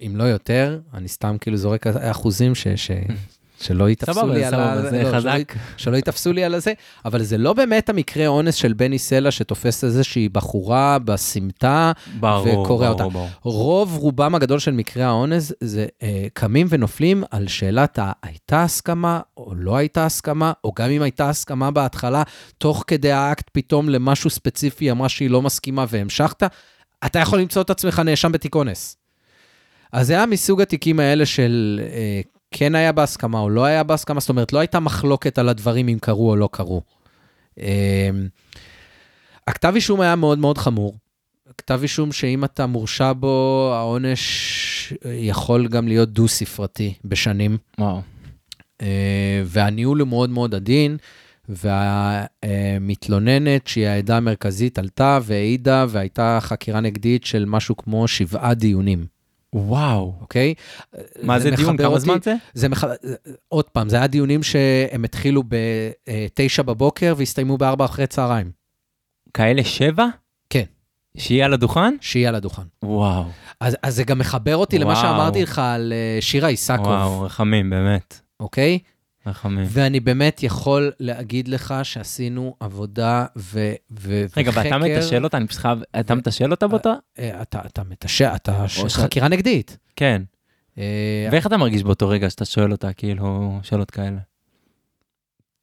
אם 0.00 0.16
לא 0.16 0.24
יותר, 0.24 0.78
אני 0.94 1.08
סתם 1.08 1.36
כאילו 1.40 1.56
זורק 1.56 1.86
אחוזים 1.86 2.54
ש... 2.54 2.68
ש... 2.68 2.90
שלא 3.60 3.88
ייתפסו 3.88 4.26
לי 4.26 4.44
על 4.44 4.50
סבבה, 4.50 4.72
ה... 4.72 4.90
זה 4.90 5.02
לא, 5.02 5.16
חזק. 5.16 5.52
שלא, 5.76 5.96
ייתפסו 5.96 6.32
לי 6.32 6.44
על 6.44 6.54
הזה, 6.54 6.72
אבל 7.04 7.22
זה 7.22 7.38
לא 7.38 7.52
באמת 7.52 7.88
המקרה 7.88 8.26
אונס 8.26 8.54
של 8.54 8.72
בני 8.72 8.98
סלע 8.98 9.30
שתופס 9.30 9.84
איזושהי 9.84 10.28
בחורה 10.28 10.98
בסמטה, 10.98 11.92
ברור, 12.20 12.60
וקורע 12.60 12.92
ברור, 12.92 13.02
אותה. 13.02 13.08
ברור. 13.08 13.28
רוב 13.42 13.96
רובם 13.96 14.34
הגדול 14.34 14.58
של 14.58 14.70
מקרי 14.70 15.02
האונס 15.02 15.52
זה 15.60 15.86
אה, 16.02 16.26
קמים 16.32 16.66
ונופלים 16.70 17.24
על 17.30 17.48
שאלת 17.48 17.98
הייתה 18.22 18.62
הסכמה 18.62 19.20
או 19.36 19.54
לא 19.54 19.76
הייתה 19.76 20.06
הסכמה, 20.06 20.52
או 20.64 20.72
גם 20.76 20.90
אם 20.90 21.02
הייתה 21.02 21.28
הסכמה 21.28 21.70
בהתחלה, 21.70 22.22
תוך 22.58 22.84
כדי 22.86 23.12
האקט 23.12 23.50
פתאום 23.52 23.88
למשהו 23.88 24.30
ספציפי 24.30 24.90
אמרה 24.90 25.08
שהיא 25.08 25.30
לא 25.30 25.42
מסכימה 25.42 25.84
והמשכת, 25.88 26.42
אתה 27.06 27.18
יכול 27.18 27.40
למצוא 27.40 27.62
את 27.62 27.70
עצמך 27.70 27.98
נאשם 28.04 28.32
בתיק 28.32 28.54
אונס. 28.54 29.05
אז 29.92 30.06
זה 30.06 30.12
היה 30.12 30.26
מסוג 30.26 30.60
התיקים 30.60 31.00
האלה 31.00 31.26
של 31.26 31.80
אה, 31.92 32.20
כן 32.50 32.74
היה 32.74 32.92
בהסכמה 32.92 33.40
או 33.40 33.50
לא 33.50 33.64
היה 33.64 33.82
בהסכמה, 33.82 34.20
זאת 34.20 34.28
אומרת, 34.28 34.52
לא 34.52 34.58
הייתה 34.58 34.80
מחלוקת 34.80 35.38
על 35.38 35.48
הדברים 35.48 35.88
אם 35.88 35.98
קרו 36.00 36.30
או 36.30 36.36
לא 36.36 36.48
קרו. 36.52 36.82
אה, 37.60 38.10
הכתב 39.48 39.72
אישום 39.74 40.00
היה 40.00 40.16
מאוד 40.16 40.38
מאוד 40.38 40.58
חמור. 40.58 40.94
כתב 41.58 41.78
אישום 41.82 42.12
שאם 42.12 42.44
אתה 42.44 42.66
מורשע 42.66 43.12
בו, 43.12 43.70
העונש 43.74 44.92
יכול 45.04 45.68
גם 45.68 45.88
להיות 45.88 46.12
דו-ספרתי 46.12 46.94
בשנים. 47.04 47.58
וואו. 47.78 48.00
אה, 48.82 49.42
והניהול 49.44 50.00
הוא 50.00 50.08
מאוד 50.08 50.30
מאוד 50.30 50.54
עדין, 50.54 50.96
והמתלוננת, 52.42 53.66
שהיא 53.66 53.86
העדה 53.86 54.16
המרכזית, 54.16 54.78
עלתה 54.78 55.18
והעידה, 55.22 55.86
והייתה 55.88 56.38
חקירה 56.40 56.80
נגדית 56.80 57.24
של 57.24 57.44
משהו 57.44 57.76
כמו 57.76 58.08
שבעה 58.08 58.54
דיונים, 58.54 59.06
וואו. 59.54 60.14
אוקיי? 60.20 60.54
מה 61.22 61.38
זה 61.38 61.50
דיון? 61.50 61.60
מחבר 61.70 61.84
כמה 61.84 61.92
אותי- 61.92 62.00
זמן 62.00 62.16
זה? 62.24 62.34
זה 62.54 62.68
מח... 62.68 62.84
עוד 63.48 63.64
פעם, 63.70 63.88
זה 63.88 63.96
היה 63.96 64.06
דיונים 64.06 64.42
שהם 64.42 65.04
התחילו 65.04 65.42
ב-9 65.48 66.62
בבוקר 66.62 67.14
והסתיימו 67.16 67.58
ב-4 67.58 67.84
אחרי 67.84 68.06
צהריים. 68.06 68.50
כאלה 69.34 69.64
שבע? 69.64 70.06
כן. 70.50 70.64
שיהיה 71.16 71.44
על 71.46 71.52
הדוכן? 71.52 71.94
שיהיה 72.00 72.28
על 72.28 72.34
הדוכן. 72.34 72.62
וואו. 72.84 73.24
אז, 73.60 73.76
אז 73.82 73.94
זה 73.96 74.04
גם 74.04 74.18
מחבר 74.18 74.56
אותי 74.56 74.78
למה 74.78 74.90
וואו. 74.92 75.02
שאמרתי 75.02 75.42
לך 75.42 75.58
על 75.58 75.92
אה, 75.92 76.18
שירה 76.20 76.48
איסקוב, 76.48 76.86
וואו, 76.86 77.22
רחמים, 77.22 77.70
באמת. 77.70 78.20
אוקיי? 78.40 78.78
רחמים. 79.26 79.64
ואני 79.68 80.00
באמת 80.00 80.42
יכול 80.42 80.92
להגיד 81.00 81.48
לך 81.48 81.74
שעשינו 81.82 82.56
עבודה 82.60 83.26
ו... 83.36 83.72
ו 83.98 84.24
רגע, 84.36 84.50
וחקר, 84.50 84.64
ואתה 84.64 84.78
מתשאל 84.78 85.24
אותה? 85.24 85.36
אני 85.36 85.46
פשוט 85.46 85.60
חייב... 85.60 85.78
אתה 86.00 86.14
מתשאל 86.14 86.50
אותה 86.50 86.66
באותה? 86.66 86.92
אה, 87.18 87.42
אתה, 87.42 87.60
אתה 87.66 87.82
מתשאל, 87.84 88.34
אתה 88.34 88.64
חקירה 88.88 89.28
נגדית. 89.28 89.78
כן. 89.96 90.22
אה, 90.78 91.28
ואיך 91.32 91.46
אתה 91.46 91.56
מרגיש 91.56 91.82
באותו 91.82 92.08
רגע 92.08 92.30
שאתה 92.30 92.44
שואל 92.44 92.72
אותה, 92.72 92.92
כאילו, 92.92 93.58
שאלות 93.62 93.90
כאלה? 93.90 94.18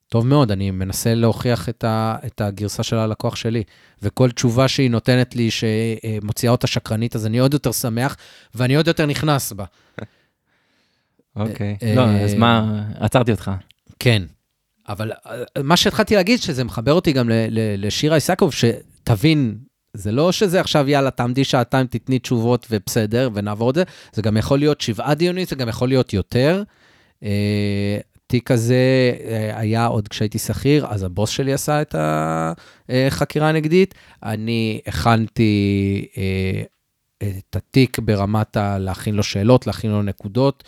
טוב 0.07 0.28
מאוד, 0.28 0.51
אני 0.51 0.72
מנסה 0.72 1.14
להוכיח 1.14 1.70
את, 1.70 1.84
ה, 1.84 2.16
את 2.26 2.41
הגרסה 2.41 2.84
של 2.84 2.95
הלקוח 2.95 3.36
שלי, 3.36 3.64
וכל 4.01 4.32
תשובה 4.32 4.68
שהיא 4.68 4.91
נותנת 4.91 5.36
לי 5.36 5.49
שמוציאה 5.51 6.51
אותה 6.51 6.68
שקרנית, 6.68 7.16
אז 7.16 7.26
אני 7.26 7.39
עוד 7.39 7.53
יותר 7.53 7.72
שמח, 7.72 8.18
ואני 8.55 8.76
עוד 8.76 8.88
יותר 8.88 9.05
נכנס 9.05 9.51
בה. 9.51 9.66
אוקיי. 11.36 11.78
אה, 11.84 11.96
לא, 11.96 12.02
אז 12.02 12.34
מה... 12.34 12.84
עצרתי 13.00 13.32
אותך. 13.32 13.52
כן, 14.00 14.24
אבל 14.90 15.12
אה, 15.12 15.64
מה 15.64 15.78
שהתחלתי 15.78 16.16
להגיד, 16.16 16.40
שזה 16.40 16.64
מחבר 16.64 16.94
אותי 16.94 17.12
גם 17.12 17.30
לשירה 17.78 18.16
איסקוב, 18.16 18.54
שתבין, 18.54 19.58
זה 19.94 20.12
לא 20.12 20.32
שזה 20.32 20.60
עכשיו, 20.60 20.90
יאללה, 20.90 21.12
תעמדי 21.12 21.44
שעתיים, 21.44 21.88
תתני 21.88 22.20
תשובות 22.20 22.68
ובסדר, 22.72 23.30
ונעבור 23.34 23.70
את 23.70 23.76
זה, 23.76 23.84
זה 24.14 24.22
גם 24.22 24.38
יכול 24.38 24.60
להיות 24.60 24.82
שבעה 24.82 25.14
דיונים, 25.14 25.46
זה 25.46 25.56
גם 25.56 25.70
יכול 25.70 25.88
להיות 25.88 26.14
יותר. 26.14 26.64
אה, 27.24 27.98
התיק 28.34 28.52
הזה 28.52 29.14
אה, 29.26 29.60
היה 29.60 29.86
עוד 29.86 30.08
כשהייתי 30.08 30.40
שכיר, 30.40 30.88
אז 30.88 31.04
הבוס 31.04 31.30
שלי 31.30 31.54
עשה 31.54 31.82
את 31.82 31.96
החקירה 32.90 33.50
הנגדית. 33.50 33.96
אני 34.24 34.82
הכנתי 34.88 36.08
אה, 36.18 36.62
את 37.24 37.56
התיק 37.56 38.00
ברמת 38.00 38.58
ה... 38.58 38.78
להכין 38.78 39.16
לו 39.16 39.24
שאלות, 39.24 39.68
להכין 39.68 39.92
לו 39.92 40.04
נקודות. 40.04 40.64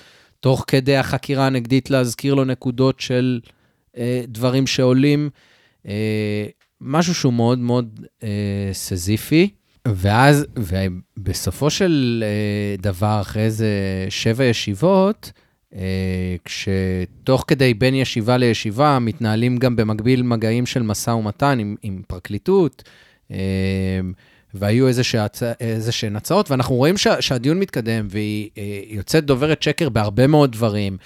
תוך 0.45 0.65
כדי 0.67 0.97
החקירה 0.97 1.47
הנגדית 1.47 1.89
להזכיר 1.89 2.33
לו 2.33 2.45
נקודות 2.45 2.99
של 2.99 3.39
אה, 3.97 4.23
דברים 4.27 4.67
שעולים, 4.67 5.29
אה, 5.87 6.45
משהו 6.81 7.15
שהוא 7.15 7.33
מאוד 7.33 7.59
מאוד 7.59 7.99
אה, 8.23 8.69
סזיפי. 8.71 9.49
ואז, 9.87 10.45
ובסופו 10.55 11.69
של 11.69 12.23
אה, 12.27 12.75
דבר, 12.77 13.21
אחרי 13.21 13.43
איזה 13.43 13.67
שבע 14.09 14.45
ישיבות, 14.45 15.31
אה, 15.75 16.35
כשתוך 16.45 17.45
כדי 17.47 17.73
בין 17.73 17.95
ישיבה 17.95 18.37
לישיבה 18.37 18.99
מתנהלים 18.99 19.57
גם 19.57 19.75
במקביל 19.75 20.23
מגעים 20.23 20.65
של 20.65 20.81
משא 20.81 21.09
ומתן 21.09 21.59
עם, 21.59 21.75
עם 21.81 22.01
פרקליטות, 22.07 22.83
אה, 23.31 23.37
והיו 24.55 24.87
איזה, 24.87 25.91
שהן 25.91 26.15
הצעות, 26.15 26.51
ואנחנו 26.51 26.75
רואים 26.75 26.97
שה... 26.97 27.21
שהדיון 27.21 27.59
מתקדם, 27.59 28.07
והיא 28.09 28.49
אה, 28.57 28.81
יוצאת 28.87 29.25
דוברת 29.25 29.63
שקר 29.63 29.89
בהרבה 29.89 30.27
מאוד 30.27 30.51
דברים, 30.51 30.97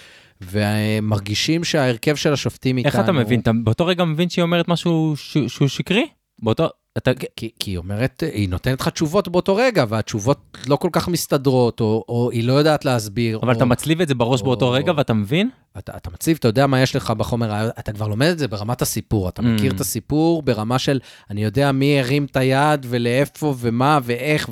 ומרגישים 0.42 1.64
שההרכב 1.64 2.16
של 2.16 2.34
השופטים 2.34 2.78
איתנו... 2.78 2.92
איך 2.92 3.00
אתה 3.04 3.12
מבין? 3.12 3.40
אתה 3.40 3.52
באותו 3.64 3.86
רגע 3.86 4.04
מבין 4.04 4.30
שהיא 4.30 4.44
אומרת 4.44 4.68
משהו 4.68 5.14
ש- 5.18 5.38
שהוא 5.48 5.68
שקרי? 5.68 6.06
באותו... 6.42 6.70
אתה... 7.00 7.12
כי, 7.36 7.50
כי 7.60 7.72
היא 7.72 7.78
אומרת, 7.78 8.24
היא 8.34 8.50
נותנת 8.50 8.82
לך 8.82 8.88
תשובות 8.88 9.28
באותו 9.28 9.56
רגע, 9.56 9.86
והתשובות 9.90 10.38
לא 10.68 10.76
כל 10.76 10.90
כך 10.92 11.08
מסתדרות, 11.08 11.80
או, 11.82 12.04
או 12.10 12.30
היא 12.32 12.44
לא 12.44 12.54
יודעת 12.54 12.86
להסביר. 12.86 13.40
אבל 13.44 13.52
או... 13.54 13.58
אתה 13.58 13.66
מצליב 13.66 14.02
את 14.02 14.08
זה 14.08 14.16
בראש 14.16 14.42
באותו 14.42 14.66
או- 14.66 14.72
רגע 14.72 14.94
ואתה 14.98 15.14
מבין? 15.14 15.50
אתה, 15.78 15.92
אתה 15.98 16.10
מציב, 16.10 16.38
אתה 16.40 16.48
יודע 16.48 16.68
מה 16.68 16.82
יש 16.82 16.96
לך 16.96 17.12
בחומר, 17.12 17.70
אתה 17.80 17.92
כבר 17.92 18.08
לומד 18.08 18.28
את 18.28 18.40
זה 18.40 18.48
ברמת 18.48 18.82
הסיפור. 18.82 19.30
אתה 19.30 19.42
Mm. 19.42 19.46
מכיר 19.46 19.72
את 19.72 19.80
הסיפור 19.80 20.42
ברמה 20.42 20.80
של, 20.80 21.00
אני 21.30 21.44
יודע 21.44 21.72
מי 21.72 22.00
הרים 22.00 22.26
את 22.32 22.38
היד 22.38 22.86
ולאיפה 22.90 23.56
ומה 23.60 24.00
ואיך, 24.04 24.50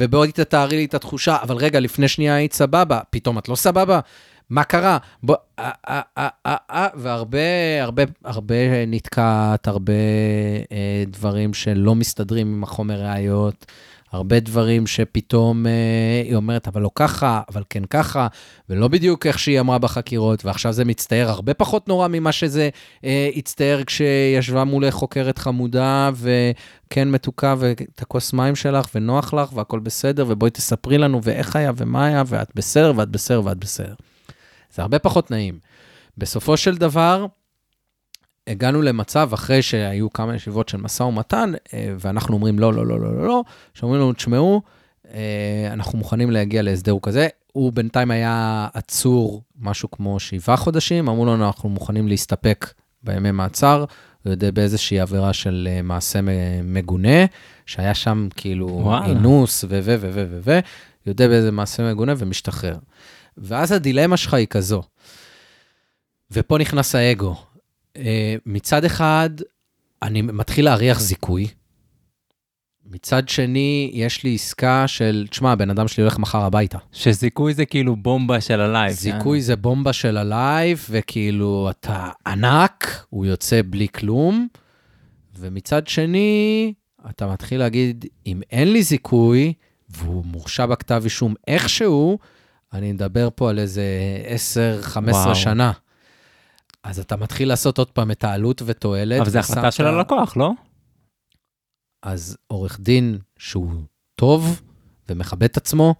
ובואי 0.00 0.32
תתארי 0.32 0.76
לי 0.76 0.84
את 0.84 0.94
התחושה, 0.94 1.36
אבל 1.42 1.56
רגע, 1.56 1.80
לפני 1.80 2.08
שנייה 2.08 2.34
היית 2.34 2.52
סבבה, 2.52 3.00
פתאום 3.10 3.38
את 3.38 3.48
לא 3.48 3.54
סבבה? 3.54 4.00
מה 4.52 4.64
קרה? 4.64 4.98
בוא, 5.22 5.36
אה, 5.58 5.70
אה, 5.88 6.00
אה, 6.18 6.28
אה, 6.46 6.56
אה, 6.70 6.86
והרבה, 6.94 7.38
הרבה, 7.80 8.02
הרבה 8.24 8.86
נתקעת, 8.86 9.68
הרבה 9.68 9.92
אה, 10.72 11.04
דברים 11.06 11.54
שלא 11.54 11.94
מסתדרים 11.94 12.46
עם 12.46 12.62
החומר 12.62 13.02
ראיות, 13.02 13.66
הרבה 14.10 14.40
דברים 14.40 14.86
שפתאום 14.86 15.66
אה, 15.66 15.72
היא 16.24 16.34
אומרת, 16.34 16.68
אבל 16.68 16.82
לא 16.82 16.90
ככה, 16.94 17.40
אבל 17.48 17.62
כן 17.70 17.84
ככה, 17.84 18.26
ולא 18.68 18.88
בדיוק 18.88 19.26
איך 19.26 19.38
שהיא 19.38 19.60
אמרה 19.60 19.78
בחקירות, 19.78 20.44
ועכשיו 20.44 20.72
זה 20.72 20.84
מצטער 20.84 21.28
הרבה 21.28 21.54
פחות 21.54 21.88
נורא 21.88 22.08
ממה 22.08 22.32
שזה 22.32 22.68
אה, 23.04 23.30
הצטער 23.36 23.84
כשישבה 23.86 24.64
מולך 24.64 24.94
חוקרת 24.94 25.38
חמודה, 25.38 26.10
וכן 26.14 27.10
מתוקה, 27.10 27.54
ואת 27.58 28.02
הכוס 28.02 28.32
מים 28.32 28.56
שלך, 28.56 28.86
ונוח 28.94 29.34
לך, 29.34 29.52
והכל 29.52 29.78
בסדר, 29.78 30.24
ובואי 30.28 30.50
תספרי 30.50 30.98
לנו, 30.98 31.20
ואיך 31.22 31.56
היה, 31.56 31.72
ומה 31.76 32.06
היה, 32.06 32.22
ואת 32.26 32.48
בסדר, 32.54 32.92
ואת 32.96 33.08
בסדר, 33.08 33.44
ואת 33.44 33.58
בסדר. 33.58 33.94
זה 34.74 34.82
הרבה 34.82 34.98
פחות 34.98 35.30
נעים. 35.30 35.58
בסופו 36.18 36.56
של 36.56 36.76
דבר, 36.76 37.26
הגענו 38.46 38.82
למצב, 38.82 39.30
אחרי 39.34 39.62
שהיו 39.62 40.12
כמה 40.12 40.34
ישיבות 40.34 40.68
של 40.68 40.78
משא 40.78 41.02
ומתן, 41.02 41.52
אה, 41.74 41.94
ואנחנו 41.98 42.34
אומרים 42.34 42.58
לא, 42.58 42.74
לא, 42.74 42.86
לא, 42.86 43.00
לא, 43.00 43.14
לא, 43.16 43.26
לא, 43.26 43.42
שאומרים 43.74 44.00
לנו, 44.00 44.12
תשמעו, 44.12 44.62
אה, 45.14 45.68
אנחנו 45.72 45.98
מוכנים 45.98 46.30
להגיע 46.30 46.62
להסדר 46.62 46.96
כזה. 47.02 47.28
הוא 47.52 47.72
בינתיים 47.72 48.10
היה 48.10 48.68
עצור 48.74 49.42
משהו 49.60 49.90
כמו 49.90 50.20
שבעה 50.20 50.56
חודשים, 50.56 51.08
אמרו 51.08 51.26
לנו, 51.26 51.46
אנחנו 51.46 51.68
מוכנים 51.68 52.08
להסתפק 52.08 52.72
בימי 53.02 53.30
מעצר, 53.30 53.84
הוא 54.24 54.30
יודה 54.30 54.50
באיזושהי 54.50 55.00
עבירה 55.00 55.32
של 55.32 55.68
אה, 55.70 55.82
מעשה 55.82 56.20
מגונה, 56.64 57.24
שהיה 57.66 57.94
שם 57.94 58.28
כאילו 58.36 58.68
וואלה. 58.68 59.06
אינוס 59.06 59.64
ו 59.64 59.68
ו 59.68 59.94
ו 60.00 60.10
ו 60.14 60.26
ו 60.30 60.38
ו, 60.44 60.60
יודה 61.06 61.28
באיזה 61.28 61.50
מעשה 61.50 61.90
מגונה 61.90 62.14
ומשתחרר. 62.18 62.76
ואז 63.38 63.72
הדילמה 63.72 64.16
שלך 64.16 64.34
היא 64.34 64.46
כזו, 64.46 64.82
ופה 66.30 66.58
נכנס 66.58 66.94
האגו. 66.94 67.36
אה, 67.96 68.36
מצד 68.46 68.84
אחד, 68.84 69.30
אני 70.02 70.22
מתחיל 70.22 70.64
להריח 70.64 71.00
זיכוי. 71.00 71.48
מצד 72.86 73.28
שני, 73.28 73.90
יש 73.94 74.24
לי 74.24 74.34
עסקה 74.34 74.88
של, 74.88 75.26
תשמע, 75.30 75.52
הבן 75.52 75.70
אדם 75.70 75.88
שלי 75.88 76.02
הולך 76.02 76.18
מחר 76.18 76.40
הביתה. 76.44 76.78
שזיכוי 76.92 77.54
זה 77.54 77.64
כאילו 77.64 77.96
בומבה 77.96 78.40
של 78.40 78.60
ה 78.60 78.65
life. 78.65 78.92
זיכוי 78.92 79.42
זה 79.42 79.56
בומבה 79.56 79.92
של 79.92 80.16
ה 80.16 80.28
life, 80.28 80.86
וכאילו, 80.90 81.70
אתה 81.70 82.10
ענק, 82.26 83.04
הוא 83.10 83.26
יוצא 83.26 83.60
בלי 83.70 83.88
כלום. 83.88 84.48
ומצד 85.38 85.86
שני, 85.86 86.72
אתה 87.10 87.26
מתחיל 87.26 87.58
להגיד, 87.58 88.04
אם 88.26 88.40
אין 88.50 88.72
לי 88.72 88.82
זיכוי, 88.82 89.52
והוא 89.88 90.24
מורשע 90.24 90.66
בכתב 90.66 91.00
אישום 91.04 91.34
איכשהו, 91.48 92.18
אני 92.72 92.92
מדבר 92.92 93.28
פה 93.34 93.50
על 93.50 93.58
איזה 93.58 93.84
10-15 94.94 94.98
וואו. 94.98 95.34
שנה. 95.34 95.72
אז 96.82 96.98
אתה 96.98 97.16
מתחיל 97.16 97.48
לעשות 97.48 97.78
עוד 97.78 97.90
פעם 97.90 98.10
את 98.10 98.24
העלות 98.24 98.62
ותועלת. 98.66 99.20
אבל 99.20 99.30
זו 99.30 99.38
החלטה 99.38 99.70
של 99.70 99.86
הלקוח, 99.86 100.36
לא? 100.36 100.50
אז 102.02 102.36
עורך 102.46 102.80
דין 102.80 103.18
שהוא 103.38 103.72
טוב 104.14 104.62
ומכבד 105.08 105.42
את 105.42 105.56
עצמו, 105.56 105.94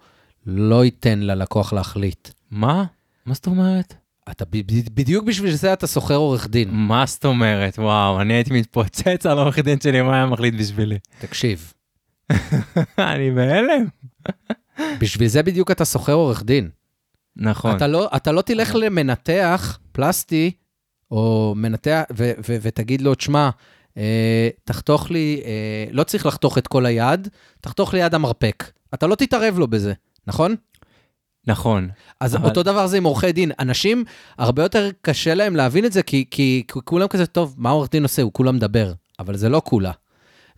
לא 0.45 0.85
ייתן 0.85 1.19
ללקוח 1.19 1.73
להחליט. 1.73 2.29
מה? 2.51 2.83
מה 3.25 3.33
זאת 3.33 3.47
אומרת? 3.47 3.93
אתה 4.31 4.45
בדיוק 4.93 5.25
בשביל 5.25 5.53
זה 5.55 5.73
אתה 5.73 5.87
שוכר 5.87 6.15
עורך 6.15 6.47
דין. 6.47 6.69
מה 6.71 7.05
זאת 7.05 7.25
אומרת? 7.25 7.79
וואו, 7.79 8.21
אני 8.21 8.33
הייתי 8.33 8.53
מתפוצץ 8.53 9.25
על 9.25 9.37
עורך 9.37 9.59
דין 9.59 9.79
שלי, 9.79 10.01
מה 10.01 10.15
היה 10.15 10.25
מחליט 10.25 10.53
בשבילי? 10.59 10.97
תקשיב, 11.19 11.73
אני 12.97 13.31
בהלם. 13.31 13.85
בשביל 14.99 15.27
זה 15.27 15.43
בדיוק 15.43 15.71
אתה 15.71 15.85
שוכר 15.85 16.13
עורך 16.13 16.43
דין. 16.43 16.69
נכון. 17.35 17.75
אתה 17.75 17.87
לא, 17.87 18.09
אתה 18.15 18.31
לא 18.31 18.41
תלך 18.41 18.75
למנתח 18.75 19.79
פלסטי, 19.91 20.51
או 21.11 21.53
מנתח, 21.57 22.01
ו- 22.17 22.31
ו- 22.47 22.57
ותגיד 22.61 23.01
לו, 23.01 23.15
תשמע, 23.15 23.49
אה, 23.97 24.49
תחתוך 24.63 25.11
לי, 25.11 25.41
אה, 25.45 25.85
לא 25.91 26.03
צריך 26.03 26.25
לחתוך 26.25 26.57
את 26.57 26.67
כל 26.67 26.85
היד, 26.85 27.27
תחתוך 27.61 27.93
לי 27.93 27.99
יד 27.99 28.13
המרפק. 28.15 28.63
אתה 28.93 29.07
לא 29.07 29.15
תתערב 29.15 29.59
לו 29.59 29.67
בזה, 29.67 29.93
נכון? 30.27 30.55
נכון. 31.47 31.89
אז 32.19 32.35
אבל- 32.35 32.49
אותו 32.49 32.63
דבר 32.63 32.87
זה 32.87 32.97
עם 32.97 33.03
עורכי 33.03 33.31
דין. 33.31 33.51
אנשים, 33.59 34.03
הרבה 34.37 34.63
יותר 34.63 34.89
קשה 35.01 35.33
להם 35.33 35.55
להבין 35.55 35.85
את 35.85 35.93
זה, 35.93 36.03
כי, 36.03 36.25
כי, 36.31 36.63
כי 36.67 36.79
כולם 36.83 37.07
כזה, 37.07 37.25
טוב, 37.25 37.55
מה 37.57 37.69
עורך 37.69 37.89
דין 37.91 38.03
עושה? 38.03 38.21
הוא 38.21 38.33
כולה 38.33 38.51
מדבר. 38.51 38.93
אבל 39.19 39.37
זה 39.37 39.49
לא 39.49 39.61
כולה. 39.65 39.91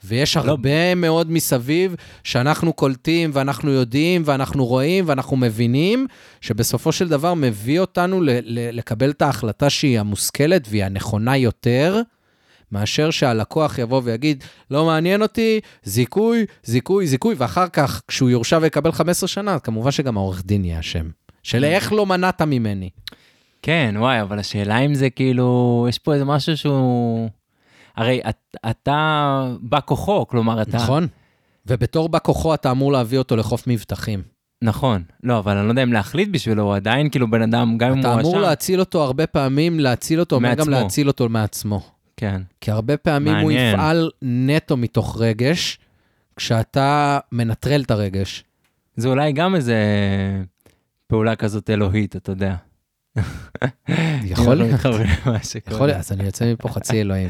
ויש 0.05 0.37
לא. 0.37 0.41
הרבה 0.41 0.95
מאוד 0.95 1.31
מסביב 1.31 1.95
שאנחנו 2.23 2.73
קולטים 2.73 3.29
ואנחנו 3.33 3.71
יודעים 3.71 4.21
ואנחנו 4.25 4.65
רואים 4.65 5.03
ואנחנו 5.07 5.37
מבינים, 5.37 6.07
שבסופו 6.41 6.91
של 6.91 7.07
דבר 7.07 7.33
מביא 7.33 7.79
אותנו 7.79 8.21
ל- 8.21 8.29
ל- 8.29 8.77
לקבל 8.77 9.09
את 9.09 9.21
ההחלטה 9.21 9.69
שהיא 9.69 9.99
המושכלת 9.99 10.67
והיא 10.69 10.83
הנכונה 10.83 11.37
יותר, 11.37 12.01
מאשר 12.71 13.11
שהלקוח 13.11 13.77
יבוא 13.77 14.01
ויגיד, 14.03 14.43
לא 14.71 14.85
מעניין 14.85 15.21
אותי, 15.21 15.59
זיכוי, 15.83 16.45
זיכוי, 16.63 17.07
זיכוי, 17.07 17.35
ואחר 17.37 17.67
כך, 17.67 18.01
כשהוא 18.07 18.29
יורשע 18.29 18.59
ויקבל 18.61 18.91
15 18.91 19.27
שנה, 19.27 19.59
כמובן 19.59 19.91
שגם 19.91 20.17
העורך 20.17 20.45
דין 20.45 20.65
יהיה 20.65 20.79
אשם. 20.79 21.09
של 21.43 21.63
איך 21.63 21.93
לא 21.93 22.05
מנעת 22.05 22.41
ממני. 22.41 22.89
כן, 23.61 23.95
וואי, 23.97 24.21
אבל 24.21 24.39
השאלה 24.39 24.77
אם 24.79 24.93
זה 24.93 25.09
כאילו, 25.09 25.85
יש 25.89 25.99
פה 25.99 26.13
איזה 26.13 26.25
משהו 26.25 26.57
שהוא... 26.57 27.29
הרי 27.95 28.21
את, 28.29 28.57
אתה 28.69 29.51
בא 29.61 29.79
כוחו, 29.85 30.27
כלומר 30.27 30.61
אתה... 30.61 30.77
נכון? 30.77 31.07
ובתור 31.67 32.09
בא 32.09 32.19
כוחו 32.23 32.53
אתה 32.53 32.71
אמור 32.71 32.91
להביא 32.91 33.17
אותו 33.17 33.35
לחוף 33.35 33.67
מבטחים. 33.67 34.21
נכון. 34.61 35.03
לא, 35.23 35.39
אבל 35.39 35.57
אני 35.57 35.65
לא 35.65 35.71
יודע 35.71 35.83
אם 35.83 35.93
להחליט 35.93 36.29
בשבילו, 36.31 36.63
הוא 36.63 36.75
עדיין 36.75 37.09
כאילו 37.09 37.31
בן 37.31 37.41
אדם, 37.41 37.77
גם 37.77 37.91
אם 37.91 37.99
אתה 37.99 38.13
הוא 38.13 38.19
אמור 38.19 38.33
רשם. 38.33 38.41
להציל 38.41 38.79
אותו 38.79 39.03
הרבה 39.03 39.27
פעמים, 39.27 39.79
להציל 39.79 40.19
אותו, 40.19 40.35
אומר 40.35 40.53
גם 40.53 40.57
מעצמו. 40.57 40.83
להציל 40.83 41.07
אותו 41.07 41.29
מעצמו. 41.29 41.81
כן. 42.17 42.41
כי 42.61 42.71
הרבה 42.71 42.97
פעמים 42.97 43.35
הוא 43.35 43.51
מעניין. 43.51 43.73
יפעל 43.73 44.09
נטו 44.21 44.77
מתוך 44.77 45.17
רגש, 45.21 45.79
כשאתה 46.35 47.19
מנטרל 47.31 47.81
את 47.81 47.91
הרגש. 47.91 48.43
זה 48.95 49.07
אולי 49.07 49.31
גם 49.31 49.55
איזה 49.55 49.77
פעולה 51.07 51.35
כזאת 51.35 51.69
אלוהית, 51.69 52.15
אתה 52.15 52.31
יודע. 52.31 52.55
יכול 54.31 54.55
להיות. 54.55 54.79
יכול 55.67 55.87
להיות, 55.87 55.99
אז 55.99 56.11
אני 56.11 56.23
יוצא 56.23 56.53
מפה 56.53 56.69
חצי 56.69 57.01
אלוהים. 57.01 57.29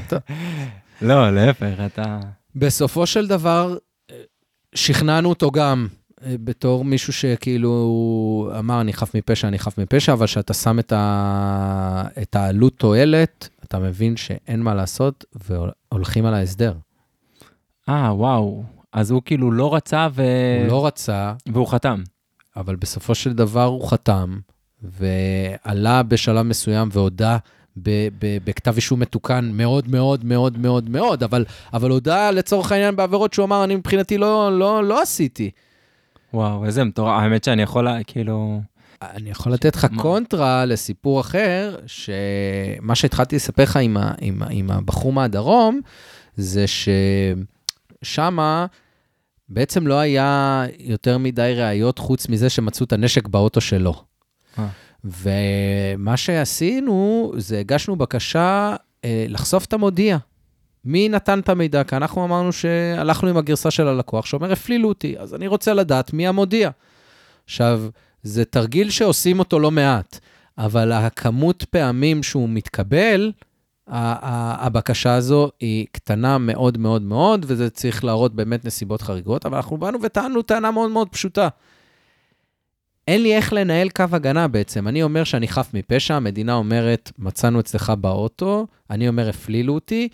לא, 1.02 1.36
להפך, 1.36 1.74
אתה... 1.86 2.20
בסופו 2.56 3.06
של 3.06 3.28
דבר, 3.28 3.78
שכנענו 4.76 5.30
אותו 5.30 5.52
גם 5.52 5.88
אה, 6.24 6.36
בתור 6.44 6.86
מישהו 6.86 7.14
שכאילו 7.14 8.52
אמר, 8.60 8.82
אני 8.82 8.94
חף 8.94 9.16
מפשע, 9.16 9.48
אני 9.48 9.60
חף 9.60 9.78
מפשע, 9.78 10.14
אבל 10.14 10.26
כשאתה 10.26 10.54
שם 10.54 10.80
את, 10.80 10.92
ה... 10.92 12.04
את 12.22 12.36
העלות 12.36 12.74
תועלת, 12.78 13.50
אתה 13.64 13.80
מבין 13.80 14.18
שאין 14.18 14.62
מה 14.62 14.74
לעשות 14.74 15.26
והולכים 15.34 16.26
על 16.26 16.34
ההסדר. 16.34 16.74
אה, 17.90 18.14
וואו. 18.14 18.64
אז 18.94 19.12
הוא 19.12 19.22
כאילו 19.26 19.52
לא 19.52 19.76
רצה 19.76 20.08
ו... 20.12 20.24
הוא 20.60 20.68
לא 20.68 20.88
רצה, 20.88 21.34
והוא 21.54 21.68
חתם. 21.68 22.04
אבל 22.56 22.76
בסופו 22.76 23.16
של 23.16 23.34
דבר 23.34 23.64
הוא 23.64 23.90
חתם, 23.90 24.40
ועלה 24.92 26.04
בשלב 26.04 26.42
מסוים 26.42 26.90
והודה 26.92 27.38
בכתב 28.46 28.76
אישום 28.76 29.00
מתוקן 29.00 29.50
מאוד 29.54 29.88
מאוד 29.90 30.26
מאוד 30.26 30.58
מאוד 30.58 30.90
מאוד, 30.90 31.24
אבל, 31.24 31.46
אבל 31.74 31.90
הודה 31.90 32.32
לצורך 32.32 32.72
העניין 32.72 32.96
בעבירות 32.96 33.34
שהוא 33.34 33.46
אמר, 33.46 33.64
אני 33.64 33.76
מבחינתי 33.76 34.18
לא, 34.18 34.60
לא, 34.60 34.84
לא 34.84 35.02
עשיתי. 35.02 35.52
וואו, 36.34 36.66
איזה 36.66 36.84
מטורף. 36.84 37.22
האמת 37.22 37.44
שאני 37.44 37.62
יכול, 37.62 37.88
כאילו... 38.08 38.62
אני 39.02 39.30
יכול 39.30 39.54
לתת 39.54 39.76
לך 39.76 39.88
מה? 39.92 40.02
קונטרה 40.02 40.66
לסיפור 40.66 41.22
אחר, 41.22 41.76
שמה 41.86 42.96
שהתחלתי 42.96 43.36
לספר 43.36 43.64
לך 43.64 43.78
עם, 43.78 43.98
ה, 43.98 44.12
עם, 44.22 44.44
ה- 44.44 44.48
עם 44.50 44.72
הבחור 44.72 45.14
מהדרום, 45.14 45.82
זה 46.36 46.66
ששמה 48.04 48.66
בעצם 49.50 49.88
לא 49.88 50.00
היה 50.00 50.64
יותר 50.80 51.18
מדי 51.18 51.54
ראיות 51.56 52.00
חוץ 52.00 52.30
מזה 52.30 52.50
שמצאו 52.50 52.86
את 52.86 52.94
הנשק 52.94 53.28
באוטו 53.28 53.62
שלו. 53.62 54.04
ומה 55.04 56.18
שעשינו, 56.18 57.32
זה 57.38 57.60
הגשנו 57.60 57.96
בקשה 57.96 58.76
אה, 59.06 59.26
לחשוף 59.30 59.66
את 59.66 59.74
המודיע. 59.74 60.18
מי 60.86 61.10
נתן 61.10 61.40
את 61.40 61.50
המידע? 61.50 61.84
כי 61.84 61.96
אנחנו 61.96 62.26
אמרנו 62.26 62.54
שהלכנו 62.54 63.30
עם 63.30 63.38
הגרסה 63.38 63.72
של 63.72 63.88
הלקוח, 63.88 64.26
שאומר, 64.26 64.52
הפלילו 64.52 64.90
אותי, 64.90 65.16
אז 65.20 65.36
אני 65.36 65.48
רוצה 65.48 65.74
לדעת 65.74 66.14
מי 66.14 66.28
המודיע. 66.28 66.70
עכשיו, 67.46 67.82
זה 68.24 68.46
תרגיל 68.46 68.90
שעושים 68.90 69.40
אותו 69.40 69.60
לא 69.60 69.72
מעט, 69.72 70.20
אבל 70.58 70.92
הכמות 70.92 71.64
פעמים 71.64 72.24
שהוא 72.24 72.50
מתקבל, 72.50 73.32
הבקשה 73.88 75.14
הזו 75.14 75.50
היא 75.60 75.86
קטנה 75.92 76.38
מאוד 76.38 76.78
מאוד 76.78 77.02
מאוד, 77.02 77.46
וזה 77.48 77.70
צריך 77.70 78.04
להראות 78.04 78.36
באמת 78.36 78.66
נסיבות 78.66 79.02
חריגות, 79.02 79.46
אבל 79.46 79.56
אנחנו 79.56 79.78
באנו 79.78 80.02
וטענו 80.02 80.42
טענה 80.42 80.72
מאוד 80.72 80.92
מאוד 80.92 81.10
פשוטה. 81.10 81.48
אין 83.08 83.22
לי 83.24 83.36
איך 83.36 83.54
לנהל 83.54 83.90
קו 83.90 84.04
הגנה 84.12 84.48
בעצם. 84.48 84.88
אני 84.88 85.04
אומר 85.04 85.24
שאני 85.24 85.48
חף 85.48 85.70
מפשע, 85.74 86.16
המדינה 86.16 86.54
אומרת, 86.54 87.12
מצאנו 87.20 87.60
אצלך 87.60 87.90
באוטו, 87.90 88.68
אני 88.90 89.08
אומר, 89.08 89.30
הפלילו 89.30 89.74
אותי. 89.74 90.08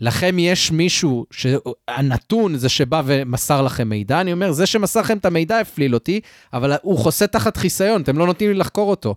לכם 0.00 0.36
יש 0.38 0.70
מישהו 0.70 1.26
שהנתון 1.30 2.56
זה 2.56 2.68
שבא 2.68 3.02
ומסר 3.04 3.62
לכם 3.62 3.88
מידע, 3.88 4.20
אני 4.20 4.32
אומר, 4.32 4.52
זה 4.52 4.66
שמסר 4.66 5.00
לכם 5.00 5.18
את 5.18 5.24
המידע 5.24 5.58
הפליל 5.58 5.94
אותי, 5.94 6.20
אבל 6.52 6.72
הוא 6.82 6.98
חוסה 6.98 7.26
תחת 7.26 7.56
חיסיון, 7.56 8.02
אתם 8.02 8.18
לא 8.18 8.26
נותנים 8.26 8.50
לי 8.50 8.56
לחקור 8.58 8.90
אותו. 8.90 9.14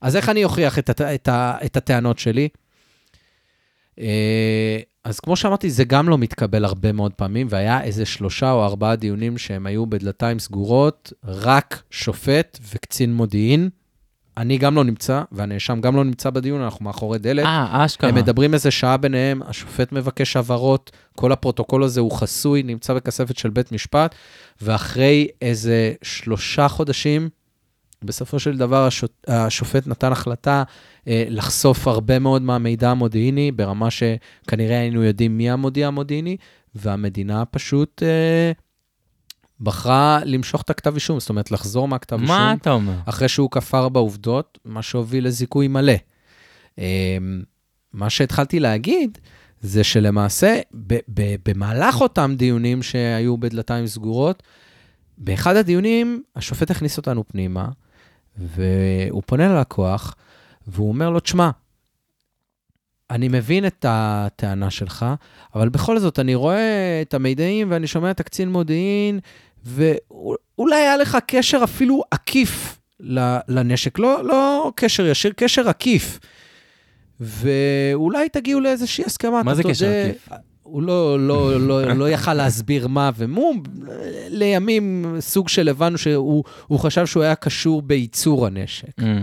אז 0.00 0.16
איך 0.16 0.28
אני 0.28 0.44
אוכיח 0.44 0.78
את, 0.78 0.90
הט- 0.90 1.00
את, 1.00 1.28
ה- 1.28 1.56
את 1.64 1.76
הטענות 1.76 2.18
שלי? 2.18 2.48
אז 5.04 5.20
כמו 5.20 5.36
שאמרתי, 5.36 5.70
זה 5.70 5.84
גם 5.84 6.08
לא 6.08 6.18
מתקבל 6.18 6.64
הרבה 6.64 6.92
מאוד 6.92 7.12
פעמים, 7.12 7.46
והיה 7.50 7.82
איזה 7.82 8.06
שלושה 8.06 8.50
או 8.50 8.64
ארבעה 8.64 8.96
דיונים 8.96 9.38
שהם 9.38 9.66
היו 9.66 9.86
בדלתיים 9.86 10.38
סגורות, 10.38 11.12
רק 11.24 11.82
שופט 11.90 12.58
וקצין 12.74 13.14
מודיעין. 13.14 13.68
אני 14.36 14.58
גם 14.58 14.74
לא 14.74 14.84
נמצא, 14.84 15.22
והנאשם 15.32 15.80
גם 15.80 15.96
לא 15.96 16.04
נמצא 16.04 16.30
בדיון, 16.30 16.60
אנחנו 16.60 16.84
מאחורי 16.84 17.18
דלת. 17.18 17.44
אה, 17.44 17.84
אשכרה. 17.84 18.10
הם 18.10 18.16
מדברים 18.16 18.54
איזה 18.54 18.70
שעה 18.70 18.96
ביניהם, 18.96 19.42
השופט 19.42 19.92
מבקש 19.92 20.36
הבהרות, 20.36 20.90
כל 21.16 21.32
הפרוטוקול 21.32 21.84
הזה 21.84 22.00
הוא 22.00 22.12
חסוי, 22.12 22.62
נמצא 22.62 22.94
בכספת 22.94 23.38
של 23.38 23.50
בית 23.50 23.72
משפט, 23.72 24.14
ואחרי 24.62 25.28
איזה 25.42 25.92
שלושה 26.02 26.68
חודשים, 26.68 27.28
בסופו 28.04 28.38
של 28.38 28.56
דבר 28.56 28.86
השוט, 28.86 29.24
השופט 29.28 29.86
נתן 29.86 30.12
החלטה 30.12 30.62
אה, 31.08 31.24
לחשוף 31.28 31.88
הרבה 31.88 32.18
מאוד 32.18 32.42
מהמידע 32.42 32.90
המודיעיני, 32.90 33.52
ברמה 33.52 33.88
שכנראה 33.90 34.78
היינו 34.78 35.02
יודעים 35.04 35.38
מי 35.38 35.50
המודיע 35.50 35.86
המודיעיני, 35.86 36.36
והמדינה 36.74 37.44
פשוט 37.44 38.02
אה, 38.02 38.52
בחרה 39.60 40.20
למשוך 40.24 40.62
את 40.62 40.70
הכתב 40.70 40.94
אישום, 40.94 41.20
זאת 41.20 41.28
אומרת, 41.28 41.50
לחזור 41.50 41.88
מהכתב 41.88 42.20
אישום. 42.20 42.36
מה 42.36 42.54
אתה 42.60 42.70
אומר? 42.70 42.94
אחרי 43.06 43.28
שהוא 43.28 43.50
כפר 43.50 43.88
בעובדות, 43.88 44.58
מה 44.64 44.82
שהוביל 44.82 45.26
לזיכוי 45.26 45.68
מלא. 45.68 45.92
אמ, 46.78 47.42
מה 47.92 48.10
שהתחלתי 48.10 48.60
להגיד, 48.60 49.18
זה 49.60 49.84
שלמעשה, 49.84 50.60
ב- 50.86 50.98
ב- 51.14 51.34
במהלך 51.48 52.00
אותם 52.00 52.34
דיונים 52.36 52.82
שהיו 52.82 53.36
בדלתיים 53.38 53.86
סגורות, 53.86 54.42
באחד 55.18 55.56
הדיונים 55.56 56.22
השופט 56.36 56.70
הכניס 56.70 56.96
אותנו 56.96 57.24
פנימה, 57.28 57.68
והוא 58.36 59.22
פונה 59.26 59.48
ללקוח, 59.48 60.14
והוא 60.66 60.88
אומר 60.88 61.10
לו, 61.10 61.20
תשמע, 61.20 61.50
אני 63.10 63.28
מבין 63.28 63.66
את 63.66 63.84
הטענה 63.88 64.70
שלך, 64.70 65.06
אבל 65.54 65.68
בכל 65.68 65.98
זאת, 65.98 66.18
אני 66.18 66.34
רואה 66.34 67.02
את 67.02 67.14
המידעים 67.14 67.70
ואני 67.70 67.86
שומע 67.86 68.10
את 68.10 68.20
הקצין 68.20 68.48
מודיעין, 68.48 69.20
ואולי 69.64 70.76
היה 70.76 70.96
לך 70.96 71.18
קשר 71.26 71.60
אפילו 71.64 72.02
עקיף 72.10 72.80
לנשק, 73.48 73.98
לא, 73.98 74.24
לא 74.24 74.72
קשר 74.76 75.06
ישיר, 75.06 75.32
קשר 75.36 75.68
עקיף. 75.68 76.18
ואולי 77.20 78.28
תגיעו 78.28 78.60
לאיזושהי 78.60 79.04
הסכמה. 79.04 79.42
מה 79.42 79.54
זה 79.54 79.62
קשר 79.62 79.86
עקיף? 79.86 80.28
הוא 80.74 80.82
לא, 80.82 81.26
לא, 81.26 81.60
לא, 81.60 81.82
לא 81.82 82.10
יכל 82.10 82.34
להסביר 82.34 82.88
מה 82.88 83.10
ומו, 83.16 83.52
לימים 84.28 85.16
סוג 85.20 85.48
של 85.48 85.68
הבנו 85.68 85.98
שהוא 85.98 86.44
הוא 86.66 86.78
חשב 86.78 87.06
שהוא 87.06 87.22
היה 87.22 87.34
קשור 87.34 87.82
בייצור 87.82 88.46
הנשק. 88.46 89.02
אה, 89.02 89.18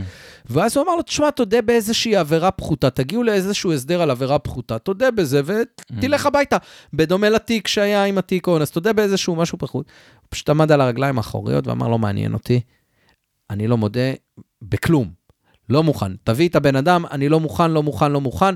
ואז 0.46 0.78
הוא 0.78 0.86
אמר 0.86 0.96
לו, 0.96 1.02
תשמע, 1.02 1.32
תודה 1.32 1.62
באיזושהי 1.62 2.16
עבירה 2.16 2.52
פחותה, 2.52 2.90
תגיעו 2.90 3.24
לאיזשהו 3.24 3.74
הסדר 3.74 4.02
על 4.02 4.12
עבירה 4.12 4.40
פחותה, 4.40 4.80
תודה 4.80 5.12
בזה 5.12 5.42
ותלך 5.46 6.26
הביתה. 6.26 6.58
בדומה 6.94 7.30
לתיק 7.30 7.68
שהיה 7.68 8.06
עם 8.06 8.18
התיק 8.18 8.48
אונס, 8.48 8.72
תודה 8.72 8.94
באיזשהו 8.94 9.36
משהו 9.36 9.58
פחות. 9.58 9.86
הוא 10.22 10.28
פשוט 10.30 10.50
עמד 10.50 10.72
על 10.72 10.82
הרגליים 10.82 11.18
האחוריות 11.18 11.68
ואמר, 11.68 11.88
לא 11.88 12.00
מעניין 12.00 12.34
אותי, 12.34 12.62
אני 13.50 13.68
לא 13.68 13.78
מודה 13.78 14.12
בכלום, 14.62 15.10
לא 15.70 15.84
מוכן. 15.84 16.12
תביא 16.24 16.50
את 16.50 16.56
הבן 16.56 16.76
אדם, 16.76 17.06
אני 17.12 17.30
לא 17.30 17.40
מוכן, 17.40 17.72
לא 17.72 17.84
מוכן, 17.84 18.12
לא 18.12 18.22
מוכן. 18.22 18.56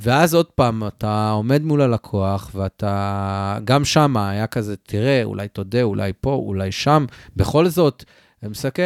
ואז 0.00 0.34
עוד 0.34 0.46
פעם, 0.46 0.86
אתה 0.86 1.30
עומד 1.30 1.62
מול 1.62 1.80
הלקוח, 1.80 2.50
ואתה, 2.54 3.58
גם 3.64 3.84
שם 3.84 4.16
היה 4.16 4.46
כזה, 4.46 4.76
תראה, 4.76 5.24
אולי 5.24 5.48
תודה, 5.48 5.82
אולי 5.82 6.12
פה, 6.20 6.32
אולי 6.34 6.72
שם. 6.72 7.06
בכל 7.36 7.68
זאת, 7.68 8.04
מסתכל, 8.42 8.82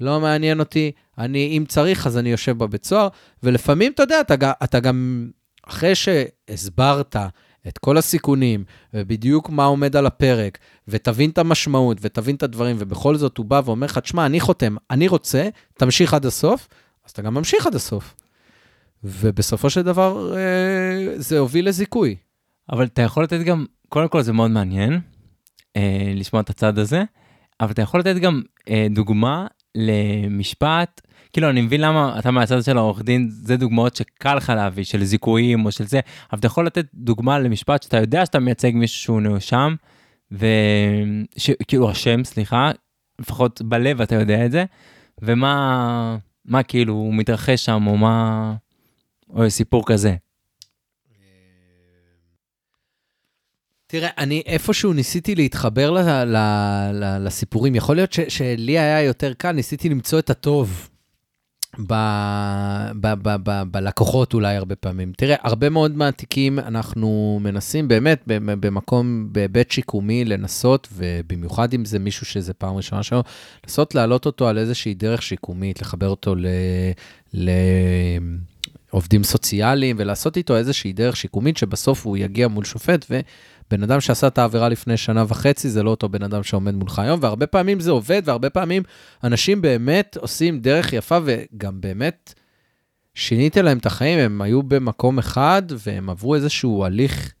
לא 0.00 0.20
מעניין 0.20 0.60
אותי, 0.60 0.92
אני, 1.18 1.58
אם 1.58 1.64
צריך, 1.68 2.06
אז 2.06 2.18
אני 2.18 2.30
יושב 2.30 2.58
בבית 2.58 2.84
סוהר, 2.84 3.08
ולפעמים, 3.42 3.92
אתה 3.92 4.02
יודע, 4.02 4.20
אתה, 4.20 4.52
אתה 4.64 4.80
גם, 4.80 5.30
אחרי 5.66 5.94
שהסברת 5.94 7.16
את 7.68 7.78
כל 7.78 7.98
הסיכונים, 7.98 8.64
ובדיוק 8.94 9.50
מה 9.50 9.64
עומד 9.64 9.96
על 9.96 10.06
הפרק, 10.06 10.58
ותבין 10.88 11.30
את 11.30 11.38
המשמעות, 11.38 11.98
ותבין 12.00 12.36
את 12.36 12.42
הדברים, 12.42 12.76
ובכל 12.78 13.16
זאת 13.16 13.38
הוא 13.38 13.46
בא 13.46 13.60
ואומר 13.64 13.86
לך, 13.86 13.98
תשמע, 13.98 14.26
אני 14.26 14.40
חותם, 14.40 14.76
אני 14.90 15.08
רוצה, 15.08 15.48
תמשיך 15.74 16.14
עד 16.14 16.26
הסוף, 16.26 16.68
אז 17.06 17.10
אתה 17.10 17.22
גם 17.22 17.34
ממשיך 17.34 17.66
עד 17.66 17.74
הסוף. 17.74 18.14
ובסופו 19.04 19.70
של 19.70 19.82
דבר, 19.82 20.36
אה, 20.36 21.14
זה 21.16 21.38
הוביל 21.38 21.68
לזיכוי. 21.68 22.16
אבל 22.72 22.84
אתה 22.84 23.02
יכול 23.02 23.24
לתת 23.24 23.40
גם, 23.40 23.66
קודם 23.88 24.08
כל 24.08 24.22
זה 24.22 24.32
מאוד 24.32 24.50
מעניין 24.50 25.00
אה, 25.76 26.12
לשמוע 26.14 26.42
את 26.42 26.50
הצד 26.50 26.78
הזה, 26.78 27.02
אבל 27.60 27.70
אתה 27.70 27.82
יכול 27.82 28.00
לתת 28.00 28.16
גם 28.16 28.42
אה, 28.68 28.86
דוגמה 28.90 29.46
למשפט, 29.74 31.00
כאילו 31.32 31.50
אני 31.50 31.62
מבין 31.62 31.80
למה 31.80 32.18
אתה 32.18 32.30
מהצד 32.30 32.62
של 32.62 32.78
העורך 32.78 33.02
דין, 33.02 33.28
זה 33.30 33.56
דוגמאות 33.56 33.96
שקל 33.96 34.34
לך 34.34 34.52
להביא, 34.56 34.84
של 34.84 35.04
זיכויים 35.04 35.66
או 35.66 35.72
של 35.72 35.84
זה, 35.84 36.00
אבל 36.32 36.38
אתה 36.38 36.46
יכול 36.46 36.66
לתת 36.66 36.86
דוגמה 36.94 37.38
למשפט 37.38 37.82
שאתה 37.82 37.96
יודע 37.96 38.26
שאתה 38.26 38.38
מייצג 38.38 38.72
מישהו 38.74 39.02
שהוא 39.02 39.20
נאשם, 39.20 39.74
וכאילו 40.30 41.90
אשם, 41.90 42.24
סליחה, 42.24 42.70
לפחות 43.18 43.62
בלב 43.62 44.00
אתה 44.00 44.14
יודע 44.14 44.46
את 44.46 44.52
זה, 44.52 44.64
ומה 45.22 46.16
מה 46.44 46.62
כאילו 46.62 47.10
מתרחש 47.12 47.64
שם, 47.64 47.86
או 47.86 47.96
מה, 47.96 48.54
או 49.32 49.50
סיפור 49.50 49.86
כזה. 49.86 50.14
תראה, 53.86 54.08
אני 54.18 54.42
איפשהו 54.46 54.92
ניסיתי 54.92 55.34
להתחבר 55.34 55.90
ל, 55.90 55.98
ל, 56.24 56.36
ל, 56.92 57.26
לסיפורים. 57.26 57.74
יכול 57.74 57.96
להיות 57.96 58.12
ש, 58.12 58.20
שלי 58.20 58.78
היה 58.78 59.02
יותר 59.02 59.32
קל, 59.32 59.52
ניסיתי 59.52 59.88
למצוא 59.88 60.18
את 60.18 60.30
הטוב 60.30 60.88
ב, 61.78 61.94
ב, 63.00 63.14
ב, 63.22 63.36
ב, 63.42 63.62
בלקוחות 63.70 64.34
אולי 64.34 64.56
הרבה 64.56 64.76
פעמים. 64.76 65.12
תראה, 65.16 65.36
הרבה 65.42 65.68
מאוד 65.68 65.96
מהתיקים 65.96 66.58
אנחנו 66.58 67.40
מנסים 67.42 67.88
באמת 67.88 68.22
במקום, 68.26 69.28
בהיבט 69.32 69.70
שיקומי, 69.70 70.24
לנסות, 70.24 70.88
ובמיוחד 70.92 71.74
אם 71.74 71.84
זה 71.84 71.98
מישהו 71.98 72.26
שזה 72.26 72.54
פעם 72.54 72.76
ראשונה 72.76 73.02
שלו, 73.02 73.22
לנסות 73.64 73.94
להעלות 73.94 74.26
אותו 74.26 74.48
על 74.48 74.58
איזושהי 74.58 74.94
דרך 74.94 75.22
שיקומית, 75.22 75.82
לחבר 75.82 76.08
אותו 76.08 76.34
ל... 76.34 76.46
ל 77.34 77.50
עובדים 78.92 79.24
סוציאליים, 79.24 79.96
ולעשות 79.98 80.36
איתו 80.36 80.56
איזושהי 80.56 80.92
דרך 80.92 81.16
שיקומית, 81.16 81.56
שבסוף 81.56 82.06
הוא 82.06 82.16
יגיע 82.16 82.48
מול 82.48 82.64
שופט, 82.64 83.06
ובן 83.10 83.82
אדם 83.82 84.00
שעשה 84.00 84.26
את 84.26 84.38
העבירה 84.38 84.68
לפני 84.68 84.96
שנה 84.96 85.24
וחצי, 85.28 85.68
זה 85.70 85.82
לא 85.82 85.90
אותו 85.90 86.08
בן 86.08 86.22
אדם 86.22 86.42
שעומד 86.42 86.74
מולך 86.74 86.98
היום, 86.98 87.20
והרבה 87.22 87.46
פעמים 87.46 87.80
זה 87.80 87.90
עובד, 87.90 88.22
והרבה 88.24 88.50
פעמים 88.50 88.82
אנשים 89.24 89.62
באמת 89.62 90.16
עושים 90.20 90.60
דרך 90.60 90.92
יפה, 90.92 91.18
וגם 91.24 91.80
באמת 91.80 92.34
שינית 93.14 93.56
להם 93.56 93.78
את 93.78 93.86
החיים, 93.86 94.18
הם 94.18 94.42
היו 94.42 94.62
במקום 94.62 95.18
אחד, 95.18 95.62
והם 95.68 96.10
עברו 96.10 96.34
איזשהו 96.34 96.84
הליך 96.84 97.32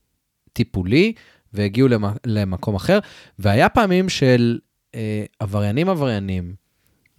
טיפולי, 0.52 1.12
והגיעו 1.52 1.88
למ- 1.88 2.16
למקום 2.26 2.74
אחר, 2.74 2.98
והיה 3.38 3.68
פעמים 3.68 4.08
של 4.08 4.58
אה, 4.94 5.24
עבריינים 5.40 5.88
עבריינים, 5.88 6.54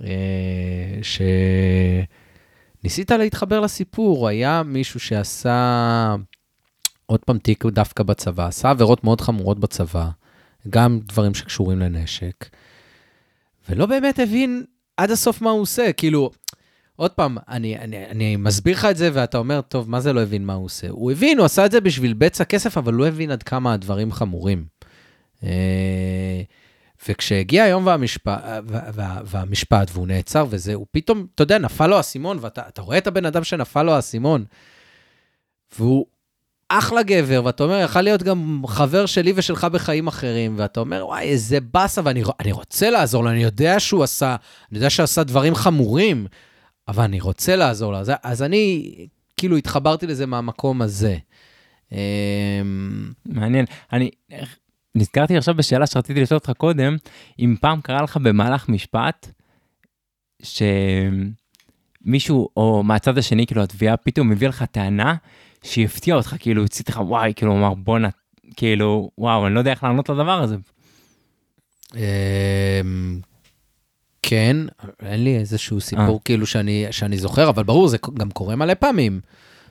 אה, 0.03 0.07
ש... 1.01 1.21
ניסית 2.84 3.11
להתחבר 3.11 3.59
לסיפור, 3.59 4.27
היה 4.27 4.63
מישהו 4.63 4.99
שעשה, 4.99 6.15
עוד 7.05 7.19
פעם 7.19 7.38
תיק 7.38 7.65
דווקא 7.65 8.03
בצבא, 8.03 8.47
עשה 8.47 8.69
עבירות 8.69 9.03
מאוד 9.03 9.21
חמורות 9.21 9.59
בצבא, 9.59 10.09
גם 10.69 10.99
דברים 11.03 11.34
שקשורים 11.34 11.79
לנשק, 11.79 12.49
ולא 13.69 13.86
באמת 13.86 14.19
הבין 14.19 14.63
עד 14.97 15.11
הסוף 15.11 15.41
מה 15.41 15.49
הוא 15.49 15.61
עושה, 15.61 15.93
כאילו, 15.93 16.31
עוד 16.95 17.11
פעם, 17.11 17.38
אני, 17.47 17.77
אני, 17.77 18.05
אני 18.05 18.36
מסביר 18.36 18.75
לך 18.75 18.86
את 18.86 18.97
זה, 18.97 19.09
ואתה 19.13 19.38
אומר, 19.38 19.61
טוב, 19.61 19.89
מה 19.89 19.99
זה 19.99 20.13
לא 20.13 20.21
הבין 20.21 20.45
מה 20.45 20.53
הוא 20.53 20.65
עושה? 20.65 20.89
הוא 20.89 21.11
הבין, 21.11 21.38
הוא 21.38 21.45
עשה 21.45 21.65
את 21.65 21.71
זה 21.71 21.81
בשביל 21.81 22.13
בצע 22.13 22.43
כסף, 22.43 22.77
אבל 22.77 22.93
לא 22.93 23.07
הבין 23.07 23.31
עד 23.31 23.43
כמה 23.43 23.73
הדברים 23.73 24.11
חמורים. 24.11 24.65
אה, 25.43 26.41
וכשהגיע 27.08 27.64
היום 27.64 27.88
והמשפט, 27.88 28.41
וה, 28.68 29.22
והמשפט 29.26 29.89
והוא 29.93 30.08
נעצר 30.08 30.45
וזה, 30.49 30.74
הוא 30.74 30.86
פתאום, 30.91 31.26
אתה 31.36 31.43
יודע, 31.43 31.58
נפל 31.58 31.88
לו 31.88 31.97
האסימון, 31.97 32.38
ואתה 32.41 32.62
אתה 32.68 32.82
רואה 32.82 32.97
את 32.97 33.08
הבן 33.08 33.26
אדם 33.26 33.43
שנפל 33.43 33.84
לו 33.84 33.91
האסימון, 33.91 34.45
והוא 35.78 36.06
אחלה 36.70 37.04
גבר, 37.04 37.41
ואתה 37.45 37.64
אומר, 37.64 37.80
יכול 37.80 38.01
להיות 38.01 38.24
גם 38.24 38.62
חבר 38.68 39.06
שלי 39.06 39.34
ושלך 39.36 39.64
בחיים 39.64 40.08
אחרים, 40.08 40.56
ואתה 40.58 40.80
אומר, 40.80 41.06
וואי, 41.06 41.24
איזה 41.24 41.60
באסה, 41.60 42.01
ואני 42.04 42.24
אני 42.39 42.51
רוצה 42.51 42.89
לעזור 42.89 43.24
לו, 43.24 43.30
אני 43.30 43.43
יודע 43.43 43.80
שהוא 43.80 44.04
עשה, 44.04 44.36
אני 44.72 44.78
יודע 44.78 44.89
שעשה 44.89 45.24
דברים 45.24 45.56
חמורים, 45.56 46.28
אבל 46.88 47.04
אני 47.04 47.20
רוצה 47.20 47.56
לעזור 47.56 47.91
לו. 47.91 47.97
אז, 47.97 48.12
אז 48.24 48.43
אני 48.43 48.93
כאילו 49.38 49.58
התחברתי 49.58 50.08
לזה 50.08 50.26
מהמקום 50.26 50.82
הזה. 50.82 51.18
אמ, 51.91 51.97
מעניין. 53.26 53.66
אני 53.93 54.10
נזכרתי 54.96 55.38
עכשיו 55.38 55.56
בשאלה 55.56 55.88
שרציתי 55.88 56.22
לשאול 56.22 56.38
אותך 56.38 56.52
קודם, 56.58 56.98
אם 57.39 57.56
פעם 57.62 57.82
קרה 57.82 58.02
לך 58.02 58.18
במהלך 58.18 58.70
משפט, 58.70 59.32
שמישהו, 62.04 62.50
או 62.58 62.84
מהצד 62.84 63.18
השני, 63.18 63.46
כאילו 63.48 63.64
התביעה 63.64 63.98
פתאום 63.98 64.32
הביא 64.32 64.48
לך 64.48 64.64
טענה 64.64 65.16
שהפתיעה 65.64 66.18
אותך, 66.18 66.36
כאילו 66.39 66.64
הציץ 66.64 66.89
לך, 66.89 67.02
וואי, 67.08 67.34
כאילו 67.36 67.52
הוא 67.52 67.60
אמר, 67.60 67.74
בואנה, 67.74 68.10
כאילו, 68.56 69.10
וואו, 69.18 69.48
אני 69.48 69.54
לא 69.54 69.60
יודע 69.60 69.72
איך 69.72 69.84
לענות 69.84 70.10
לדבר 70.10 70.41
הזה. 70.41 70.56
אמ, 71.96 73.20
כן. 74.22 74.58
אין 75.06 75.24
לי 75.24 75.38
איזשהו 75.38 75.82
סיפור 75.82 76.22
כאילו 76.26 76.46
שאני, 76.46 76.86
שאני 76.91 77.18
זוכר, 77.18 77.50
אבל 77.50 77.64
ברור, 77.64 77.88
זה 77.88 77.98
גם 78.14 78.32
קורה 78.32 78.56
מלא 78.56 78.74
פעמים. 78.74 79.20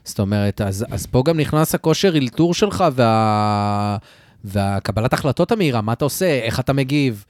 זאת 0.05 0.21
אומרת, 0.21 0.61
אז, 0.61 0.87
אז 0.91 1.07
פה 1.07 1.23
גם 1.27 1.41
נכנס 1.41 1.75
הכושר 1.75 2.15
אילתור 2.15 2.55
שלך 2.55 2.85
וה, 2.93 3.97
והקבלת 4.45 5.13
החלטות 5.13 5.53
המהירה, 5.53 5.81
מה 5.81 5.93
אתה 5.93 6.05
עושה, 6.05 6.41
איך 6.43 6.61
אתה 6.61 6.73
מגיב. 6.73 7.25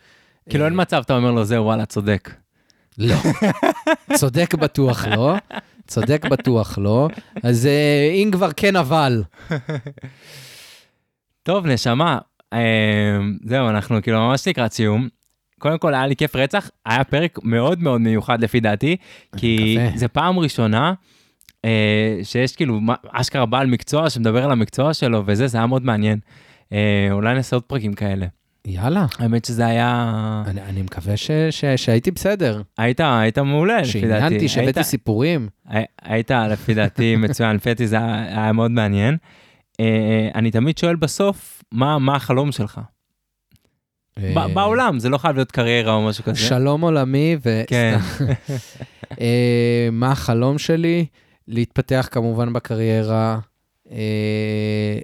כאילו 0.48 0.64
אין 0.64 0.72
מצב, 0.76 1.02
אתה 1.06 1.16
אומר 1.16 1.30
לו, 1.30 1.44
זהו, 1.44 1.64
וואלה, 1.64 1.86
צודק. 1.86 2.30
לא. 2.98 3.16
צודק 4.18 4.54
בטוח 4.54 5.06
לא, 5.06 5.34
צודק 5.86 6.24
בטוח 6.30 6.78
לא. 6.78 7.08
אז 7.42 7.66
אה, 7.66 8.10
אם 8.14 8.30
כבר 8.32 8.50
כן 8.56 8.76
אבל. 8.76 9.22
טוב, 11.42 11.66
נשמה, 11.66 12.18
אה, 12.52 13.18
זהו, 13.44 13.68
אנחנו 13.68 14.02
כאילו 14.02 14.20
ממש 14.20 14.48
לקראת 14.48 14.72
סיום. 14.72 15.08
קודם 15.58 15.78
כל, 15.78 15.94
היה 15.94 16.06
לי 16.06 16.16
כיף 16.16 16.36
רצח, 16.36 16.70
היה 16.86 17.04
פרק 17.04 17.38
מאוד 17.42 17.82
מאוד 17.82 18.00
מיוחד 18.00 18.40
לפי 18.40 18.60
דעתי, 18.60 18.96
כי. 19.36 19.78
זה 19.94 20.08
פעם 20.08 20.38
ראשונה 20.38 20.92
אה, 21.64 22.18
שיש 22.22 22.56
כאילו 22.56 22.80
אשכרה 23.08 23.46
בעל 23.46 23.66
מקצוע 23.66 24.10
שמדבר 24.10 24.44
על 24.44 24.50
המקצוע 24.50 24.94
שלו 24.94 25.22
וזה, 25.26 25.46
זה 25.46 25.58
היה 25.58 25.66
מאוד 25.66 25.84
מעניין. 25.84 26.18
אה, 26.72 27.08
אולי 27.12 27.34
נעשה 27.34 27.56
עוד 27.56 27.62
פרקים 27.62 27.94
כאלה. 27.94 28.26
יאללה. 28.66 29.06
האמת 29.18 29.44
שזה 29.44 29.66
היה... 29.66 30.12
אני, 30.46 30.62
אני 30.62 30.82
מקווה 30.82 31.16
ש, 31.16 31.30
ש, 31.50 31.64
שהייתי 31.64 32.10
בסדר, 32.10 32.62
היית, 32.78 33.00
היית 33.04 33.38
מעולה, 33.38 33.80
לפי 33.80 34.00
דעתי. 34.00 34.20
שעניינתי, 34.20 34.48
שהבאתי 34.48 34.84
סיפורים. 34.84 35.48
הי- 35.68 35.84
היית, 36.02 36.30
לפי 36.30 36.74
דעתי, 36.74 37.16
מצוין, 37.24 37.56
לפי 37.56 37.68
דעתי 37.70 37.86
זה 37.86 37.96
היה 37.96 38.42
היה 38.42 38.52
מאוד 38.52 38.70
מעניין. 38.70 39.16
אה, 39.80 40.28
אני 40.34 40.50
תמיד 40.50 40.78
שואל 40.78 40.96
בסוף, 40.96 41.62
מה 41.72 41.98
מה 41.98 42.16
החלום 42.16 42.52
שלך? 42.52 42.80
אה, 44.18 44.48
בעולם, 44.54 44.98
זה 44.98 45.08
לא 45.08 45.18
חייב 45.18 45.36
להיות 45.36 45.52
קריירה 45.52 45.94
או 45.94 46.06
משהו 46.08 46.24
כזה. 46.24 46.38
שלום 46.38 46.80
עולמי, 46.84 47.36
ו... 47.44 47.62
כן. 47.66 47.98
אה, 49.20 49.88
מה 49.92 50.12
החלום 50.12 50.58
שלי? 50.58 51.06
להתפתח 51.48 52.08
כמובן 52.10 52.52
בקריירה, 52.52 53.38
אה, 53.90 54.98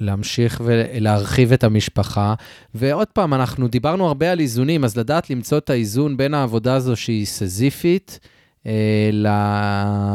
להמשיך 0.00 0.60
ולהרחיב 0.64 1.52
את 1.52 1.64
המשפחה. 1.64 2.34
ועוד 2.74 3.06
פעם, 3.06 3.34
אנחנו 3.34 3.68
דיברנו 3.68 4.06
הרבה 4.06 4.32
על 4.32 4.40
איזונים, 4.40 4.84
אז 4.84 4.96
לדעת 4.96 5.30
למצוא 5.30 5.58
את 5.58 5.70
האיזון 5.70 6.16
בין 6.16 6.34
העבודה 6.34 6.74
הזו 6.74 6.96
שהיא 6.96 7.26
סזיפית, 7.26 8.20
אה, 8.66 9.10
ל... 9.12 9.26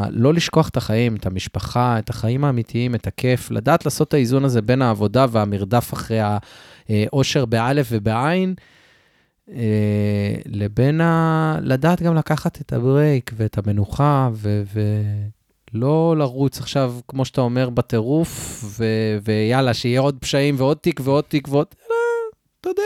לא 0.09 0.33
לשכוח 0.33 0.69
את 0.69 0.77
החיים, 0.77 1.15
את 1.15 1.25
המשפחה, 1.25 1.99
את 1.99 2.09
החיים 2.09 2.43
האמיתיים, 2.43 2.95
את 2.95 3.07
הכיף, 3.07 3.51
לדעת 3.51 3.85
לעשות 3.85 4.07
את 4.07 4.13
האיזון 4.13 4.45
הזה 4.45 4.61
בין 4.61 4.81
העבודה 4.81 5.25
והמרדף 5.31 5.93
אחרי 5.93 6.19
האושר 6.89 7.45
באלף 7.45 7.87
ובעין. 7.91 8.55
אה, 9.51 10.35
לבין 10.45 11.01
ה... 11.01 11.57
לדעת 11.61 12.01
גם 12.01 12.15
לקחת 12.15 12.61
את 12.61 12.73
הברייק 12.73 13.31
ואת 13.35 13.57
המנוחה, 13.57 14.29
ו... 14.33 14.63
ולא 15.75 16.15
לרוץ 16.17 16.59
עכשיו, 16.59 16.95
כמו 17.07 17.25
שאתה 17.25 17.41
אומר, 17.41 17.69
בטירוף, 17.69 18.63
ו... 18.63 18.85
ויאללה, 19.23 19.73
שיהיה 19.73 19.99
עוד 19.99 20.17
פשעים 20.19 20.55
ועוד 20.57 20.77
תיק 20.77 20.99
ועוד 21.03 21.23
תיק 21.23 21.47
ועוד... 21.47 21.67
אלא, 21.79 21.95
אתה 22.61 22.69
יודע, 22.69 22.83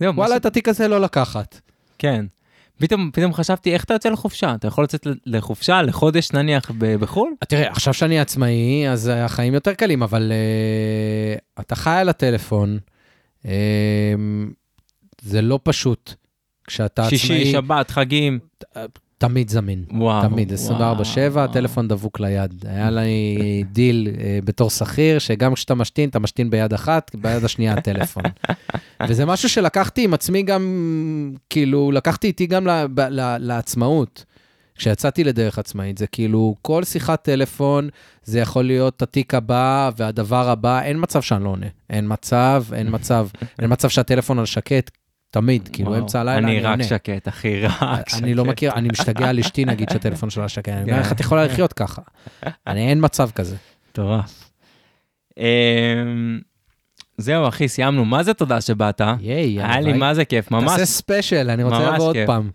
זהו, 0.00 0.16
וואלה, 0.16 0.30
מה 0.30 0.36
את 0.36 0.46
התיק 0.46 0.68
הזה 0.68 0.88
לא 0.88 1.00
לקחת. 1.00 1.60
כן. 1.98 2.26
פתאום, 2.78 3.10
פתאום 3.12 3.32
חשבתי, 3.32 3.74
איך 3.74 3.84
אתה 3.84 3.94
יוצא 3.94 4.08
לחופשה? 4.08 4.54
אתה 4.54 4.68
יכול 4.68 4.84
לצאת 4.84 5.06
לחופשה, 5.26 5.82
לחודש 5.82 6.32
נניח 6.32 6.70
ב- 6.78 6.94
בחו"ל? 6.94 7.30
תראה, 7.48 7.70
עכשיו 7.70 7.94
שאני 7.94 8.20
עצמאי, 8.20 8.88
אז 8.88 9.10
החיים 9.14 9.54
יותר 9.54 9.74
קלים, 9.74 10.02
אבל 10.02 10.32
uh, 10.32 11.60
אתה 11.60 11.74
חי 11.74 11.90
על 11.90 12.08
הטלפון, 12.08 12.78
אה, 13.42 13.48
זה 15.22 15.42
לא 15.42 15.60
פשוט. 15.62 16.14
כשאתה 16.66 17.02
עצמאי, 17.02 17.18
שישי, 17.18 17.52
שבת, 17.52 17.90
חגים. 17.90 18.38
תמיד 19.20 19.48
זמין. 19.50 19.84
וואו. 19.92 20.28
תמיד, 20.28 20.52
24/7, 20.52 20.52
וואו. 21.30 21.44
הטלפון 21.44 21.88
דבוק 21.88 22.20
ליד. 22.20 22.64
היה 22.68 22.90
לי 22.90 23.36
דיל 23.72 24.08
אה, 24.20 24.38
בתור 24.44 24.70
שכיר, 24.70 25.18
שגם 25.18 25.54
כשאתה 25.54 25.74
משתין, 25.74 26.08
אתה 26.08 26.18
משתין 26.18 26.50
ביד 26.50 26.72
אחת, 26.72 27.10
ביד 27.14 27.44
השנייה 27.44 27.72
הטלפון. 27.72 28.22
וזה 29.08 29.26
משהו 29.26 29.48
שלקחתי 29.48 30.04
עם 30.04 30.14
עצמי 30.14 30.42
גם, 30.42 30.62
כאילו, 31.50 31.90
לקחתי 31.92 32.26
איתי 32.26 32.46
גם 32.46 32.66
ל- 32.66 32.86
ב- 32.94 33.00
ל- 33.00 33.36
לעצמאות. 33.38 34.24
כשיצאתי 34.74 35.24
לדרך 35.24 35.58
עצמאית, 35.58 35.98
זה 35.98 36.06
כאילו, 36.06 36.54
כל 36.62 36.84
שיחת 36.84 37.22
טלפון, 37.24 37.88
זה 38.24 38.40
יכול 38.40 38.64
להיות 38.64 39.02
התיק 39.02 39.34
הבא 39.34 39.90
והדבר 39.96 40.48
הבא, 40.50 40.82
אין 40.82 40.96
מצב 41.00 41.22
שאני 41.22 41.44
לא 41.44 41.48
עונה. 41.48 41.66
אין 41.90 42.04
מצב, 42.08 42.64
אין 42.72 42.86
מצב. 42.90 43.28
אין 43.60 43.72
מצב 43.72 43.88
שהטלפון 43.88 44.38
על 44.38 44.46
שקט, 44.46 44.90
תמיד, 45.30 45.68
כאילו. 45.72 45.98
אמצע 45.98 46.20
הלילה 46.20 46.38
אני 46.38 46.58
אני 46.58 46.66
עונה. 46.66 46.84
רק 46.84 46.90
שקט, 46.90 47.28
אחי, 47.28 47.60
רק 47.60 48.08
שקט. 48.08 48.22
אני 48.22 48.34
לא 48.34 48.44
מכיר, 48.44 48.72
אני 48.72 48.88
משתגע 48.92 49.28
על 49.28 49.38
אשתי, 49.38 49.64
נגיד, 49.64 49.90
שהטלפון 49.90 50.30
שלה 50.30 50.48
שקט. 50.48 50.68
אני 50.68 50.82
אומר, 50.82 50.92
כן. 50.92 50.98
איך 50.98 51.12
את 51.12 51.20
יכולה 51.20 51.44
לחיות 51.44 51.72
ככה? 51.72 52.02
אני, 52.66 52.88
אין 52.88 52.98
מצב 53.02 53.30
כזה. 53.30 53.56
מטורף. 53.90 54.50
אמ, 55.38 56.40
זהו, 57.18 57.48
אחי, 57.48 57.68
סיימנו. 57.68 58.04
מה 58.04 58.22
זה 58.22 58.34
תודה 58.34 58.60
שבאת? 58.60 59.00
ייי, 59.20 59.62
היה 59.62 59.80
לי 59.80 59.92
מה 59.92 60.14
זה 60.14 60.24
כיף, 60.24 60.50
ממש. 60.50 60.70
תעשה 60.70 60.84
ספיישל, 60.84 61.50
אני 61.50 61.62
רוצה 61.62 61.90
לבוא 61.90 62.06
עוד. 62.06 62.16
פעם. 62.26 62.50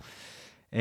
אמ, 0.73 0.79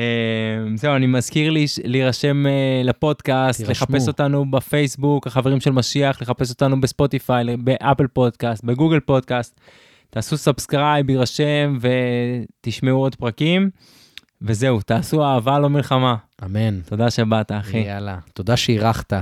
זהו, 0.77 0.95
אני 0.95 1.07
מזכיר 1.07 1.49
לי 1.49 1.65
להירשם 1.83 2.47
אה, 2.47 2.81
לפודקאסט. 2.83 3.61
לחפש 3.67 4.07
אותנו 4.07 4.51
בפייסבוק, 4.51 5.27
החברים 5.27 5.59
של 5.59 5.71
משיח, 5.71 6.21
לחפש 6.21 6.49
אותנו 6.49 6.81
בספוטיפיי, 6.81 7.57
באפל 7.57 8.07
פודקאסט, 8.07 8.63
בגוגל 8.63 8.99
פודקאסט. 8.99 9.59
תעשו 10.09 10.37
subscribe, 10.37 11.09
הירשמו 11.09 11.77
תשמעו 11.81 12.97
עוד 12.97 13.15
פרקים. 13.15 13.69
וזהו, 14.41 14.81
תעשו 14.81 15.23
אהבה 15.23 15.59
לא 15.59 15.69
מלחמה. 15.69 16.15
אמן. 16.45 16.81
תודה 16.81 17.11
שבאת, 17.11 17.51
אחי. 17.51 17.77
יאללה, 17.77 18.17
תודה 18.33 18.57
שאירחת. 18.57 19.13